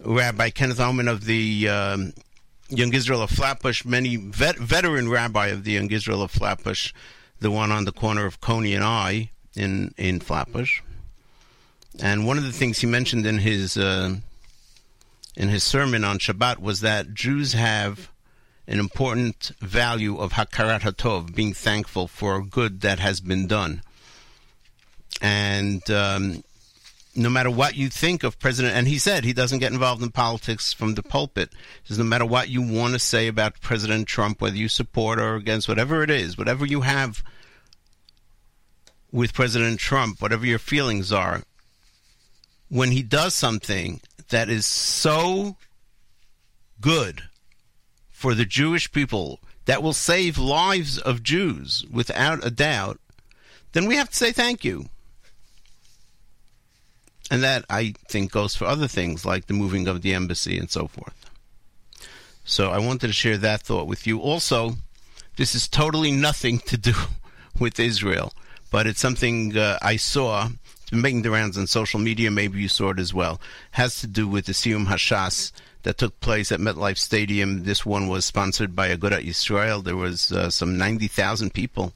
Rabbi 0.00 0.50
Kenneth 0.50 0.78
Auman 0.78 1.10
of 1.10 1.24
the 1.24 1.68
um, 1.68 2.12
Young 2.68 2.92
Israel 2.94 3.22
of 3.22 3.30
Flatbush, 3.30 3.84
many 3.84 4.16
vet- 4.16 4.58
veteran 4.58 5.08
rabbi 5.08 5.48
of 5.48 5.64
the 5.64 5.72
Young 5.72 5.90
Israel 5.90 6.22
of 6.22 6.30
Flatbush, 6.30 6.92
the 7.40 7.50
one 7.50 7.72
on 7.72 7.84
the 7.84 7.92
corner 7.92 8.26
of 8.26 8.40
Coney 8.40 8.74
and 8.74 8.84
I 8.84 9.30
in 9.54 9.94
in 9.96 10.20
Flatbush. 10.20 10.80
And 12.00 12.26
one 12.26 12.36
of 12.36 12.44
the 12.44 12.52
things 12.52 12.80
he 12.80 12.86
mentioned 12.86 13.24
in 13.26 13.38
his 13.38 13.76
uh, 13.76 14.16
in 15.36 15.48
his 15.48 15.64
sermon 15.64 16.04
on 16.04 16.18
Shabbat 16.18 16.58
was 16.58 16.80
that 16.80 17.14
Jews 17.14 17.52
have 17.54 18.10
an 18.66 18.80
important 18.80 19.52
value 19.60 20.18
of 20.18 20.32
hakarat 20.32 20.80
hatov, 20.80 21.34
being 21.34 21.54
thankful 21.54 22.08
for 22.08 22.42
good 22.42 22.80
that 22.80 22.98
has 22.98 23.20
been 23.20 23.46
done. 23.46 23.82
and 25.22 25.88
um, 25.90 26.42
no 27.16 27.30
matter 27.30 27.50
what 27.50 27.76
you 27.76 27.88
think 27.88 28.22
of 28.22 28.38
President, 28.38 28.74
and 28.74 28.86
he 28.86 28.98
said 28.98 29.24
he 29.24 29.32
doesn't 29.32 29.58
get 29.58 29.72
involved 29.72 30.02
in 30.02 30.10
politics 30.10 30.72
from 30.72 30.94
the 30.94 31.02
pulpit. 31.02 31.50
He 31.82 31.88
says 31.88 31.98
no 31.98 32.04
matter 32.04 32.26
what 32.26 32.48
you 32.48 32.60
want 32.60 32.92
to 32.92 32.98
say 32.98 33.26
about 33.26 33.60
President 33.60 34.06
Trump, 34.06 34.40
whether 34.40 34.56
you 34.56 34.68
support 34.68 35.18
or 35.18 35.34
against, 35.34 35.68
whatever 35.68 36.02
it 36.02 36.10
is, 36.10 36.36
whatever 36.36 36.66
you 36.66 36.82
have 36.82 37.22
with 39.10 39.32
President 39.32 39.80
Trump, 39.80 40.20
whatever 40.20 40.44
your 40.44 40.58
feelings 40.58 41.12
are, 41.12 41.42
when 42.68 42.90
he 42.90 43.02
does 43.02 43.34
something 43.34 44.00
that 44.28 44.48
is 44.48 44.66
so 44.66 45.56
good 46.80 47.22
for 48.10 48.34
the 48.34 48.44
Jewish 48.44 48.90
people 48.92 49.40
that 49.66 49.82
will 49.82 49.92
save 49.92 50.38
lives 50.38 50.98
of 50.98 51.22
Jews 51.22 51.84
without 51.90 52.44
a 52.44 52.50
doubt, 52.50 53.00
then 53.72 53.86
we 53.86 53.96
have 53.96 54.10
to 54.10 54.16
say 54.16 54.32
thank 54.32 54.64
you. 54.64 54.88
And 57.30 57.42
that, 57.42 57.64
I 57.68 57.94
think, 58.08 58.32
goes 58.32 58.54
for 58.54 58.66
other 58.66 58.88
things 58.88 59.24
like 59.24 59.46
the 59.46 59.54
moving 59.54 59.88
of 59.88 60.02
the 60.02 60.14
embassy 60.14 60.58
and 60.58 60.70
so 60.70 60.86
forth. 60.86 61.30
So 62.44 62.70
I 62.70 62.78
wanted 62.78 63.08
to 63.08 63.12
share 63.12 63.36
that 63.38 63.62
thought 63.62 63.88
with 63.88 64.06
you. 64.06 64.20
Also, 64.20 64.76
this 65.36 65.54
is 65.54 65.66
totally 65.66 66.12
nothing 66.12 66.60
to 66.60 66.76
do 66.76 66.94
with 67.58 67.80
Israel, 67.80 68.32
but 68.70 68.86
it's 68.86 69.00
something 69.00 69.56
uh, 69.56 69.78
I 69.82 69.96
saw. 69.96 70.50
Making 70.92 71.22
the 71.22 71.32
rounds 71.32 71.58
on 71.58 71.66
social 71.66 71.98
media. 71.98 72.30
Maybe 72.30 72.60
you 72.60 72.68
saw 72.68 72.90
it 72.90 73.00
as 73.00 73.12
well. 73.12 73.40
has 73.72 74.00
to 74.02 74.06
do 74.06 74.28
with 74.28 74.46
the 74.46 74.52
Siyum 74.52 74.86
Hashas 74.86 75.50
that 75.82 75.98
took 75.98 76.20
place 76.20 76.52
at 76.52 76.60
MetLife 76.60 76.96
Stadium. 76.96 77.64
This 77.64 77.84
one 77.84 78.06
was 78.06 78.24
sponsored 78.24 78.76
by 78.76 78.94
Agudat 78.94 79.24
Yisrael. 79.24 79.82
There 79.82 79.96
was 79.96 80.30
uh, 80.30 80.48
some 80.48 80.78
90,000 80.78 81.52
people 81.52 81.92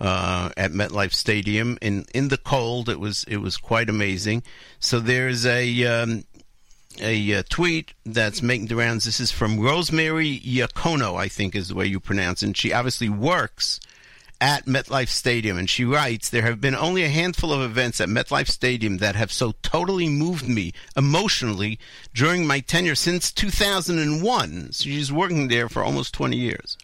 uh, 0.00 0.50
at 0.56 0.72
MetLife 0.72 1.14
Stadium 1.14 1.78
in 1.80 2.06
in 2.14 2.28
the 2.28 2.38
cold. 2.38 2.88
It 2.88 3.00
was 3.00 3.24
it 3.24 3.38
was 3.38 3.56
quite 3.56 3.88
amazing. 3.88 4.42
So 4.80 5.00
there's 5.00 5.46
a 5.46 5.84
um, 5.84 6.24
a 7.00 7.34
uh, 7.34 7.42
tweet 7.48 7.94
that's 8.04 8.42
making 8.42 8.68
the 8.68 8.76
rounds. 8.76 9.04
This 9.04 9.20
is 9.20 9.30
from 9.30 9.60
Rosemary 9.60 10.40
Yacono, 10.40 11.16
I 11.16 11.28
think 11.28 11.54
is 11.54 11.68
the 11.68 11.74
way 11.74 11.86
you 11.86 12.00
pronounce 12.00 12.42
it. 12.42 12.46
And 12.46 12.56
she 12.56 12.72
obviously 12.72 13.08
works 13.08 13.80
at 14.40 14.66
MetLife 14.66 15.08
Stadium, 15.08 15.56
and 15.56 15.70
she 15.70 15.84
writes, 15.84 16.28
There 16.28 16.42
have 16.42 16.60
been 16.60 16.74
only 16.74 17.04
a 17.04 17.08
handful 17.08 17.52
of 17.52 17.62
events 17.62 18.00
at 18.00 18.08
MetLife 18.08 18.48
Stadium 18.48 18.98
that 18.98 19.16
have 19.16 19.32
so 19.32 19.54
totally 19.62 20.08
moved 20.08 20.48
me 20.48 20.72
emotionally 20.96 21.78
during 22.12 22.46
my 22.46 22.60
tenure 22.60 22.94
since 22.94 23.32
2001. 23.32 24.72
So 24.72 24.84
she's 24.84 25.12
working 25.12 25.48
there 25.48 25.68
for 25.68 25.82
almost 25.82 26.14
20 26.14 26.36
years. 26.36 26.76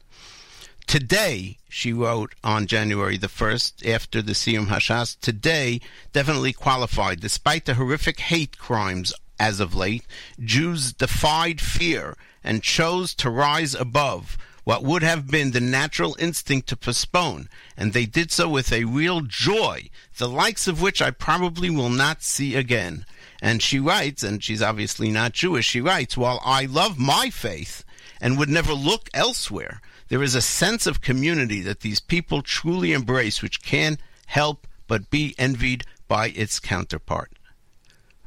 Today, 0.90 1.56
she 1.68 1.92
wrote 1.92 2.34
on 2.42 2.66
January 2.66 3.16
the 3.16 3.28
1st, 3.28 3.88
after 3.88 4.20
the 4.20 4.32
Siyum 4.32 4.66
Hashas, 4.66 5.16
today 5.20 5.80
definitely 6.12 6.52
qualified. 6.52 7.20
Despite 7.20 7.64
the 7.64 7.74
horrific 7.74 8.18
hate 8.18 8.58
crimes 8.58 9.12
as 9.38 9.60
of 9.60 9.76
late, 9.76 10.04
Jews 10.40 10.92
defied 10.92 11.60
fear 11.60 12.16
and 12.42 12.64
chose 12.64 13.14
to 13.14 13.30
rise 13.30 13.72
above 13.72 14.36
what 14.64 14.82
would 14.82 15.04
have 15.04 15.28
been 15.28 15.52
the 15.52 15.60
natural 15.60 16.16
instinct 16.18 16.68
to 16.70 16.76
postpone, 16.76 17.48
and 17.76 17.92
they 17.92 18.04
did 18.04 18.32
so 18.32 18.48
with 18.48 18.72
a 18.72 18.82
real 18.82 19.20
joy, 19.20 19.90
the 20.18 20.28
likes 20.28 20.66
of 20.66 20.82
which 20.82 21.00
I 21.00 21.12
probably 21.12 21.70
will 21.70 21.88
not 21.88 22.24
see 22.24 22.56
again. 22.56 23.06
And 23.40 23.62
she 23.62 23.78
writes, 23.78 24.24
and 24.24 24.42
she's 24.42 24.60
obviously 24.60 25.12
not 25.12 25.34
Jewish, 25.34 25.66
she 25.66 25.80
writes, 25.80 26.16
While 26.16 26.42
I 26.44 26.64
love 26.64 26.98
my 26.98 27.30
faith 27.30 27.84
and 28.20 28.36
would 28.38 28.48
never 28.48 28.72
look 28.72 29.08
elsewhere, 29.14 29.80
there 30.10 30.22
is 30.24 30.34
a 30.34 30.42
sense 30.42 30.86
of 30.88 31.00
community 31.00 31.60
that 31.62 31.80
these 31.80 32.00
people 32.00 32.42
truly 32.42 32.92
embrace, 32.92 33.40
which 33.40 33.62
can't 33.62 33.98
help 34.26 34.66
but 34.88 35.08
be 35.08 35.36
envied 35.38 35.84
by 36.08 36.30
its 36.30 36.58
counterpart. 36.58 37.30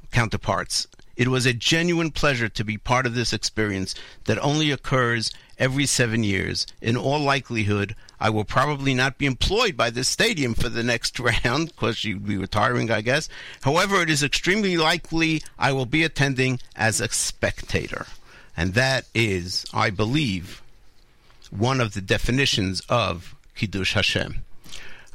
Counterparts. 0.10 0.88
It 1.18 1.28
was 1.28 1.46
a 1.46 1.54
genuine 1.54 2.10
pleasure 2.10 2.48
to 2.48 2.64
be 2.64 2.78
part 2.78 3.06
of 3.06 3.16
this 3.16 3.34
experience 3.34 3.94
that 4.24 4.40
only 4.40 4.72
occurs 4.72 5.30
every 5.60 5.86
seven 5.86 6.24
years. 6.24 6.66
In 6.82 6.96
all 6.96 7.20
likelihood, 7.20 7.96
I 8.18 8.30
will 8.30 8.46
probably 8.46 8.94
not 8.94 9.18
be 9.18 9.26
employed 9.26 9.76
by 9.76 9.90
this 9.90 10.08
stadium 10.08 10.54
for 10.54 10.70
the 10.70 10.84
next 10.84 11.20
round 11.44 11.68
because 11.68 12.06
you'd 12.06 12.26
be 12.26 12.38
retiring, 12.38 12.92
I 12.92 13.02
guess. 13.02 13.28
However, 13.62 14.02
it 14.02 14.10
is 14.10 14.24
extremely 14.24 14.78
likely 14.78 15.44
I 15.60 15.74
will 15.74 15.86
be 15.86 16.04
attending 16.04 16.62
as 16.78 17.02
a 17.02 17.10
spectator. 17.10 18.08
And 18.56 18.74
that 18.74 19.06
is, 19.14 19.66
I 19.74 19.90
believe, 19.90 20.63
one 21.58 21.80
of 21.80 21.94
the 21.94 22.02
definitions 22.02 22.82
of 22.90 23.36
Kiddush 23.56 23.94
Hashem. 23.94 24.38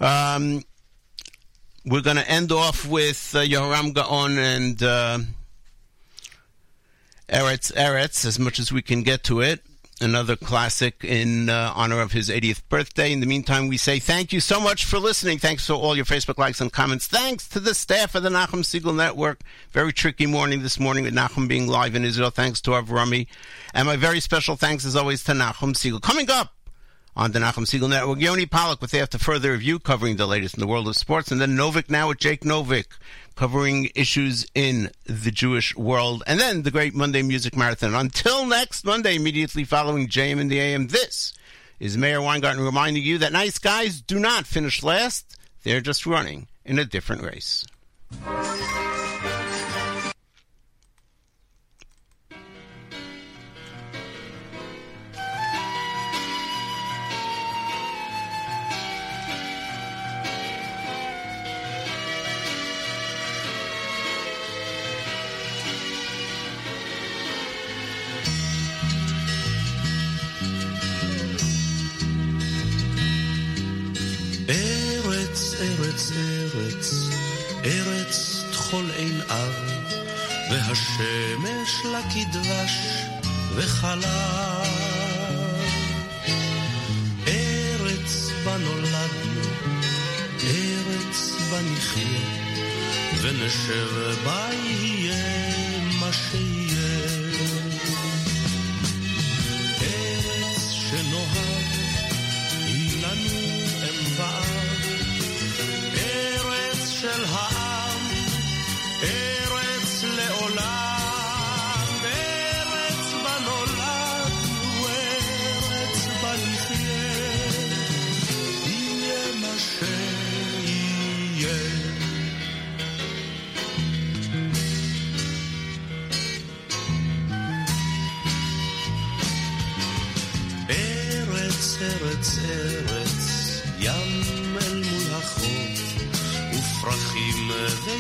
Um, 0.01 0.63
we're 1.85 2.03
going 2.03 2.17
to 2.17 2.31
end 2.31 2.53
off 2.53 2.87
with 2.87 3.35
uh, 3.35 3.41
Yoram 3.41 3.93
Gaon 3.93 4.39
and 4.39 4.83
uh, 4.83 5.19
Eretz 7.29 7.73
Eretz 7.73 8.25
as 8.25 8.39
much 8.39 8.59
as 8.59 8.73
we 8.73 8.83
can 8.83 9.03
get 9.03 9.25
to 9.25 9.41
it. 9.41 9.65
Another 10.01 10.37
classic 10.37 11.03
in 11.03 11.49
uh, 11.49 11.73
honor 11.75 12.01
of 12.01 12.13
his 12.13 12.31
80th 12.31 12.63
birthday. 12.69 13.13
In 13.13 13.19
the 13.19 13.27
meantime, 13.27 13.67
we 13.67 13.77
say 13.77 13.99
thank 13.99 14.33
you 14.33 14.39
so 14.39 14.61
much 14.61 14.85
for 14.85 15.01
listening. 15.01 15.39
Thanks 15.39 15.67
for 15.67 15.73
all 15.73 15.97
your 15.97 16.05
Facebook 16.05 16.39
likes 16.39 16.61
and 16.61 16.73
comments. 16.73 17.09
Thanks 17.09 17.49
to 17.49 17.59
the 17.59 17.75
staff 17.75 18.15
of 18.15 18.23
the 18.23 18.29
Nachum 18.29 18.63
Segal 18.63 18.95
Network. 18.95 19.41
Very 19.73 19.93
tricky 19.93 20.27
morning 20.27 20.63
this 20.63 20.79
morning 20.79 21.03
with 21.03 21.15
Nachum 21.15 21.49
being 21.49 21.67
live 21.67 21.97
in 21.97 22.05
Israel. 22.05 22.31
Thanks 22.31 22.61
to 22.61 22.71
Avrami. 22.71 23.27
And 23.75 23.87
my 23.87 23.97
very 23.97 24.21
special 24.21 24.55
thanks, 24.55 24.85
as 24.85 24.95
always, 24.95 25.25
to 25.25 25.33
Nachum 25.33 25.75
Segal. 25.75 26.01
Coming 26.01 26.31
up, 26.31 26.55
on 27.19 27.33
the 27.33 27.41
Nachum 27.41 27.67
Segal 27.67 27.91
Network. 27.91 28.21
Yoni 28.21 28.47
Pollock 28.47 28.81
with 28.81 28.95
After 28.95 29.19
Further 29.19 29.51
Review 29.51 29.81
covering 29.81 30.17
the 30.17 30.27
latest 30.27 30.55
in 30.55 30.61
the 30.61 30.69
world 30.69 30.87
of 30.87 30.95
sports. 30.97 31.33
And 31.33 31.41
then 31.41 31.57
Novik 31.57 31.91
now 31.91 32.09
with 32.09 32.19
Jake 32.19 32.43
Novik 32.43 32.87
covering 33.39 33.89
issues 33.95 34.45
in 34.53 34.91
the 35.05 35.31
Jewish 35.31 35.77
world. 35.77 36.25
And 36.27 36.41
then 36.41 36.63
the 36.63 36.73
great 36.73 36.93
Monday 36.93 37.23
Music 37.23 37.57
Marathon. 37.57 37.95
Until 37.95 38.45
next 38.45 38.85
Monday, 38.85 39.15
immediately 39.15 39.63
following 39.63 40.09
JM 40.09 40.41
in 40.41 40.49
the 40.49 40.59
AM, 40.59 40.89
this 40.89 41.35
is 41.79 41.97
Meir 41.97 42.21
Weingarten 42.21 42.61
reminding 42.61 43.05
you 43.05 43.19
that 43.19 43.31
nice 43.31 43.59
guys 43.59 44.01
do 44.01 44.19
not 44.19 44.45
finish 44.45 44.83
last. 44.83 45.37
They're 45.63 45.81
just 45.81 46.05
running 46.05 46.49
in 46.65 46.81
a 46.81 46.85
different 46.85 47.23
race. 47.23 47.65
לה 82.19 82.25
כדבש 82.25 82.73
וחלב. 83.55 84.05
ארץ 87.27 88.31
בה 88.45 88.57
נולדנו, 88.57 89.41
ארץ 90.45 91.33
בה 91.51 91.61
נחיה, 91.63 92.21
ונשב 93.23 93.89
בה 94.25 94.49
יהיה 94.53 95.81
מה 96.01 96.13
שיהיה. 96.13 96.58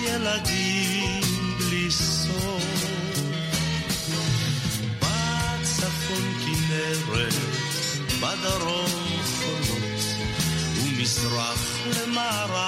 וילדים 0.07 1.22
בלי 1.57 1.91
סוף. 1.91 2.64
בצפון 4.99 6.34
כנרת, 6.45 7.34
בדרום 8.20 8.91
חולות, 9.26 10.03
ומזרח 10.76 11.78
למערב 11.95 12.66